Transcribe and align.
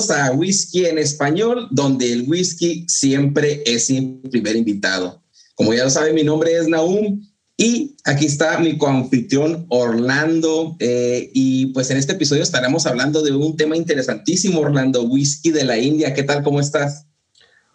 Bienvenidos 0.00 0.10
a 0.10 0.32
Whisky 0.32 0.86
en 0.86 0.98
Español, 0.98 1.68
donde 1.70 2.12
el 2.12 2.24
whisky 2.28 2.86
siempre 2.88 3.62
es 3.66 3.90
mi 3.90 4.20
primer 4.30 4.56
invitado. 4.56 5.22
Como 5.54 5.74
ya 5.74 5.84
lo 5.84 5.90
saben, 5.90 6.14
mi 6.14 6.22
nombre 6.22 6.56
es 6.56 6.68
Naum 6.68 7.20
y 7.56 7.96
aquí 8.04 8.24
está 8.24 8.58
mi 8.60 8.78
coanfitrión 8.78 9.66
Orlando. 9.68 10.76
Eh, 10.78 11.30
y 11.34 11.66
pues 11.66 11.90
en 11.90 11.98
este 11.98 12.12
episodio 12.12 12.42
estaremos 12.42 12.86
hablando 12.86 13.22
de 13.22 13.32
un 13.32 13.56
tema 13.56 13.76
interesantísimo, 13.76 14.60
Orlando, 14.60 15.02
whisky 15.02 15.50
de 15.50 15.64
la 15.64 15.76
India. 15.76 16.14
¿Qué 16.14 16.22
tal? 16.22 16.42
¿Cómo 16.42 16.60
estás? 16.60 17.06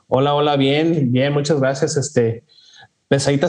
Hola, 0.07 0.33
hola, 0.33 0.55
bien, 0.55 1.11
bien, 1.11 1.31
muchas 1.31 1.59
gracias. 1.59 1.95
Este, 1.95 2.43
pesadita 3.07 3.47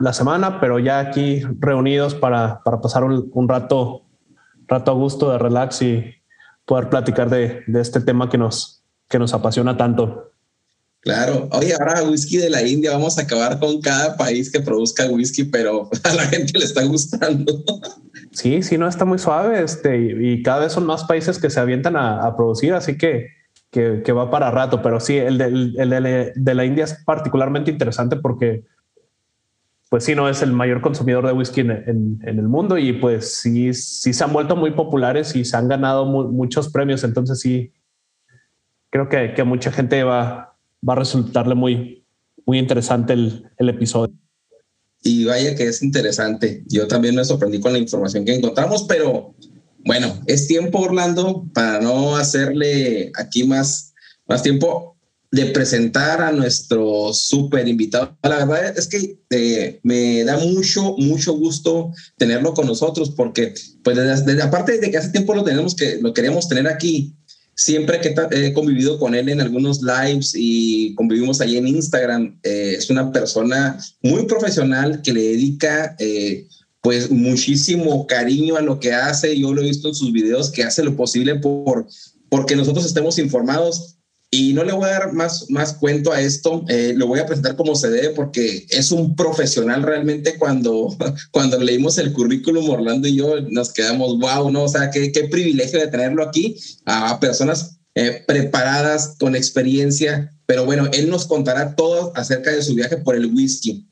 la 0.00 0.12
semana, 0.12 0.60
pero 0.60 0.78
ya 0.78 0.98
aquí 0.98 1.40
reunidos 1.58 2.14
para, 2.14 2.62
para 2.62 2.80
pasar 2.80 3.04
un, 3.04 3.30
un 3.32 3.48
rato, 3.48 4.02
rato 4.66 4.90
a 4.90 4.94
gusto 4.94 5.30
de 5.30 5.38
relax 5.38 5.82
y, 5.82 6.17
poder 6.68 6.90
platicar 6.90 7.30
de, 7.30 7.62
de, 7.66 7.80
este 7.80 7.98
tema 7.98 8.28
que 8.28 8.36
nos, 8.36 8.84
que 9.08 9.18
nos 9.18 9.32
apasiona 9.32 9.78
tanto. 9.78 10.32
Claro, 11.00 11.48
oye, 11.52 11.72
ahora 11.72 12.02
whisky 12.02 12.36
de 12.36 12.50
la 12.50 12.62
India, 12.62 12.92
vamos 12.92 13.18
a 13.18 13.22
acabar 13.22 13.58
con 13.58 13.80
cada 13.80 14.18
país 14.18 14.52
que 14.52 14.60
produzca 14.60 15.06
whisky, 15.06 15.44
pero 15.44 15.88
a 16.04 16.14
la 16.14 16.26
gente 16.26 16.58
le 16.58 16.66
está 16.66 16.84
gustando. 16.84 17.64
Sí, 18.32 18.62
sí, 18.62 18.76
no 18.76 18.86
está 18.86 19.06
muy 19.06 19.18
suave, 19.18 19.62
este, 19.62 19.96
y, 20.20 20.42
cada 20.42 20.60
vez 20.60 20.72
son 20.72 20.84
más 20.84 21.04
países 21.04 21.38
que 21.38 21.48
se 21.48 21.58
avientan 21.58 21.96
a, 21.96 22.26
a 22.26 22.36
producir, 22.36 22.74
así 22.74 22.98
que, 22.98 23.28
que, 23.70 24.02
que, 24.04 24.12
va 24.12 24.30
para 24.30 24.50
rato, 24.50 24.82
pero 24.82 25.00
sí, 25.00 25.16
el, 25.16 25.38
de, 25.38 25.46
el 25.46 25.90
de, 25.90 26.32
de 26.36 26.54
la 26.54 26.66
India 26.66 26.84
es 26.84 26.98
particularmente 27.06 27.70
interesante 27.70 28.16
porque 28.16 28.64
pues 29.88 30.04
sí, 30.04 30.14
no 30.14 30.28
es 30.28 30.42
el 30.42 30.52
mayor 30.52 30.82
consumidor 30.82 31.26
de 31.26 31.32
whisky 31.32 31.60
en, 31.60 32.20
el 32.22 32.48
mundo 32.48 32.76
y 32.76 32.92
pues 32.92 33.36
sí, 33.36 33.72
sí 33.72 34.12
se 34.12 34.24
han 34.24 34.32
vuelto 34.32 34.54
muy 34.54 34.72
populares 34.72 35.34
y 35.34 35.44
se 35.44 35.56
han 35.56 35.68
ganado 35.68 36.04
muchos 36.04 36.68
premios. 36.68 37.04
Entonces 37.04 37.40
sí, 37.40 37.72
creo 38.90 39.08
que, 39.08 39.32
que 39.34 39.44
mucha 39.44 39.72
gente 39.72 40.02
va, 40.04 40.56
va 40.86 40.92
a 40.92 40.96
resultarle 40.96 41.54
muy, 41.54 42.04
muy 42.44 42.58
interesante 42.58 43.14
el, 43.14 43.48
el, 43.56 43.70
episodio. 43.70 44.14
Y 45.02 45.24
vaya 45.24 45.54
que 45.54 45.64
es 45.64 45.82
interesante. 45.82 46.64
Yo 46.66 46.86
también 46.86 47.14
me 47.14 47.24
sorprendí 47.24 47.58
con 47.58 47.72
la 47.72 47.78
información 47.78 48.26
que 48.26 48.34
encontramos, 48.34 48.84
pero 48.86 49.34
bueno, 49.86 50.20
es 50.26 50.46
tiempo, 50.46 50.80
Orlando, 50.80 51.46
para 51.54 51.80
no 51.80 52.16
hacerle 52.16 53.10
aquí 53.14 53.44
más, 53.44 53.94
más 54.26 54.42
tiempo 54.42 54.97
de 55.30 55.46
presentar 55.46 56.22
a 56.22 56.32
nuestro 56.32 57.12
súper 57.12 57.68
invitado. 57.68 58.16
La 58.22 58.44
verdad 58.46 58.78
es 58.78 58.86
que 58.86 59.18
eh, 59.30 59.78
me 59.82 60.24
da 60.24 60.38
mucho, 60.38 60.94
mucho 60.96 61.34
gusto 61.34 61.92
tenerlo 62.16 62.54
con 62.54 62.66
nosotros 62.66 63.10
porque, 63.10 63.52
pues, 63.82 63.96
desde, 63.96 64.40
aparte 64.42 64.78
de 64.78 64.90
que 64.90 64.96
hace 64.96 65.10
tiempo 65.10 65.34
lo 65.34 65.44
tenemos 65.44 65.74
que 65.74 65.98
lo 66.00 66.14
queríamos 66.14 66.48
tener 66.48 66.66
aquí, 66.66 67.14
siempre 67.54 68.00
que 68.00 68.14
he 68.30 68.52
convivido 68.54 68.98
con 68.98 69.14
él 69.14 69.28
en 69.28 69.40
algunos 69.40 69.82
lives 69.82 70.32
y 70.34 70.94
convivimos 70.94 71.40
ahí 71.40 71.58
en 71.58 71.68
Instagram, 71.68 72.38
eh, 72.42 72.76
es 72.78 72.88
una 72.88 73.12
persona 73.12 73.78
muy 74.02 74.24
profesional 74.24 75.02
que 75.02 75.12
le 75.12 75.22
dedica, 75.22 75.94
eh, 75.98 76.46
pues, 76.80 77.10
muchísimo 77.10 78.06
cariño 78.06 78.56
a 78.56 78.62
lo 78.62 78.80
que 78.80 78.94
hace. 78.94 79.38
Yo 79.38 79.52
lo 79.52 79.60
he 79.60 79.66
visto 79.66 79.88
en 79.88 79.94
sus 79.94 80.10
videos 80.10 80.50
que 80.50 80.62
hace 80.62 80.82
lo 80.82 80.96
posible 80.96 81.34
por 81.34 81.86
porque 82.30 82.56
nosotros 82.56 82.84
estemos 82.84 83.18
informados 83.18 83.97
y 84.30 84.52
no 84.52 84.62
le 84.62 84.72
voy 84.72 84.84
a 84.84 84.92
dar 84.92 85.12
más, 85.14 85.48
más 85.48 85.72
cuento 85.74 86.12
a 86.12 86.20
esto, 86.20 86.64
eh, 86.68 86.92
lo 86.94 87.06
voy 87.06 87.18
a 87.18 87.26
presentar 87.26 87.56
como 87.56 87.74
se 87.74 87.88
debe 87.88 88.10
porque 88.10 88.66
es 88.68 88.90
un 88.90 89.16
profesional 89.16 89.82
realmente 89.82 90.36
cuando, 90.38 90.94
cuando 91.30 91.58
leímos 91.58 91.96
el 91.96 92.12
currículum, 92.12 92.68
Orlando 92.68 93.08
y 93.08 93.16
yo 93.16 93.40
nos 93.48 93.72
quedamos, 93.72 94.18
wow, 94.18 94.50
¿no? 94.50 94.64
O 94.64 94.68
sea, 94.68 94.90
qué, 94.90 95.12
qué 95.12 95.24
privilegio 95.24 95.80
de 95.80 95.88
tenerlo 95.88 96.22
aquí, 96.22 96.56
a, 96.84 97.18
personas 97.20 97.78
eh, 97.94 98.22
preparadas, 98.26 99.16
con 99.18 99.34
experiencia, 99.34 100.30
pero 100.44 100.66
bueno, 100.66 100.88
él 100.92 101.08
nos 101.08 101.26
contará 101.26 101.74
todo 101.74 102.12
acerca 102.14 102.50
de 102.50 102.62
su 102.62 102.74
viaje 102.74 102.98
por 102.98 103.16
el 103.16 103.26
whisky. 103.26 103.88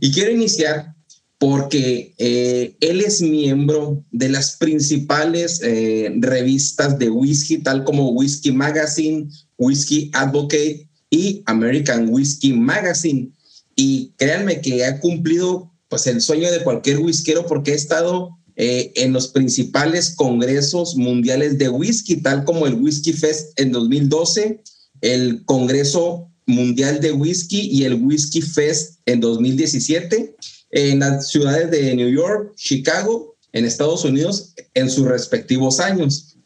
Y 0.00 0.12
quiero 0.12 0.32
iniciar 0.32 0.95
porque 1.38 2.14
eh, 2.18 2.76
él 2.80 3.00
es 3.02 3.20
miembro 3.20 4.02
de 4.10 4.30
las 4.30 4.56
principales 4.56 5.60
eh, 5.62 6.10
revistas 6.18 6.98
de 6.98 7.10
whisky, 7.10 7.58
tal 7.58 7.84
como 7.84 8.10
Whisky 8.10 8.52
Magazine, 8.52 9.28
Whisky 9.58 10.10
Advocate 10.14 10.88
y 11.10 11.42
American 11.46 12.08
Whisky 12.08 12.52
Magazine. 12.54 13.30
Y 13.74 14.12
créanme 14.16 14.62
que 14.62 14.84
ha 14.84 14.98
cumplido 14.98 15.70
pues 15.88 16.06
el 16.06 16.20
sueño 16.20 16.50
de 16.50 16.62
cualquier 16.62 16.98
whiskero 16.98 17.46
porque 17.46 17.72
ha 17.72 17.76
estado 17.76 18.30
eh, 18.56 18.92
en 18.96 19.12
los 19.12 19.28
principales 19.28 20.14
congresos 20.14 20.96
mundiales 20.96 21.58
de 21.58 21.68
whisky, 21.68 22.16
tal 22.16 22.44
como 22.44 22.66
el 22.66 22.74
Whisky 22.74 23.12
Fest 23.12 23.58
en 23.60 23.70
2012, 23.70 24.62
el 25.02 25.44
Congreso 25.44 26.30
Mundial 26.46 27.00
de 27.00 27.12
Whisky 27.12 27.68
y 27.70 27.84
el 27.84 27.94
Whisky 27.94 28.40
Fest 28.40 29.00
en 29.04 29.20
2017, 29.20 30.36
en 30.76 30.98
las 30.98 31.30
ciudades 31.30 31.70
de 31.70 31.96
New 31.96 32.10
York, 32.10 32.52
Chicago, 32.54 33.34
en 33.52 33.64
Estados 33.64 34.04
Unidos, 34.04 34.52
en 34.74 34.90
sus 34.90 35.06
respectivos 35.06 35.80
años. 35.80 36.36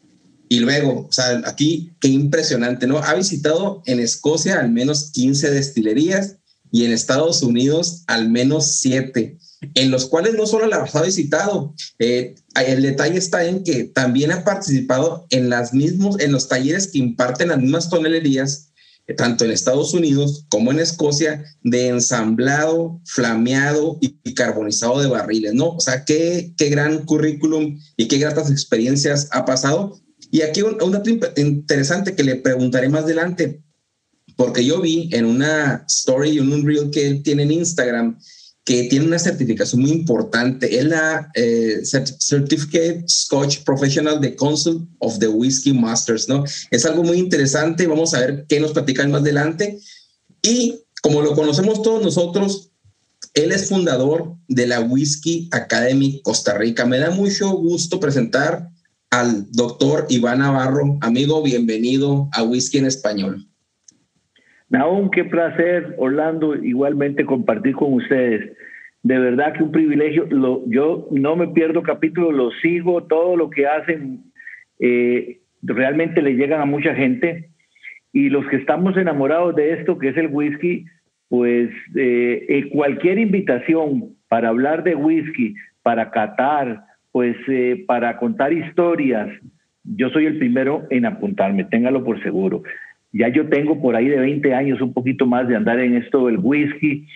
Y 0.47 0.59
luego, 0.59 1.07
o 1.09 1.11
sea, 1.11 1.41
aquí, 1.45 1.91
qué 1.99 2.07
impresionante, 2.07 2.87
¿no? 2.87 2.99
Ha 2.99 3.13
visitado 3.13 3.83
en 3.85 3.99
Escocia 3.99 4.61
al 4.61 4.71
menos 4.71 5.11
15 5.11 5.51
destilerías 5.51 6.37
y 6.71 6.85
en 6.85 6.93
Estados 6.93 7.43
Unidos 7.43 8.03
al 8.07 8.29
menos 8.29 8.75
7, 8.75 9.37
en 9.73 9.91
los 9.91 10.05
cuales 10.05 10.35
no 10.35 10.47
solo 10.47 10.65
las 10.67 10.95
ha 10.95 11.01
visitado, 11.01 11.75
eh, 11.99 12.35
el 12.65 12.81
detalle 12.83 13.17
está 13.17 13.43
en 13.45 13.65
que 13.65 13.83
también 13.83 14.31
ha 14.31 14.45
participado 14.45 15.27
en, 15.29 15.49
las 15.49 15.73
mismos, 15.73 16.21
en 16.21 16.31
los 16.31 16.47
talleres 16.47 16.87
que 16.87 16.99
imparten 16.99 17.49
las 17.49 17.59
mismas 17.59 17.89
tonelerías, 17.89 18.70
tanto 19.17 19.43
en 19.43 19.51
Estados 19.51 19.93
Unidos 19.93 20.45
como 20.49 20.71
en 20.71 20.79
Escocia, 20.79 21.43
de 21.63 21.87
ensamblado, 21.87 23.01
flameado 23.05 23.97
y 24.01 24.33
carbonizado 24.33 25.01
de 25.01 25.07
barriles, 25.07 25.53
¿no? 25.53 25.71
O 25.71 25.79
sea, 25.79 26.05
qué, 26.05 26.53
qué 26.57 26.69
gran 26.69 27.05
currículum 27.05 27.77
y 27.97 28.07
qué 28.07 28.17
gratas 28.17 28.49
experiencias 28.49 29.27
ha 29.31 29.43
pasado 29.43 30.01
y 30.31 30.41
aquí 30.41 30.61
un, 30.61 30.91
dato 30.91 31.09
interesante 31.35 32.15
que 32.15 32.23
le 32.23 32.37
preguntaré 32.37 32.87
más 32.87 33.03
adelante, 33.03 33.61
porque 34.37 34.63
yo 34.63 34.79
vi 34.79 35.09
en 35.11 35.25
una 35.25 35.83
story, 35.87 36.37
en 36.37 36.51
un 36.51 36.65
reel 36.65 36.89
que 36.89 37.05
él 37.05 37.21
tiene 37.21 37.43
en 37.43 37.51
Instagram, 37.51 38.17
que 38.63 38.83
tiene 38.83 39.05
una 39.05 39.19
certificación 39.19 39.81
muy 39.81 39.91
importante. 39.91 40.77
Es 40.77 40.85
la 40.85 41.31
eh, 41.33 41.81
Certificate 41.83 43.03
Scotch 43.07 43.63
Professional 43.63 44.21
de 44.21 44.35
Council 44.35 44.87
of 44.99 45.17
the 45.19 45.27
Whiskey 45.27 45.73
Masters, 45.73 46.29
¿no? 46.29 46.43
Es 46.69 46.85
algo 46.85 47.03
muy 47.03 47.17
interesante. 47.17 47.87
Vamos 47.87 48.13
a 48.13 48.19
ver 48.19 48.45
qué 48.47 48.59
nos 48.59 48.71
platican 48.71 49.11
más 49.11 49.21
adelante. 49.21 49.79
Y 50.41 50.83
como 51.01 51.21
lo 51.21 51.33
conocemos 51.33 51.81
todos 51.81 52.03
nosotros, 52.03 52.71
él 53.33 53.51
es 53.51 53.69
fundador 53.69 54.35
de 54.47 54.67
la 54.67 54.81
Whisky 54.81 55.49
Academy 55.51 56.21
Costa 56.23 56.57
Rica. 56.57 56.85
Me 56.85 56.99
da 56.99 57.11
mucho 57.11 57.49
gusto 57.51 57.99
presentar 57.99 58.69
al 59.09 59.51
doctor 59.51 60.05
Iván 60.09 60.39
Navarro. 60.39 60.97
Amigo, 61.01 61.41
bienvenido 61.41 62.29
a 62.33 62.43
Whisky 62.43 62.77
en 62.77 62.85
Español. 62.85 63.50
Naum, 64.71 65.09
qué 65.11 65.25
placer, 65.25 65.95
Orlando, 65.97 66.55
igualmente 66.55 67.25
compartir 67.25 67.75
con 67.75 67.93
ustedes. 67.93 68.55
De 69.03 69.19
verdad 69.19 69.53
que 69.53 69.63
un 69.63 69.71
privilegio. 69.71 70.25
Lo, 70.29 70.63
yo 70.67 71.09
no 71.11 71.35
me 71.35 71.49
pierdo 71.49 71.83
capítulos, 71.83 72.33
lo 72.33 72.51
sigo, 72.61 73.03
todo 73.03 73.35
lo 73.35 73.49
que 73.49 73.67
hacen 73.67 74.23
eh, 74.79 75.39
realmente 75.61 76.21
le 76.21 76.35
llegan 76.35 76.61
a 76.61 76.65
mucha 76.65 76.95
gente. 76.95 77.49
Y 78.13 78.29
los 78.29 78.47
que 78.47 78.55
estamos 78.55 78.95
enamorados 78.95 79.55
de 79.57 79.73
esto, 79.73 79.97
que 79.97 80.09
es 80.09 80.17
el 80.17 80.27
whisky, 80.27 80.85
pues 81.27 81.69
eh, 81.97 82.45
eh, 82.47 82.69
cualquier 82.69 83.19
invitación 83.19 84.15
para 84.29 84.49
hablar 84.49 84.83
de 84.83 84.95
whisky, 84.95 85.53
para 85.83 86.11
catar, 86.11 86.85
pues 87.11 87.35
para 87.87 88.17
contar 88.17 88.53
historias, 88.53 89.27
yo 89.83 90.09
soy 90.11 90.27
el 90.27 90.37
primero 90.37 90.87
en 90.89 91.05
apuntarme, 91.05 91.65
téngalo 91.65 92.05
por 92.05 92.21
seguro. 92.23 92.63
Ya 93.13 93.27
yo 93.27 93.47
tengo 93.49 93.81
por 93.81 93.95
ahí 93.95 94.07
de 94.07 94.19
20 94.19 94.53
años, 94.53 94.81
un 94.81 94.93
poquito 94.93 95.25
más 95.25 95.47
de 95.47 95.55
andar 95.55 95.79
en 95.79 95.95
esto 95.95 96.27
del 96.27 96.37
whisky 96.37 97.07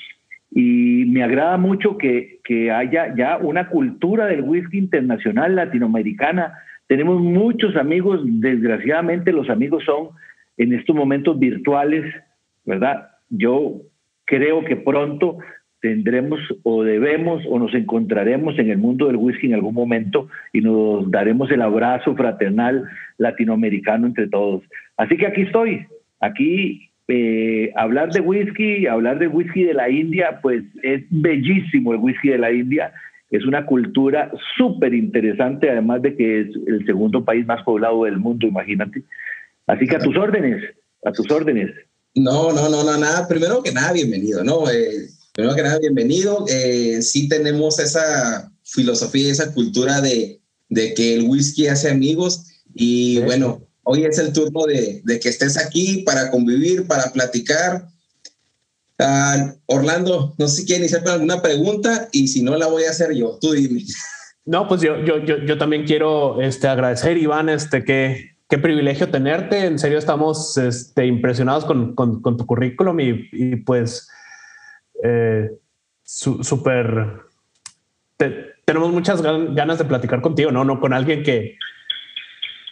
y 0.51 1.05
me 1.07 1.23
agrada 1.23 1.57
mucho 1.57 1.97
que, 1.97 2.39
que 2.43 2.71
haya 2.71 3.13
ya 3.15 3.37
una 3.37 3.69
cultura 3.69 4.25
del 4.27 4.41
whisky 4.41 4.77
internacional 4.77 5.55
latinoamericana. 5.55 6.53
Tenemos 6.87 7.21
muchos 7.21 7.75
amigos, 7.75 8.21
desgraciadamente 8.23 9.31
los 9.31 9.49
amigos 9.49 9.83
son 9.85 10.09
en 10.57 10.73
estos 10.73 10.95
momentos 10.95 11.37
virtuales, 11.37 12.05
¿verdad? 12.63 13.09
Yo 13.29 13.81
creo 14.25 14.63
que 14.63 14.75
pronto 14.75 15.39
tendremos 15.81 16.39
o 16.63 16.83
debemos 16.83 17.43
o 17.47 17.59
nos 17.59 17.73
encontraremos 17.75 18.57
en 18.57 18.71
el 18.71 18.77
mundo 18.77 19.07
del 19.07 19.17
whisky 19.17 19.47
en 19.47 19.53
algún 19.53 19.75
momento 19.75 20.29
y 20.51 20.61
nos 20.61 21.11
daremos 21.11 21.51
el 21.51 21.61
abrazo 21.61 22.15
fraternal 22.15 22.85
latinoamericano 23.17 24.07
entre 24.07 24.27
todos. 24.27 24.63
Así 24.97 25.17
que 25.17 25.27
aquí 25.27 25.41
estoy, 25.41 25.85
aquí 26.19 26.89
eh, 27.07 27.71
hablar 27.75 28.11
de 28.11 28.21
whisky, 28.21 28.87
hablar 28.87 29.19
de 29.19 29.27
whisky 29.27 29.63
de 29.63 29.73
la 29.73 29.89
India, 29.89 30.39
pues 30.41 30.63
es 30.81 31.03
bellísimo 31.09 31.93
el 31.93 31.99
whisky 31.99 32.29
de 32.29 32.37
la 32.37 32.51
India. 32.51 32.93
Es 33.29 33.45
una 33.45 33.65
cultura 33.65 34.31
súper 34.57 34.93
interesante, 34.93 35.69
además 35.69 36.01
de 36.01 36.15
que 36.15 36.41
es 36.41 36.47
el 36.67 36.85
segundo 36.85 37.23
país 37.23 37.45
más 37.45 37.63
poblado 37.63 38.05
del 38.05 38.17
mundo, 38.17 38.47
imagínate. 38.47 39.03
Así 39.67 39.87
que 39.87 39.95
a 39.95 39.99
tus 39.99 40.15
órdenes, 40.15 40.63
a 41.03 41.11
tus 41.11 41.29
órdenes. 41.31 41.71
No, 42.15 42.53
no, 42.53 42.69
no, 42.69 42.83
no, 42.83 42.97
nada. 42.97 43.27
Primero 43.27 43.61
que 43.61 43.71
nada, 43.71 43.91
bienvenido, 43.93 44.43
¿no? 44.43 44.69
Eh, 44.69 45.09
primero 45.33 45.55
que 45.55 45.63
nada, 45.63 45.79
bienvenido. 45.79 46.45
Eh, 46.49 47.01
sí 47.01 47.27
tenemos 47.27 47.79
esa 47.79 48.51
filosofía, 48.63 49.31
esa 49.31 49.53
cultura 49.53 50.01
de, 50.01 50.39
de 50.69 50.93
que 50.93 51.15
el 51.15 51.23
whisky 51.23 51.67
hace 51.67 51.89
amigos 51.89 52.63
y 52.73 53.19
bueno, 53.21 53.61
Hoy 53.87 54.03
es 54.03 54.17
el 54.17 54.33
turno 54.33 54.65
de, 54.65 55.19
que 55.19 55.29
estés 55.29 55.57
aquí 55.57 56.01
para 56.03 56.31
convivir, 56.31 56.87
para 56.87 57.11
platicar. 57.11 57.87
Ah, 58.97 59.53
Orlando, 59.67 60.33
no 60.39 60.47
sé 60.47 60.61
si 60.61 60.65
quieres 60.65 60.81
iniciar 60.83 61.03
con 61.03 61.13
alguna 61.13 61.41
pregunta 61.41 62.09
y 62.11 62.27
si 62.27 62.41
no 62.41 62.55
la 62.55 62.67
voy 62.67 62.85
a 62.85 62.89
hacer 62.89 63.13
yo, 63.13 63.37
tú 63.39 63.51
dime. 63.51 63.83
No, 64.43 64.67
pues 64.67 64.81
yo, 64.81 65.03
yo, 65.03 65.19
yo, 65.19 65.37
yo 65.37 65.57
también 65.59 65.85
quiero 65.85 66.41
este, 66.41 66.67
agradecer, 66.67 67.17
Iván, 67.17 67.47
este, 67.49 67.83
qué, 67.83 68.37
qué 68.49 68.57
privilegio 68.57 69.09
tenerte. 69.09 69.65
En 69.65 69.77
serio, 69.77 69.99
estamos 69.99 70.57
este, 70.57 71.05
impresionados 71.05 71.65
con, 71.65 71.93
con, 71.93 72.37
tu 72.37 72.45
currículum 72.47 72.99
y, 72.99 73.55
pues 73.57 74.09
eh, 75.03 75.51
súper... 76.03 77.21
tenemos 78.65 78.91
muchas 78.91 79.21
ganas 79.21 79.77
de 79.77 79.85
platicar 79.85 80.21
contigo, 80.21 80.51
¿no? 80.51 80.63
No 80.63 80.79
con 80.79 80.93
alguien 80.93 81.21
que, 81.21 81.57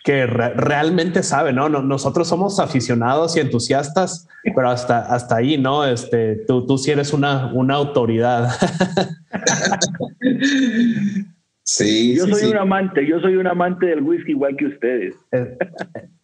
que 0.04 0.26
realmente 0.26 1.24
sabe, 1.24 1.54
¿no? 1.54 1.70
Nosotros 1.70 2.28
somos 2.28 2.60
aficionados 2.60 3.38
y 3.38 3.40
entusiastas, 3.40 4.28
pero 4.44 4.70
hasta, 4.70 5.00
hasta 5.00 5.38
ahí, 5.38 5.58
¿no? 5.58 5.86
Este, 5.86 6.44
tú, 6.46 6.66
tú 6.66 6.78
sí 6.78 6.92
eres 6.92 7.14
una, 7.14 7.54
una 7.54 7.76
autoridad. 7.76 8.50
Sí, 11.66 12.18
yo 12.18 12.28
soy 12.28 12.52
un 12.52 12.58
amante, 12.58 13.08
yo 13.08 13.22
soy 13.22 13.38
un 13.38 13.48
amante 13.48 13.86
del 13.86 14.02
whisky 14.02 14.32
igual 14.32 14.54
que 14.58 14.66
ustedes. 14.66 15.16
Eh, 15.32 15.58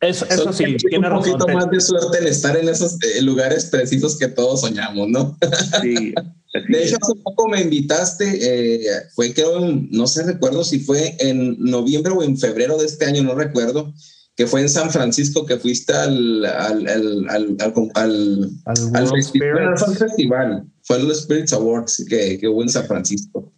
eso, 0.02 0.26
eso 0.26 0.52
sí, 0.52 0.76
tiene 0.76 1.08
un 1.08 1.16
poquito 1.16 1.48
más 1.48 1.70
de 1.70 1.80
suerte 1.80 2.18
en 2.20 2.28
estar 2.28 2.58
en 2.58 2.68
esos 2.68 2.98
eh, 3.02 3.22
lugares 3.22 3.68
precisos 3.68 4.20
que 4.20 4.28
todos 4.28 4.62
soñamos, 4.62 5.08
¿no? 5.08 5.38
Sí. 5.81 6.14
De 6.51 6.84
hecho, 6.84 6.98
hace 7.00 7.13
poco 7.24 7.48
me 7.48 7.62
invitaste, 7.62 8.25
eh, 8.25 8.80
fue 9.13 9.34
creo, 9.34 9.60
no 9.92 10.07
sé, 10.07 10.25
recuerdo 10.25 10.63
si 10.63 10.80
fue 10.80 11.16
en 11.19 11.57
noviembre 11.60 12.12
o 12.12 12.24
en 12.24 12.38
febrero 12.38 12.78
de 12.78 12.86
este 12.86 13.06
año, 13.06 13.22
no 13.22 13.36
recuerdo, 13.36 13.94
que 14.36 14.48
fue 14.48 14.62
en 14.62 14.69
San 14.69 14.90
Francisco 14.90 15.46
que 15.46 15.57
fuiste 15.57 15.94
al, 15.94 16.44
al, 16.46 16.88
al, 16.88 17.25
al, 17.30 17.56
al, 17.94 18.50
al 18.96 19.07
festival, 19.10 19.78
festival, 19.78 20.63
fue 20.81 20.98
el 20.98 21.13
Spirits 21.13 21.54
Awards 21.54 22.06
que, 22.10 22.40
que 22.40 22.48
hubo 22.48 22.63
en 22.63 22.69
San 22.69 22.88
Francisco. 22.88 23.52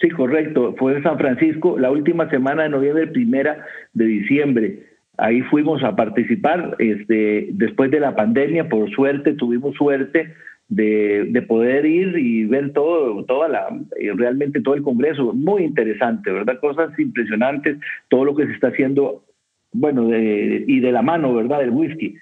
Sí, 0.00 0.08
correcto, 0.10 0.74
fue 0.78 0.96
en 0.96 1.02
San 1.04 1.18
Francisco 1.18 1.78
la 1.78 1.90
última 1.90 2.28
semana 2.30 2.64
de 2.64 2.70
noviembre, 2.70 3.06
primera 3.08 3.64
de 3.94 4.04
diciembre. 4.06 4.86
Ahí 5.18 5.42
fuimos 5.42 5.84
a 5.84 5.94
participar 5.94 6.76
este, 6.78 7.48
después 7.52 7.90
de 7.90 8.00
la 8.00 8.16
pandemia, 8.16 8.68
por 8.68 8.90
suerte, 8.90 9.34
tuvimos 9.34 9.76
suerte 9.76 10.32
de, 10.68 11.44
poder 11.48 11.86
ir 11.86 12.18
y 12.18 12.44
ver 12.44 12.72
todo, 12.72 13.24
toda 13.24 13.48
la, 13.48 13.68
eh, 13.98 14.12
realmente 14.14 14.60
todo 14.60 14.74
el 14.74 14.82
Congreso, 14.82 15.32
muy 15.32 15.64
interesante, 15.64 16.30
¿verdad? 16.30 16.60
Cosas 16.60 16.96
impresionantes, 16.98 17.78
todo 18.08 18.24
lo 18.24 18.34
que 18.34 18.46
se 18.46 18.52
está 18.52 18.68
haciendo, 18.68 19.24
bueno, 19.72 20.08
y 20.14 20.80
de 20.80 20.92
la 20.92 21.02
mano, 21.02 21.34
¿verdad? 21.34 21.60
Del 21.60 21.70
whisky. 21.70 22.16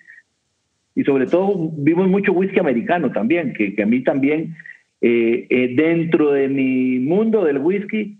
Y 0.94 1.04
sobre 1.04 1.26
todo 1.26 1.72
vimos 1.76 2.08
mucho 2.08 2.32
whisky 2.32 2.58
americano 2.58 3.10
también, 3.10 3.52
que, 3.52 3.74
que 3.74 3.82
a 3.82 3.86
mí 3.86 4.02
también, 4.02 4.54
eh, 5.00 5.46
eh, 5.50 5.74
dentro 5.76 6.32
de 6.32 6.48
mi 6.48 6.98
mundo 7.00 7.44
del 7.44 7.58
whisky, 7.58 8.16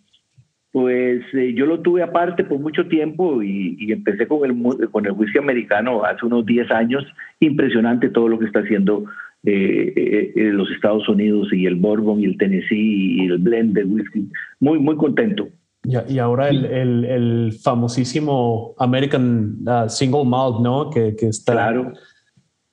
pues 0.73 1.23
yo 1.33 1.65
lo 1.65 1.81
tuve 1.81 2.03
aparte 2.03 2.45
por 2.45 2.59
mucho 2.59 2.87
tiempo 2.87 3.43
y, 3.43 3.77
y, 3.79 3.93
empecé 3.93 4.29
con 4.29 4.45
el, 4.45 4.91
con 4.91 5.07
el 5.07 5.13
whisky 5.13 5.39
americano 5.39 6.05
hace 6.05 6.27
unos 6.27 6.45
10 6.45 6.71
años. 6.71 7.03
Impresionante 7.41 8.11
todo 8.11 8.29
lo 8.29 8.39
que 8.39 8.45
está 8.45 8.61
haciendo 8.61 9.07
eh, 9.47 10.33
eh, 10.35 10.51
los 10.53 10.71
Estados 10.71 11.09
Unidos 11.09 11.49
y 11.53 11.67
el 11.67 11.77
Bourbon 11.77 12.21
y 12.21 12.25
el 12.25 12.37
Tennessee 12.37 13.23
y 13.23 13.27
el 13.27 13.39
blend 13.39 13.75
de 13.75 13.85
whisky. 13.85 14.29
Muy, 14.61 14.79
muy 14.79 14.97
contento. 14.97 15.49
Y, 15.85 16.19
ahora 16.19 16.49
el, 16.49 16.65
el, 17.05 17.53
famosísimo 17.63 18.75
American 18.79 19.59
uh, 19.69 19.89
Single 19.89 20.25
Malt, 20.25 20.61
¿no? 20.61 20.91
Que, 20.91 21.15
que 21.15 21.29
está 21.29 21.53
claro. 21.53 21.93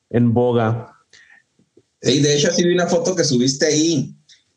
en 0.10 0.34
boga. 0.34 0.88
Sí, 2.02 2.22
de 2.22 2.36
hecho, 2.36 2.50
sí 2.52 2.68
vi 2.68 2.74
una 2.74 2.88
foto 2.88 3.16
que 3.16 3.24
subiste 3.24 3.68
ahí 3.68 4.16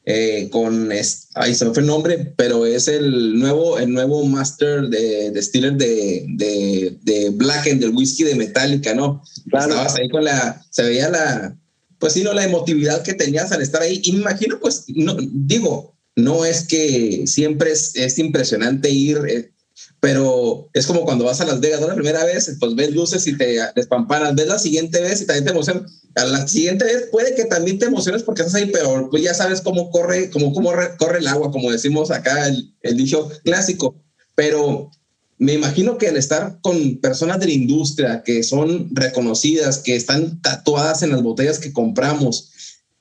eh, 0.08 0.48
con, 0.50 0.88
ahí 1.34 1.54
se 1.54 1.64
me 1.64 1.74
fue 1.74 1.80
el 1.80 1.88
nombre, 1.88 2.32
pero 2.36 2.64
es 2.64 2.86
el 2.86 3.40
nuevo, 3.40 3.76
el 3.76 3.92
nuevo 3.92 4.24
master 4.24 4.82
de, 4.88 5.32
de 5.32 5.42
Stiller 5.42 5.72
de, 5.72 6.24
de, 6.28 6.96
de 7.02 7.30
Black 7.30 7.64
del 7.64 7.90
whisky 7.90 8.22
de 8.22 8.36
Metallica, 8.36 8.94
¿no? 8.94 9.20
Estabas 9.44 9.96
ahí 9.96 10.08
con 10.08 10.22
la, 10.22 10.64
se 10.70 10.84
veía 10.84 11.10
la, 11.10 11.56
pues 11.98 12.12
sí, 12.12 12.22
no, 12.22 12.32
la 12.32 12.44
emotividad 12.44 13.02
que 13.02 13.14
tenías 13.14 13.52
al 13.52 13.62
estar 13.62 13.82
ahí. 13.82 14.00
Imagino, 14.04 14.58
pues, 14.60 14.84
no, 14.88 15.16
digo, 15.20 15.96
no 16.14 16.44
es 16.44 16.66
que 16.66 17.24
siempre 17.26 17.72
es, 17.72 17.94
es 17.96 18.18
impresionante 18.18 18.90
ir, 18.90 19.18
eh, 19.28 19.52
pero 20.00 20.68
es 20.72 20.86
como 20.86 21.04
cuando 21.04 21.24
vas 21.24 21.40
a 21.40 21.46
Las 21.46 21.60
Vegas, 21.60 21.80
la 21.80 21.94
primera 21.94 22.24
vez, 22.24 22.54
pues 22.58 22.74
ves 22.74 22.94
luces 22.94 23.26
y 23.26 23.36
te 23.36 23.58
despampanas, 23.74 24.34
ves 24.34 24.46
la 24.46 24.58
siguiente 24.58 25.00
vez 25.00 25.20
y 25.20 25.26
también 25.26 25.44
te 25.44 25.50
emocionas. 25.50 26.02
A 26.14 26.24
la 26.24 26.48
siguiente 26.48 26.84
vez 26.84 27.08
puede 27.12 27.34
que 27.34 27.44
también 27.44 27.78
te 27.78 27.86
emociones 27.86 28.22
porque 28.22 28.42
estás 28.42 28.54
ahí, 28.54 28.70
pero 28.72 29.10
pues 29.10 29.22
ya 29.22 29.34
sabes 29.34 29.60
cómo 29.60 29.90
corre, 29.90 30.30
cómo, 30.30 30.52
cómo 30.52 30.72
corre 30.98 31.18
el 31.18 31.26
agua, 31.26 31.50
como 31.50 31.70
decimos 31.70 32.10
acá 32.10 32.46
el, 32.46 32.74
el 32.80 32.96
dicho 32.96 33.30
clásico. 33.44 34.02
Pero 34.34 34.90
me 35.38 35.54
imagino 35.54 35.98
que 35.98 36.08
al 36.08 36.16
estar 36.16 36.58
con 36.62 36.98
personas 36.98 37.40
de 37.40 37.46
la 37.46 37.52
industria 37.52 38.22
que 38.24 38.42
son 38.42 38.88
reconocidas, 38.92 39.78
que 39.78 39.96
están 39.96 40.40
tatuadas 40.40 41.02
en 41.02 41.10
las 41.10 41.22
botellas 41.22 41.58
que 41.58 41.72
compramos, 41.72 42.50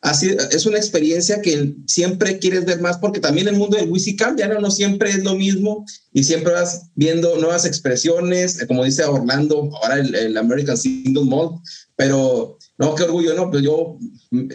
así 0.02 0.36
es 0.52 0.66
una 0.66 0.78
experiencia 0.78 1.42
que 1.42 1.76
siempre 1.88 2.38
quieres 2.40 2.66
ver 2.66 2.82
más 2.82 2.98
porque 2.98 3.20
también 3.20 3.48
el 3.48 3.56
mundo 3.56 3.78
del 3.78 3.90
whisky 3.90 4.16
cambia, 4.16 4.48
¿no? 4.48 4.60
No 4.60 4.70
siempre 4.70 5.10
es 5.10 5.24
lo 5.24 5.36
mismo 5.36 5.86
y 6.14 6.24
siempre 6.24 6.54
vas 6.54 6.90
viendo 6.96 7.38
nuevas 7.38 7.66
expresiones, 7.66 8.64
como 8.68 8.84
dice 8.84 9.04
Orlando, 9.06 9.70
ahora 9.82 10.00
el, 10.00 10.38
American 10.38 10.78
Single 10.78 11.26
Malt, 11.26 11.62
pero 11.96 12.58
no, 12.78 12.96
qué 12.96 13.04
orgullo, 13.04 13.34
no, 13.34 13.50
pues 13.50 13.64
yo, 13.64 13.98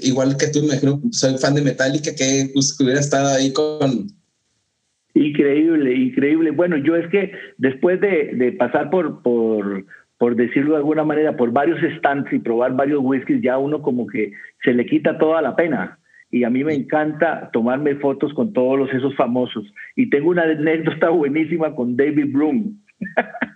igual 0.03 0.37
que 0.37 0.49
tú, 0.49 0.61
me 0.61 0.67
imagino, 0.67 1.01
soy 1.11 1.39
fan 1.39 1.55
de 1.55 1.63
Metallica, 1.63 2.15
que, 2.15 2.51
pues, 2.53 2.79
hubiera 2.79 3.01
estado 3.01 3.29
ahí 3.29 3.53
con... 3.53 4.20
Increíble, 5.15 5.93
increíble. 5.95 6.51
Bueno, 6.51 6.77
yo 6.77 6.97
es 6.97 7.09
que 7.09 7.33
después 7.59 8.01
de, 8.01 8.33
de 8.35 8.53
pasar 8.53 8.91
por, 8.91 9.23
por, 9.23 9.85
por 10.19 10.37
decirlo 10.37 10.73
de 10.73 10.79
alguna 10.79 11.05
manera, 11.05 11.37
por 11.37 11.53
varios 11.53 11.81
stands 11.99 12.33
y 12.33 12.39
probar 12.39 12.77
varios 12.77 13.01
whiskies, 13.03 13.43
ya 13.43 13.59
uno 13.59 13.83
como 13.83 14.07
que 14.07 14.33
se 14.63 14.73
le 14.73 14.87
quita 14.87 15.19
toda 15.19 15.43
la 15.43 15.57
pena. 15.57 15.99
Y 16.31 16.45
a 16.45 16.51
mí 16.51 16.63
me 16.63 16.75
encanta 16.75 17.51
tomarme 17.53 17.97
fotos 17.97 18.33
con 18.35 18.53
todos 18.53 18.79
los, 18.79 18.93
esos 18.93 19.17
famosos. 19.17 19.73
Y 19.97 20.11
tengo 20.11 20.31
una 20.31 20.43
anécdota 20.43 21.11
buenísima 21.11 21.75
con 21.75 21.97
David 21.97 22.33
Broom. 22.33 22.79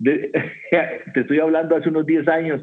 te 0.02 1.20
estoy 1.20 1.40
hablando 1.40 1.76
hace 1.76 1.88
unos 1.88 2.06
10 2.06 2.28
años 2.28 2.62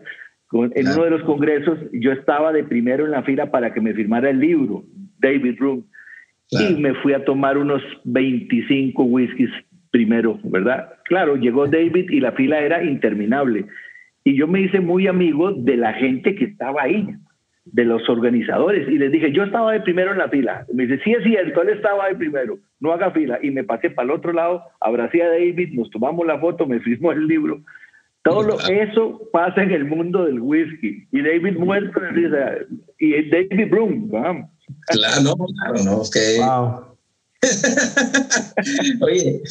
en 0.52 0.88
uno 0.88 1.04
de 1.04 1.10
los 1.10 1.24
congresos 1.24 1.78
yo 1.92 2.12
estaba 2.12 2.54
de 2.54 2.64
primero 2.64 3.06
en 3.06 3.12
la 3.12 3.24
fila 3.24 3.52
para 3.52 3.74
que 3.74 3.82
me 3.82 3.94
firmara 3.94 4.30
el 4.30 4.40
libro, 4.40 4.86
David 5.20 5.56
Y 6.50 6.76
me 6.76 6.94
fui 6.96 7.14
a 7.14 7.26
tomar 7.26 7.58
unos 7.58 7.82
25 8.06 9.04
whiskies 9.04 9.52
primero, 9.92 10.40
¿verdad? 10.44 10.94
Claro, 11.06 11.36
llegó 11.36 11.68
David 11.68 12.10
y 12.10 12.20
la 12.20 12.32
fila 12.32 12.60
era 12.60 12.84
interminable. 12.84 13.66
Y 14.24 14.36
yo 14.36 14.48
me 14.48 14.62
hice 14.62 14.80
muy 14.80 15.08
amigo 15.08 15.52
de 15.52 15.78
la 15.78 15.94
gente 15.94 16.36
que 16.36 16.46
estaba 16.46 16.84
ahí, 16.84 17.08
de 17.66 17.86
los 17.86 18.08
organizadores, 18.10 18.88
y 18.88 18.98
les 18.98 19.12
dije, 19.12 19.32
yo 19.32 19.44
estaba 19.44 19.74
de 19.74 19.82
primero 19.82 20.12
en 20.12 20.20
la 20.20 20.30
fila. 20.30 20.66
Me 20.74 20.86
dice, 20.86 21.02
sí 21.04 21.12
es 21.12 21.24
cierto, 21.24 21.62
él 21.62 21.70
estaba 21.70 22.08
de 22.08 22.16
primero, 22.16 22.60
no 22.80 22.94
haga 22.94 23.12
fila. 23.12 23.40
Y 23.42 23.52
me 23.52 23.64
pasé 23.64 23.90
para 23.90 24.06
el 24.06 24.12
otro 24.12 24.32
lado, 24.32 24.64
abracé 24.80 25.24
a 25.24 25.30
David, 25.30 25.74
nos 25.74 25.90
tomamos 25.90 26.26
la 26.26 26.40
foto, 26.40 26.66
me 26.66 26.80
firmó 26.80 27.12
el 27.12 27.28
libro 27.28 27.62
todo 28.28 28.60
eso 28.70 29.22
pasa 29.32 29.64
en 29.64 29.72
el 29.72 29.86
mundo 29.86 30.26
del 30.26 30.42
whisky. 30.42 31.08
Y 31.12 31.22
David 31.22 31.58
muerto 31.58 32.00
Y 33.00 33.30
David 33.30 33.70
Broom, 33.72 34.10
vamos. 34.10 34.50
Claro, 34.88 35.22
no, 35.22 35.36
claro, 35.36 35.84
no, 35.84 36.02
es 36.02 36.10
que... 36.10 36.42
Oye, 39.02 39.42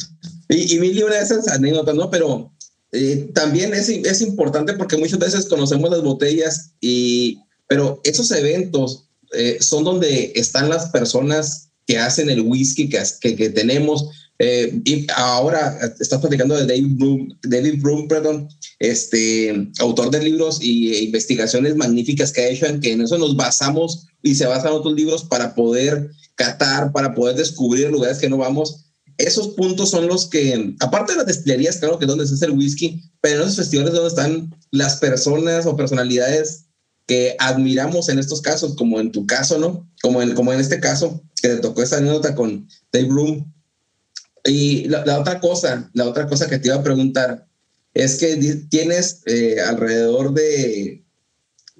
y, 0.49 0.75
y 0.75 0.79
mil 0.79 1.03
una 1.03 1.15
de 1.15 1.21
esas 1.21 1.47
anécdotas, 1.47 1.95
¿no? 1.95 2.09
Pero 2.11 2.51
eh, 2.91 3.29
también 3.33 3.73
es, 3.73 3.89
es 3.89 4.21
importante 4.21 4.73
porque 4.73 4.97
muchas 4.97 5.19
veces 5.19 5.47
conocemos 5.47 5.89
las 5.89 6.03
botellas 6.03 6.73
y... 6.79 7.39
Pero 7.69 7.99
esos 8.05 8.31
eventos 8.31 9.09
eh, 9.33 9.57
son 9.59 9.83
donde 9.83 10.31
están 10.35 10.69
las 10.69 10.89
personas 10.89 11.69
que 11.85 11.97
hacen 11.97 12.29
el 12.29 12.41
whisky 12.41 12.87
que, 12.87 13.01
que, 13.19 13.35
que 13.35 13.49
tenemos 13.49 14.26
eh, 14.39 14.81
y 14.85 15.07
ahora 15.15 15.79
estás 15.99 16.19
platicando 16.19 16.55
de 16.55 16.67
David 16.67 16.97
Broom, 16.97 17.29
David 17.43 17.81
Broom, 17.81 18.07
perdón, 18.07 18.47
este, 18.79 19.69
autor 19.79 20.11
de 20.11 20.23
libros 20.23 20.59
e 20.61 21.03
investigaciones 21.03 21.75
magníficas 21.75 22.31
que 22.31 22.41
ha 22.41 22.49
hecho, 22.49 22.67
en 22.67 22.79
que 22.79 22.91
en 22.91 23.01
eso 23.01 23.17
nos 23.17 23.35
basamos 23.35 24.05
y 24.21 24.35
se 24.35 24.45
basan 24.45 24.73
otros 24.73 24.93
libros 24.93 25.23
para 25.23 25.55
poder 25.55 26.11
catar, 26.35 26.91
para 26.91 27.15
poder 27.15 27.35
descubrir 27.35 27.89
lugares 27.89 28.19
que 28.19 28.29
no 28.29 28.37
vamos. 28.37 28.85
Esos 29.17 29.49
puntos 29.49 29.89
son 29.89 30.07
los 30.07 30.27
que, 30.27 30.75
aparte 30.79 31.13
de 31.13 31.17
las 31.17 31.27
destilerías, 31.27 31.77
claro 31.77 31.97
que 31.97 32.05
es 32.05 32.09
donde 32.09 32.27
se 32.27 32.35
hace 32.35 32.45
el 32.45 32.51
whisky, 32.51 33.01
pero 33.21 33.41
en 33.41 33.47
esos 33.47 33.57
festivales 33.57 33.93
donde 33.93 34.09
están 34.09 34.55
las 34.69 34.97
personas 34.97 35.65
o 35.65 35.75
personalidades 35.75 36.65
que 37.07 37.35
admiramos 37.39 38.09
en 38.09 38.19
estos 38.19 38.41
casos, 38.41 38.75
como 38.75 38.99
en 38.99 39.11
tu 39.11 39.25
caso, 39.25 39.57
¿no? 39.57 39.89
Como 40.03 40.21
en, 40.21 40.35
como 40.35 40.53
en 40.53 40.59
este 40.59 40.79
caso, 40.79 41.23
que 41.41 41.49
te 41.49 41.57
tocó 41.57 41.81
esta 41.81 41.97
anécdota 41.97 42.35
con 42.35 42.67
Dave 42.91 43.07
Broom, 43.07 43.51
y 44.47 44.87
la, 44.87 45.19
otra 45.19 45.39
cosa, 45.39 45.89
la 45.93 46.05
otra 46.05 46.27
cosa 46.27 46.49
que 46.49 46.57
te 46.57 46.69
iba 46.69 46.77
a 46.77 46.83
preguntar 46.83 47.45
es 47.93 48.17
que 48.17 48.37
tienes 48.69 49.23
eh, 49.25 49.59
alrededor 49.59 50.33
de 50.33 51.03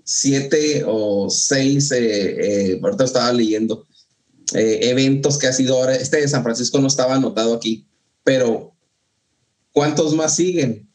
siete 0.07 0.83
o 0.86 1.29
seis, 1.29 1.91
eh, 1.91 2.71
eh, 2.71 2.79
ahorita 2.81 3.03
estaba 3.03 3.33
leyendo, 3.33 3.86
eh, 4.55 4.79
eventos 4.83 5.38
que 5.38 5.47
ha 5.47 5.51
sido 5.51 5.75
ahora. 5.75 5.95
Este 5.95 6.21
de 6.21 6.27
San 6.29 6.43
Francisco 6.43 6.79
no 6.79 6.88
estaba 6.88 7.15
anotado 7.15 7.53
aquí, 7.53 7.86
pero 8.24 8.71
¿cuántos 9.74 10.15
más 10.15 10.36
siguen? 10.36 10.88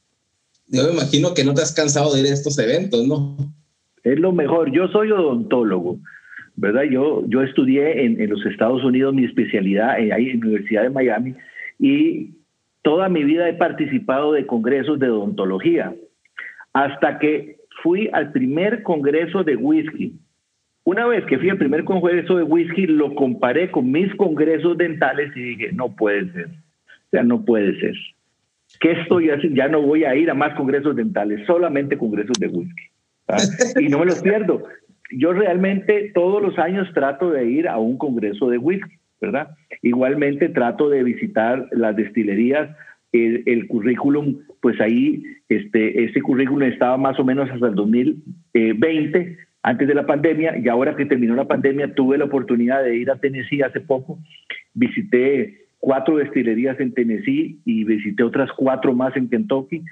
Yo 0.68 0.84
me 0.84 0.92
imagino 0.92 1.34
que 1.34 1.44
no 1.44 1.52
te 1.52 1.60
has 1.60 1.72
cansado 1.72 2.14
de 2.14 2.20
ir 2.20 2.26
a 2.26 2.34
estos 2.34 2.58
eventos, 2.58 3.06
¿no? 3.06 3.36
Es 4.02 4.18
lo 4.18 4.32
mejor. 4.32 4.72
Yo 4.72 4.88
soy 4.88 5.12
odontólogo, 5.12 5.98
¿verdad? 6.56 6.84
Yo, 6.90 7.22
yo 7.28 7.42
estudié 7.42 8.06
en, 8.06 8.18
en 8.18 8.30
los 8.30 8.44
Estados 8.46 8.82
Unidos 8.82 9.14
mi 9.14 9.26
especialidad 9.26 9.90
ahí 9.90 10.30
en 10.30 10.40
la 10.40 10.46
Universidad 10.46 10.82
de 10.84 10.90
Miami 10.90 11.34
y 11.78 12.34
toda 12.82 13.08
mi 13.08 13.24
vida 13.24 13.48
he 13.48 13.54
participado 13.54 14.32
de 14.32 14.46
congresos 14.46 14.98
de 14.98 15.10
odontología, 15.10 15.94
hasta 16.72 17.18
que 17.18 17.56
fui 17.82 18.08
al 18.12 18.32
primer 18.32 18.82
congreso 18.82 19.44
de 19.44 19.56
whisky. 19.56 20.14
Una 20.84 21.06
vez 21.06 21.24
que 21.26 21.38
fui 21.38 21.48
al 21.48 21.58
primer 21.58 21.84
congreso 21.84 22.36
de 22.36 22.42
whisky, 22.42 22.86
lo 22.86 23.14
comparé 23.14 23.70
con 23.70 23.90
mis 23.90 24.12
congresos 24.16 24.76
dentales 24.76 25.36
y 25.36 25.40
dije, 25.40 25.72
no 25.72 25.94
puede 25.94 26.32
ser, 26.32 26.46
o 26.46 27.10
sea, 27.10 27.22
no 27.22 27.44
puede 27.44 27.78
ser. 27.78 27.94
¿Qué 28.80 28.92
estoy? 28.92 29.30
Ya 29.52 29.68
no 29.68 29.82
voy 29.82 30.04
a 30.04 30.14
ir 30.16 30.30
a 30.30 30.34
más 30.34 30.54
congresos 30.54 30.96
dentales, 30.96 31.46
solamente 31.46 31.98
congresos 31.98 32.38
de 32.38 32.48
whisky. 32.48 32.82
Y 33.78 33.88
no 33.88 34.00
me 34.00 34.06
los 34.06 34.22
pierdo. 34.22 34.64
Yo 35.10 35.32
realmente 35.32 36.10
todos 36.14 36.42
los 36.42 36.58
años 36.58 36.88
trato 36.94 37.30
de 37.30 37.44
ir 37.44 37.68
a 37.68 37.78
un 37.78 37.98
congreso 37.98 38.48
de 38.48 38.58
whisky. 38.58 38.96
¿Verdad? 39.22 39.50
Igualmente 39.80 40.48
trato 40.48 40.90
de 40.90 41.04
visitar 41.04 41.68
las 41.70 41.96
destilerías, 41.96 42.76
el, 43.12 43.66
currículum, 43.68 44.40
pues 44.60 44.80
ahí, 44.80 45.22
este, 45.48 46.04
ese 46.04 46.20
currículum 46.20 46.62
estaba 46.64 46.96
más 46.96 47.18
o 47.20 47.24
menos 47.24 47.48
hasta 47.50 47.68
el 47.68 47.74
2020, 47.74 49.38
antes 49.62 49.88
de 49.88 49.94
la 49.94 50.06
pandemia, 50.06 50.58
y 50.58 50.68
ahora 50.68 50.96
que 50.96 51.06
terminó 51.06 51.36
la 51.36 51.46
pandemia 51.46 51.94
tuve 51.94 52.18
la 52.18 52.24
oportunidad 52.24 52.82
de 52.82 52.96
ir 52.96 53.10
a 53.10 53.16
Tennessee 53.16 53.62
hace 53.62 53.80
poco, 53.80 54.18
visité 54.74 55.66
cuatro 55.78 56.16
destilerías 56.16 56.80
en 56.80 56.92
Tennessee 56.92 57.60
y 57.64 57.84
visité 57.84 58.24
otras 58.24 58.50
cuatro 58.56 58.92
más 58.94 59.16
en 59.16 59.28
Kentucky, 59.28 59.84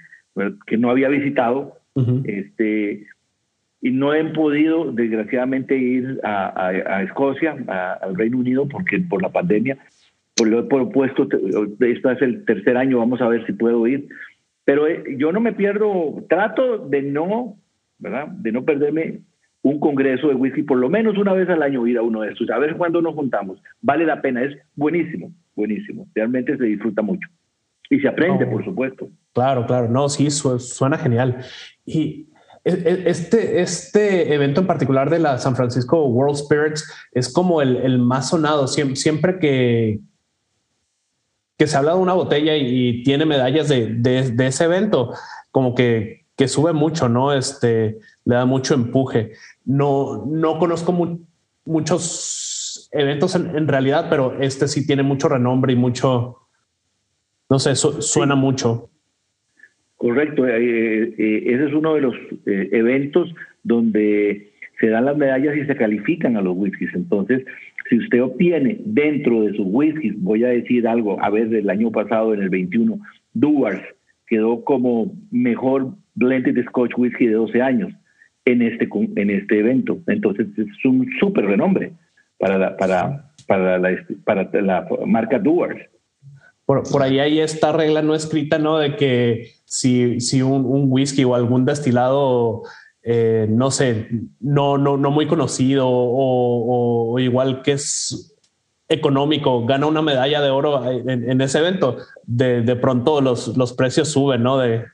que 0.66 0.76
no 0.76 0.90
había 0.90 1.08
visitado. 1.08 1.76
este, 2.24 3.06
y 3.82 3.90
no 3.90 4.12
he 4.14 4.24
podido, 4.24 4.92
desgraciadamente, 4.92 5.76
ir 5.76 6.20
a, 6.22 7.02
Escocia, 7.02 7.56
al 8.02 8.14
Reino 8.14 8.38
Unido, 8.38 8.68
porque 8.68 8.98
por 9.00 9.22
la 9.22 9.30
pandemia, 9.30 9.78
por 10.36 10.48
lo 10.48 10.60
he 10.60 10.62
propuesto, 10.64 11.26
este 11.80 12.12
es 12.12 12.22
el 12.22 12.44
tercer 12.44 12.76
año, 12.76 12.98
vamos 12.98 13.20
a 13.22 13.28
ver 13.28 13.46
si 13.46 13.52
puedo 13.52 13.86
ir. 13.86 14.08
Pero 14.64 14.86
eh, 14.86 15.02
yo 15.16 15.32
no 15.32 15.40
me 15.40 15.52
pierdo, 15.52 16.24
trato 16.28 16.78
de 16.78 17.02
no, 17.02 17.56
¿verdad? 17.98 18.28
De 18.28 18.52
no 18.52 18.64
perderme 18.64 19.20
un 19.62 19.80
congreso 19.80 20.28
de 20.28 20.34
whisky, 20.34 20.62
por 20.62 20.78
lo 20.78 20.88
menos 20.88 21.16
una 21.18 21.32
vez 21.32 21.48
al 21.48 21.62
año 21.62 21.86
ir 21.86 21.98
a 21.98 22.02
uno 22.02 22.22
de 22.22 22.32
estos, 22.32 22.50
a 22.50 22.58
ver 22.58 22.76
cuándo 22.76 23.00
nos 23.00 23.14
juntamos. 23.14 23.62
Vale 23.80 24.04
la 24.04 24.20
pena, 24.20 24.42
es 24.42 24.56
buenísimo, 24.74 25.32
buenísimo. 25.54 26.06
Realmente 26.14 26.56
se 26.56 26.64
disfruta 26.64 27.02
mucho. 27.02 27.28
Y 27.90 27.98
se 27.98 28.08
aprende, 28.08 28.46
por 28.46 28.64
supuesto. 28.64 29.08
Claro, 29.32 29.66
claro. 29.66 29.88
No, 29.88 30.08
sí, 30.08 30.30
suena 30.30 30.96
genial. 30.96 31.38
Y 31.84 32.29
este, 32.64 33.62
este 33.62 34.34
evento 34.34 34.60
en 34.60 34.66
particular 34.66 35.08
de 35.08 35.18
la 35.18 35.38
San 35.38 35.56
Francisco 35.56 36.04
World 36.04 36.36
Spirits 36.36 36.84
es 37.12 37.32
como 37.32 37.62
el, 37.62 37.98
más 37.98 38.28
sonado. 38.28 38.66
Siempre, 38.66 39.38
que, 39.38 40.00
que 41.56 41.66
se 41.66 41.76
habla 41.76 41.94
de 41.94 41.98
una 41.98 42.12
botella 42.12 42.56
y, 42.56 43.02
tiene 43.02 43.24
medallas 43.24 43.68
de, 43.68 44.34
ese 44.38 44.64
evento, 44.64 45.14
como 45.50 45.74
que, 45.74 46.26
que, 46.36 46.48
sube 46.48 46.72
mucho, 46.72 47.08
¿no? 47.08 47.32
Este, 47.32 47.98
le 48.24 48.34
da 48.34 48.44
mucho 48.44 48.74
empuje. 48.74 49.32
No, 49.64 50.26
no 50.26 50.58
conozco 50.58 51.18
muchos 51.64 52.88
eventos 52.92 53.34
en, 53.34 53.68
realidad, 53.68 54.08
pero 54.10 54.38
este 54.40 54.68
sí 54.68 54.86
tiene 54.86 55.02
mucho 55.02 55.28
renombre 55.28 55.72
y 55.72 55.76
mucho, 55.76 56.38
no 57.48 57.58
sé, 57.58 57.74
suena 57.74 58.34
mucho. 58.34 58.89
Correcto, 60.00 60.48
eh, 60.48 61.12
eh, 61.18 61.42
ese 61.44 61.66
es 61.66 61.74
uno 61.74 61.94
de 61.94 62.00
los 62.00 62.14
eh, 62.46 62.70
eventos 62.72 63.34
donde 63.62 64.48
se 64.80 64.88
dan 64.88 65.04
las 65.04 65.18
medallas 65.18 65.54
y 65.54 65.66
se 65.66 65.76
califican 65.76 66.38
a 66.38 66.40
los 66.40 66.56
whiskies. 66.56 66.94
Entonces, 66.94 67.44
si 67.86 67.98
usted 67.98 68.22
obtiene 68.22 68.78
dentro 68.82 69.42
de 69.42 69.52
sus 69.52 69.66
whiskies, 69.66 70.14
voy 70.16 70.42
a 70.44 70.48
decir 70.48 70.88
algo, 70.88 71.22
a 71.22 71.28
ver, 71.28 71.50
del 71.50 71.68
año 71.68 71.90
pasado, 71.92 72.32
en 72.32 72.40
el 72.40 72.48
21, 72.48 72.98
Duars 73.34 73.82
quedó 74.26 74.64
como 74.64 75.12
mejor 75.30 75.90
blended 76.14 76.64
Scotch 76.68 76.92
whisky 76.96 77.26
de 77.26 77.34
12 77.34 77.60
años 77.60 77.92
en 78.46 78.62
este, 78.62 78.88
en 79.16 79.28
este 79.28 79.58
evento. 79.58 79.98
Entonces, 80.06 80.46
es 80.56 80.82
un 80.86 81.10
súper 81.20 81.44
renombre 81.44 81.92
para 82.38 82.56
la, 82.56 82.74
para, 82.78 83.32
para 83.46 83.78
la, 83.78 83.98
para 84.24 84.50
la 84.62 84.88
marca 85.04 85.38
Duars. 85.38 85.78
Por, 86.70 86.88
por 86.88 87.02
ahí 87.02 87.18
hay 87.18 87.40
esta 87.40 87.72
regla 87.72 88.00
no 88.00 88.14
escrita, 88.14 88.60
¿no? 88.60 88.78
De 88.78 88.94
que 88.94 89.54
si, 89.64 90.20
si 90.20 90.40
un, 90.40 90.84
whisky 90.88 91.24
o 91.24 91.34
algún 91.34 91.64
destilado, 91.64 92.62
eh, 93.02 93.48
no 93.50 93.72
sé, 93.72 94.06
no, 94.38 94.78
no, 94.78 94.96
no 94.96 95.10
muy 95.10 95.26
conocido 95.26 95.88
o, 95.90 97.18
igual 97.18 97.62
que 97.62 97.72
es 97.72 98.36
económico, 98.88 99.66
gana 99.66 99.86
una 99.86 100.00
medalla 100.00 100.40
de 100.40 100.50
oro 100.50 100.88
en, 100.88 101.40
ese 101.40 101.58
evento, 101.58 101.96
de, 102.22 102.62
de, 102.62 102.76
pronto 102.76 103.20
los, 103.20 103.56
los 103.56 103.72
precios 103.72 104.06
suben, 104.06 104.44
¿no? 104.44 104.56
De, 104.56 104.84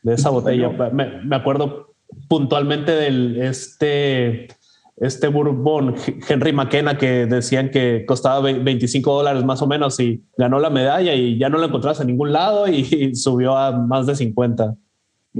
de 0.00 0.14
esa 0.14 0.30
botella. 0.30 0.70
Me, 0.70 1.20
me, 1.24 1.36
acuerdo 1.36 1.92
puntualmente 2.28 2.92
del 2.92 3.42
este 3.42 4.48
este 5.00 5.28
bourbon 5.28 5.94
Henry 6.28 6.52
McKenna 6.52 6.98
que 6.98 7.26
decían 7.26 7.70
que 7.70 8.04
costaba 8.06 8.40
25 8.40 9.12
dólares 9.12 9.44
más 9.44 9.62
o 9.62 9.66
menos 9.66 9.98
y 10.00 10.22
ganó 10.36 10.58
la 10.58 10.70
medalla 10.70 11.14
y 11.14 11.38
ya 11.38 11.48
no 11.48 11.58
la 11.58 11.66
encontrabas 11.66 12.00
en 12.00 12.08
ningún 12.08 12.32
lado 12.32 12.66
y 12.68 13.14
subió 13.14 13.56
a 13.56 13.72
más 13.72 14.06
de 14.06 14.14
50. 14.14 14.74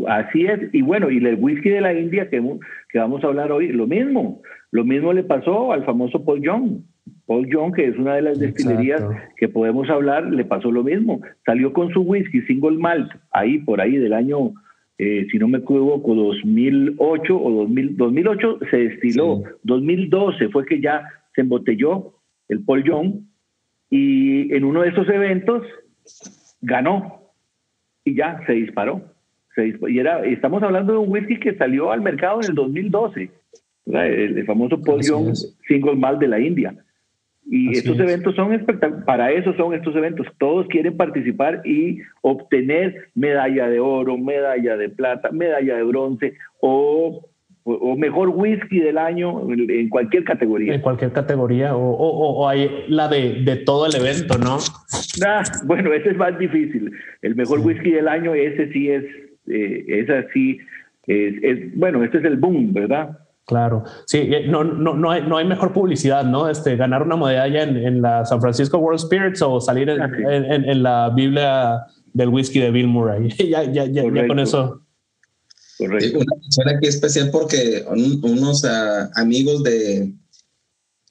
Así 0.07 0.47
es, 0.47 0.61
y 0.73 0.83
bueno, 0.83 1.11
y 1.11 1.17
el 1.19 1.37
whisky 1.41 1.71
de 1.71 1.81
la 1.81 1.93
India 1.93 2.29
que, 2.29 2.43
que 2.91 2.99
vamos 2.99 3.25
a 3.25 3.29
hablar 3.29 3.51
hoy, 3.51 3.69
lo 3.69 3.87
mismo, 3.87 4.43
lo 4.71 4.85
mismo 4.85 5.13
le 5.13 5.25
pasó 5.25 5.73
al 5.73 5.85
famoso 5.85 6.25
Paul 6.25 6.43
Young. 6.43 6.81
Paul 7.27 7.49
Young, 7.49 7.75
que 7.75 7.87
es 7.87 7.97
una 7.97 8.15
de 8.15 8.23
las 8.23 8.39
destilerías 8.39 9.03
que 9.37 9.49
podemos 9.49 9.89
hablar, 9.89 10.27
le 10.27 10.45
pasó 10.45 10.71
lo 10.71 10.85
mismo. 10.85 11.21
Salió 11.45 11.73
con 11.73 11.91
su 11.93 12.03
whisky 12.03 12.43
single 12.43 12.79
malt, 12.79 13.11
ahí 13.33 13.59
por 13.59 13.81
ahí 13.81 13.97
del 13.97 14.13
año 14.13 14.53
eh, 14.99 15.29
si 15.31 15.39
no 15.39 15.47
me 15.47 15.59
equivoco, 15.59 16.13
2008 16.13 17.41
o 17.41 17.51
2000, 17.51 17.97
2008 17.97 18.59
se 18.69 18.77
destiló, 18.77 19.43
2012 19.63 20.49
fue 20.49 20.67
que 20.67 20.81
ya 20.81 21.05
se 21.35 21.43
embotelló 21.43 22.15
el 22.49 22.65
Paul 22.65 22.83
Young 22.83 23.21
y 23.91 24.53
en 24.53 24.65
uno 24.65 24.83
de 24.83 24.89
esos 24.89 25.09
eventos 25.09 25.63
ganó 26.61 27.31
y 28.05 28.17
ya 28.17 28.41
se 28.47 28.55
disparó. 28.55 29.03
Se 29.55 29.79
y 29.89 29.99
era, 30.01 30.25
estamos 30.25 30.65
hablando 30.65 30.95
de 30.95 30.99
un 30.99 31.11
whisky 31.11 31.39
que 31.39 31.55
salió 31.55 31.93
al 31.93 32.01
mercado 32.01 32.41
en 32.43 32.51
el 32.51 32.55
2012, 32.57 33.31
el, 33.87 34.45
famoso 34.47 34.83
Paul 34.83 35.03
Young 35.03 35.33
Single 35.69 35.95
Malt 35.95 36.19
de 36.19 36.29
la 36.29 36.41
India. 36.41 36.75
Y 37.51 37.79
estos 37.79 37.99
eventos 37.99 38.35
son 38.35 38.53
espectaculares, 38.53 39.07
para 39.07 39.33
eso 39.33 39.55
son 39.55 39.73
estos 39.73 39.97
eventos. 39.97 40.27
Todos 40.39 40.67
quieren 40.67 40.97
participar 40.99 41.63
y 41.65 42.01
obtener 42.21 43.09
medalla 43.15 43.69
de 43.69 43.81
oro, 43.81 44.19
medalla 44.19 44.77
de 44.77 44.91
plata, 44.91 45.31
medalla 45.31 45.77
de 45.77 45.83
bronce 45.83 46.35
o, 46.61 47.27
o 47.65 47.97
mejor 47.97 48.29
whisky 48.29 48.81
del 48.81 48.99
año 48.99 49.51
en 49.51 49.89
cualquier 49.89 50.25
categoría. 50.25 50.75
En 50.75 50.83
cualquier 50.83 51.13
categoría 51.13 51.75
o, 51.75 51.91
o, 51.91 52.43
o 52.43 52.49
hay 52.49 52.85
la 52.89 53.09
de, 53.09 53.43
de, 53.43 53.57
todo 53.57 53.87
el 53.87 53.97
evento, 53.97 54.37
¿no? 54.37 54.59
Ah, 55.27 55.43
bueno, 55.65 55.95
ese 55.95 56.11
es 56.11 56.17
más 56.19 56.39
difícil. 56.39 56.93
El 57.23 57.35
mejor 57.35 57.61
whisky 57.61 57.93
del 57.93 58.09
año, 58.09 58.35
ese 58.35 58.71
sí 58.73 58.91
es, 58.91 59.05
eh, 59.47 59.85
es 59.89 60.11
así. 60.11 60.59
Es, 61.07 61.35
es, 61.43 61.75
bueno, 61.79 62.05
este 62.05 62.19
es 62.19 62.25
el 62.25 62.37
boom, 62.37 62.75
¿verdad? 62.75 63.19
Claro, 63.49 63.83
sí, 64.07 64.19
eh, 64.19 64.47
no, 64.47 64.63
no, 64.63 64.93
no, 64.93 65.11
hay, 65.11 65.23
no 65.23 65.39
hay 65.39 65.47
mejor 65.47 65.73
publicidad, 65.73 66.23
¿no? 66.23 66.51
Este, 66.51 66.77
ganar 66.77 67.03
una 67.03 67.17
medalla 67.17 67.63
en, 67.63 67.79
en 67.79 68.03
la 68.03 68.27
San 68.27 68.43
Francisco 68.43 68.77
World 68.77 69.01
Spirits 69.01 69.41
o 69.41 69.59
salir 69.59 69.89
en, 69.89 70.03
en, 70.03 70.69
en 70.69 70.83
la 70.83 71.09
Biblia 71.17 71.87
del 72.13 72.29
whisky 72.29 72.61
de 72.61 72.71
Bill 72.71 72.89
Murray. 72.89 73.31
ya, 73.39 73.65
ya, 73.65 73.87
ya, 73.87 74.03
ya, 74.03 74.27
con 74.27 74.39
eso. 74.39 74.83
Correcto. 75.79 76.19
Una 76.19 76.43
persona 76.43 76.73
aquí 76.77 76.89
especial 76.89 77.31
porque 77.31 77.87
unos 77.89 78.65
uh, 78.65 79.09
amigos 79.15 79.63
de, 79.63 80.13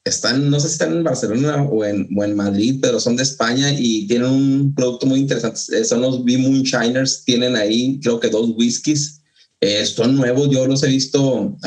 están, 0.06 0.50
no 0.50 0.60
sé 0.60 0.68
si 0.68 0.74
están 0.74 0.92
en 0.92 1.04
Barcelona 1.04 1.64
o 1.64 1.86
en, 1.86 2.08
o 2.16 2.24
en 2.24 2.36
Madrid, 2.36 2.80
pero 2.82 3.00
son 3.00 3.16
de 3.16 3.24
España 3.24 3.72
y 3.76 4.06
tienen 4.08 4.30
un 4.30 4.76
producto 4.76 5.08
muy 5.08 5.22
interesante. 5.22 5.60
Eh, 5.76 5.84
son 5.84 6.02
los 6.02 6.24
B 6.24 6.38
Moonshiners, 6.38 7.24
tienen 7.26 7.56
ahí 7.56 8.00
creo 8.02 8.20
que 8.20 8.30
dos 8.30 8.52
whiskies 8.56 9.17
eh, 9.60 9.86
son 9.86 10.16
nuevos, 10.16 10.50
yo 10.50 10.68
los 10.68 10.84
he 10.84 10.88
visto 10.88 11.22
uh, 11.24 11.58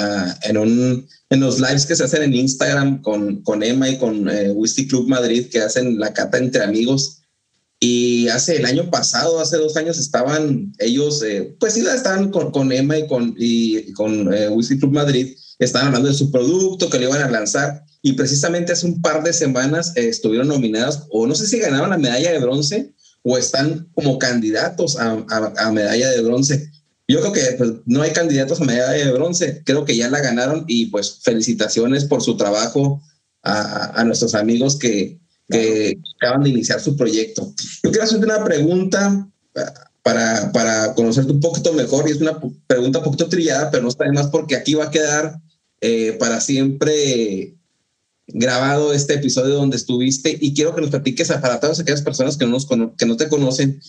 en, 0.42 0.56
un, 0.56 1.08
en 1.30 1.40
los 1.40 1.58
lives 1.58 1.86
que 1.86 1.96
se 1.96 2.04
hacen 2.04 2.22
en 2.22 2.34
Instagram 2.34 3.02
con, 3.02 3.42
con 3.42 3.62
Emma 3.62 3.88
y 3.88 3.98
con 3.98 4.28
eh, 4.28 4.50
Whisky 4.52 4.86
Club 4.86 5.08
Madrid, 5.08 5.48
que 5.50 5.60
hacen 5.60 5.98
la 5.98 6.12
cata 6.12 6.38
entre 6.38 6.62
amigos. 6.62 7.16
Y 7.82 8.28
hace 8.28 8.58
el 8.58 8.66
año 8.66 8.90
pasado, 8.90 9.40
hace 9.40 9.56
dos 9.56 9.76
años, 9.76 9.98
estaban 9.98 10.72
ellos, 10.78 11.22
eh, 11.22 11.56
pues 11.58 11.72
sí, 11.72 11.80
estaban 11.80 12.30
con, 12.30 12.52
con 12.52 12.70
Emma 12.70 12.98
y 12.98 13.08
con, 13.08 13.34
y, 13.38 13.92
con 13.94 14.32
eh, 14.32 14.50
Whisky 14.50 14.78
Club 14.78 14.92
Madrid, 14.92 15.34
estaban 15.58 15.88
hablando 15.88 16.08
de 16.08 16.14
su 16.14 16.30
producto 16.30 16.90
que 16.90 16.98
le 16.98 17.06
iban 17.06 17.22
a 17.22 17.30
lanzar. 17.30 17.82
Y 18.02 18.12
precisamente 18.12 18.72
hace 18.72 18.86
un 18.86 19.00
par 19.00 19.24
de 19.24 19.32
semanas 19.32 19.94
eh, 19.96 20.08
estuvieron 20.08 20.48
nominadas, 20.48 21.06
o 21.10 21.26
no 21.26 21.34
sé 21.34 21.46
si 21.46 21.58
ganaron 21.58 21.90
la 21.90 21.98
medalla 21.98 22.32
de 22.32 22.38
bronce, 22.38 22.94
o 23.22 23.36
están 23.36 23.88
como 23.94 24.18
candidatos 24.18 24.98
a, 24.98 25.24
a, 25.28 25.52
a 25.56 25.72
medalla 25.72 26.10
de 26.10 26.20
bronce 26.22 26.70
yo 27.12 27.20
creo 27.20 27.32
que 27.32 27.54
pues, 27.58 27.72
no 27.86 28.02
hay 28.02 28.12
candidatos 28.12 28.60
a 28.60 28.64
medalla 28.64 29.04
de 29.04 29.12
bronce, 29.12 29.62
creo 29.64 29.84
que 29.84 29.96
ya 29.96 30.08
la 30.08 30.20
ganaron 30.20 30.64
y 30.68 30.86
pues 30.86 31.18
felicitaciones 31.22 32.04
por 32.04 32.22
su 32.22 32.36
trabajo 32.36 33.02
a, 33.42 34.04
nuestros 34.04 34.34
amigos 34.34 34.76
que, 34.76 35.18
que, 35.48 35.98
acaban 36.16 36.42
de 36.42 36.50
iniciar 36.50 36.80
su 36.80 36.96
proyecto. 36.96 37.52
Yo 37.82 37.90
quiero 37.90 38.04
hacerte 38.04 38.26
una 38.26 38.44
pregunta 38.44 39.28
para, 40.02 40.52
para 40.52 40.94
conocerte 40.94 41.32
un 41.32 41.40
poquito 41.40 41.72
mejor 41.72 42.08
y 42.08 42.12
es 42.12 42.20
una 42.20 42.38
pregunta 42.66 42.98
un 42.98 43.04
poquito 43.04 43.28
trillada, 43.28 43.70
pero 43.70 43.82
no 43.82 43.88
está 43.88 44.04
de 44.04 44.12
más 44.12 44.28
porque 44.28 44.56
aquí 44.56 44.74
va 44.74 44.84
a 44.84 44.90
quedar 44.90 45.40
eh, 45.80 46.16
para 46.18 46.40
siempre 46.40 47.54
grabado 48.28 48.92
este 48.92 49.14
episodio 49.14 49.54
donde 49.54 49.76
estuviste 49.76 50.36
y 50.40 50.54
quiero 50.54 50.74
que 50.74 50.82
nos 50.82 50.90
platiques 50.90 51.28
para 51.28 51.58
todas 51.58 51.80
aquellas 51.80 52.02
personas 52.02 52.36
que 52.36 52.44
no, 52.44 52.52
nos, 52.52 52.66
que 52.66 53.06
no 53.06 53.16
te 53.16 53.28
conocen 53.28 53.80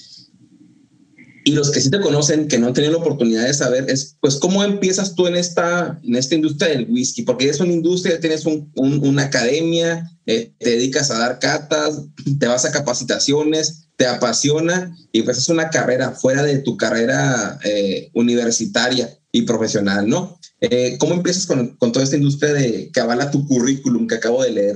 y 1.43 1.53
los 1.53 1.71
que 1.71 1.81
sí 1.81 1.89
te 1.89 1.99
conocen, 1.99 2.47
que 2.47 2.57
no 2.57 2.67
han 2.67 2.73
tenido 2.73 2.93
la 2.93 2.99
oportunidad 2.99 3.45
de 3.45 3.53
saber, 3.53 3.89
es 3.89 4.17
pues 4.19 4.37
cómo 4.37 4.63
empiezas 4.63 5.15
tú 5.15 5.27
en 5.27 5.35
esta, 5.35 5.99
en 6.03 6.15
esta 6.15 6.35
industria 6.35 6.69
del 6.69 6.87
whisky, 6.89 7.23
porque 7.23 7.49
es 7.49 7.59
una 7.59 7.73
industria, 7.73 8.19
tienes 8.19 8.45
un, 8.45 8.71
una 8.75 9.23
academia, 9.23 10.09
eh, 10.25 10.51
te 10.59 10.69
dedicas 10.71 11.09
a 11.09 11.19
dar 11.19 11.39
catas, 11.39 12.07
te 12.39 12.47
vas 12.47 12.65
a 12.65 12.71
capacitaciones, 12.71 13.89
te 13.95 14.05
apasiona 14.05 14.95
y 15.11 15.23
pues 15.23 15.37
es 15.37 15.49
una 15.49 15.69
carrera 15.69 16.11
fuera 16.11 16.43
de 16.43 16.59
tu 16.59 16.77
carrera 16.77 17.59
eh, 17.63 18.09
universitaria 18.13 19.09
y 19.31 19.43
profesional, 19.43 20.07
¿no? 20.07 20.37
Eh, 20.59 20.97
¿Cómo 20.99 21.15
empiezas 21.15 21.47
con, 21.47 21.75
con, 21.77 21.91
toda 21.91 22.03
esta 22.05 22.17
industria 22.17 22.53
de, 22.53 22.91
que 22.93 22.99
avala 22.99 23.31
tu 23.31 23.47
currículum 23.47 24.07
que 24.07 24.15
acabo 24.15 24.43
de 24.43 24.51
leer? 24.51 24.75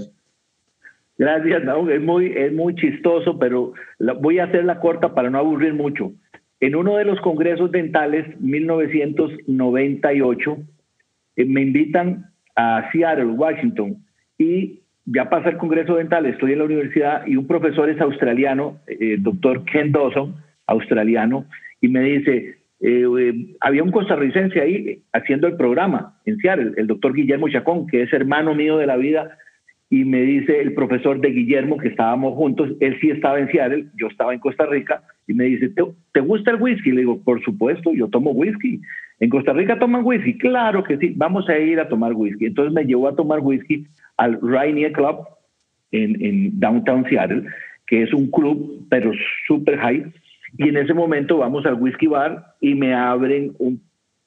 Gracias, 1.18 1.64
no, 1.64 1.90
es 1.90 2.02
muy, 2.02 2.34
es 2.36 2.52
muy 2.52 2.76
chistoso, 2.76 3.38
pero 3.40 3.74
la, 4.00 4.14
voy 4.14 4.40
a 4.40 4.46
hacerla 4.46 4.80
corta 4.80 5.14
para 5.14 5.30
no 5.30 5.38
aburrir 5.38 5.74
mucho. 5.74 6.12
En 6.66 6.74
uno 6.74 6.98
de 6.98 7.06
los 7.06 7.22
congresos 7.22 7.72
dentales, 7.72 8.26
1998, 8.42 10.58
eh, 11.36 11.46
me 11.46 11.62
invitan 11.62 12.32
a 12.56 12.90
Seattle, 12.92 13.26
Washington, 13.26 14.04
y 14.40 14.80
ya 15.06 15.30
pasa 15.30 15.50
el 15.50 15.58
congreso 15.58 15.98
dental, 15.98 16.26
estoy 16.26 16.54
en 16.54 16.58
la 16.58 16.66
universidad 16.66 17.28
y 17.28 17.36
un 17.36 17.46
profesor 17.46 17.88
es 17.88 18.02
australiano, 18.02 18.80
eh, 18.88 19.18
doctor 19.20 19.64
Ken 19.66 19.92
Dawson, 19.92 20.38
australiano, 20.66 21.46
y 21.82 21.88
me 21.88 22.02
dice, 22.02 22.58
eh, 22.80 23.06
había 23.60 23.84
un 23.84 23.92
costarricense 23.92 24.60
ahí 24.60 25.04
haciendo 25.14 25.46
el 25.46 25.58
programa 25.58 26.18
en 26.26 26.38
Seattle, 26.38 26.72
el 26.78 26.88
doctor 26.88 27.14
Guillermo 27.14 27.48
Chacón, 27.48 27.86
que 27.86 28.02
es 28.02 28.12
hermano 28.12 28.56
mío 28.56 28.80
de 28.80 28.88
la 28.88 28.98
vida, 28.98 29.38
y 29.96 30.04
me 30.04 30.24
dice 30.24 30.60
el 30.60 30.74
profesor 30.74 31.22
de 31.22 31.30
Guillermo, 31.30 31.78
que 31.78 31.88
estábamos 31.88 32.34
juntos, 32.34 32.70
él 32.82 32.98
sí 33.00 33.12
estaba 33.12 33.40
en 33.40 33.50
Seattle, 33.50 33.86
yo 33.96 34.08
estaba 34.08 34.34
en 34.34 34.42
Costa 34.42 34.66
Rica, 34.66 35.02
y 35.26 35.34
me 35.34 35.46
dice, 35.46 35.70
¿te, 35.70 36.20
gusta 36.20 36.52
el 36.52 36.62
whisky? 36.62 36.92
Le 36.92 37.00
digo, 37.00 37.24
por 37.24 37.42
supuesto, 37.46 37.94
yo 37.94 38.10
tomo 38.10 38.32
whisky. 38.32 38.82
¿En 39.22 39.30
Costa 39.30 39.54
Rica 39.54 39.80
toman 39.80 40.04
whisky? 40.04 40.38
Claro 40.38 40.84
que 40.84 40.98
sí, 40.98 41.14
vamos 41.16 41.48
a 41.48 41.58
ir 41.58 41.80
a 41.80 41.88
tomar 41.88 42.12
whisky. 42.12 42.48
Entonces 42.48 42.74
me 42.74 42.84
llevó 42.84 43.08
a 43.08 43.16
tomar 43.16 43.40
whisky 43.40 43.88
al 44.18 44.38
Rainier 44.42 44.92
Club 44.92 45.30
en, 45.94 46.22
en 46.22 46.60
Downtown 46.60 47.06
Seattle, 47.08 47.44
que 47.88 48.04
es 48.04 48.14
un 48.14 48.30
club, 48.32 48.86
pero 48.90 49.14
super 49.48 49.78
high. 49.78 50.12
Y 50.58 50.68
en 50.68 50.76
ese 50.76 50.94
momento 50.94 51.38
vamos 51.38 51.66
al 51.66 51.76
whisky 51.76 52.08
bar 52.08 52.48
y 52.60 52.76
me 52.76 52.94
abren 52.94 53.54
un 53.60 53.82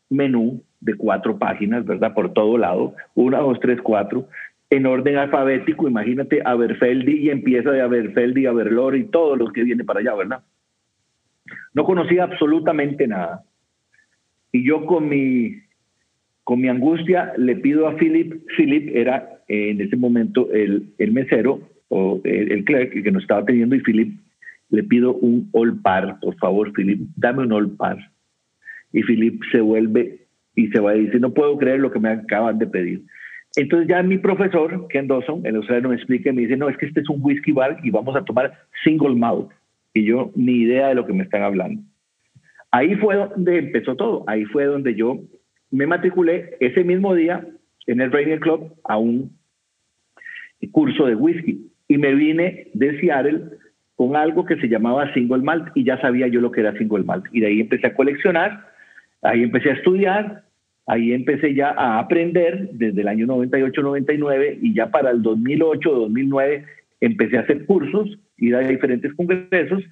menú 0.09 0.63
de 0.81 0.95
cuatro 0.95 1.39
páginas, 1.39 1.85
¿verdad? 1.85 2.15
Por 2.15 2.33
todo 2.33 2.57
lado, 2.57 2.95
una, 3.15 3.39
dos, 3.39 3.59
tres, 3.61 3.81
cuatro, 3.83 4.29
en 4.71 4.87
orden 4.87 5.17
alfabético, 5.17 5.89
imagínate 5.89 6.43
Aberfeldi 6.45 7.19
y 7.19 7.31
empieza 7.31 7.71
de 7.71 7.81
Aberfeldi, 7.81 8.47
Aberlor 8.47 8.97
y 8.97 9.05
todos 9.05 9.39
los 9.39 9.53
que 9.53 9.65
vienen 9.65 9.87
para 9.87 10.01
allá, 10.01 10.15
¿verdad? 10.15 10.43
No 11.73 11.85
conocía 11.85 12.25
absolutamente 12.25 13.07
nada. 13.07 13.45
Y 14.53 14.65
yo 14.67 14.85
con 14.85 15.09
mi, 15.09 15.57
con 16.45 16.61
mi 16.61 16.69
angustia 16.69 17.33
le 17.39 17.57
pido 17.57 17.89
a 17.89 17.97
Philip, 17.97 18.43
Philip 18.57 18.95
era 18.95 19.43
eh, 19.49 19.71
en 19.71 19.81
ese 19.81 19.97
momento 19.97 20.51
el, 20.53 20.93
el 20.99 21.13
mesero 21.13 21.61
o 21.89 22.21
el, 22.25 22.53
el 22.53 22.65
clerk 22.65 23.03
que 23.03 23.11
nos 23.11 23.23
estaba 23.23 23.45
teniendo 23.45 23.75
y 23.75 23.81
Philip 23.81 24.19
le 24.71 24.83
pido 24.83 25.15
un 25.15 25.49
all 25.53 25.81
par, 25.81 26.19
por 26.21 26.37
favor 26.37 26.73
Philip, 26.73 27.01
dame 27.17 27.45
un 27.45 27.53
all 27.53 27.71
par. 27.77 27.97
Y 28.93 29.03
Philip 29.03 29.43
se 29.51 29.61
vuelve 29.61 30.27
y 30.55 30.69
se 30.69 30.81
va 30.81 30.95
y 30.97 31.07
dice, 31.07 31.21
no 31.21 31.33
puedo 31.33 31.57
creer 31.57 31.81
lo 31.81 31.91
que 31.91 32.01
me 32.01 32.11
acaban 32.11 32.59
de 32.59 32.67
pedir. 32.67 33.03
Entonces 33.57 33.89
ya 33.89 34.03
mi 34.03 34.19
profesor, 34.19 34.87
Ken 34.89 35.09
Dawson, 35.09 35.45
el 35.45 35.57
australiano 35.57 35.89
me 35.91 35.97
explica 35.97 36.31
y 36.31 36.33
me 36.33 36.43
dice, 36.43 36.57
no, 36.57 36.69
es 36.69 36.77
que 36.77 36.87
este 36.87 37.01
es 37.01 37.09
un 37.09 37.21
whisky 37.23 37.53
bar 37.53 37.79
y 37.83 37.91
vamos 37.91 38.15
a 38.15 38.25
tomar 38.25 38.53
single 38.85 39.17
malt 39.17 39.51
y 39.95 40.05
yo 40.05 40.31
ni 40.35 40.53
idea 40.53 40.89
de 40.89 40.95
lo 40.95 41.07
que 41.07 41.13
me 41.13 41.25
están 41.25 41.43
hablando. 41.43 41.83
Ahí 42.71 42.95
fue 42.97 43.17
donde 43.17 43.59
empezó 43.59 43.97
todo, 43.97 44.25
ahí 44.27 44.45
fue 44.45 44.67
donde 44.67 44.95
yo 44.95 45.19
me 45.71 45.87
matriculé 45.87 46.57
ese 46.61 46.85
mismo 46.85 47.15
día 47.15 47.47
en 47.87 48.01
el 48.01 48.13
Rainier 48.13 48.41
Club 48.41 48.75
a 48.85 48.99
un 48.99 49.37
curso 50.71 51.07
de 51.07 51.15
whisky. 51.15 51.71
Y 51.89 51.97
me 51.97 52.15
vine 52.15 52.69
de 52.75 53.01
Seattle 53.01 53.45
con 53.97 54.15
algo 54.15 54.45
que 54.45 54.57
se 54.57 54.69
llamaba 54.69 55.13
single 55.15 55.43
malt 55.43 55.69
y 55.75 55.85
ya 55.85 56.01
sabía 56.01 56.29
yo 56.29 56.41
lo 56.41 56.53
que 56.53 56.61
era 56.61 56.77
single 56.77 57.05
malt. 57.05 57.25
Y 57.33 57.41
de 57.41 57.47
ahí 57.47 57.61
empecé 57.61 57.87
a 57.87 57.95
coleccionar, 57.95 58.67
ahí 59.23 59.43
empecé 59.43 59.71
a 59.71 59.75
estudiar, 59.75 60.45
Ahí 60.89 61.13
empecé 61.13 61.55
ya 61.55 61.69
a 61.71 61.99
aprender 61.99 62.71
desde 62.73 63.03
el 63.03 63.09
año 63.09 63.27
98-99 63.27 64.59
y 64.63 64.75
ya 64.75 64.91
para 64.91 65.11
el 65.11 65.23
2008-2009 65.23 66.65
empecé 67.03 67.37
a 67.37 67.43
hacer 67.43 67.67
cursos, 67.67 68.19
ir 68.39 68.57
a 68.57 68.61
diferentes 68.61 69.13
congresos 69.13 69.85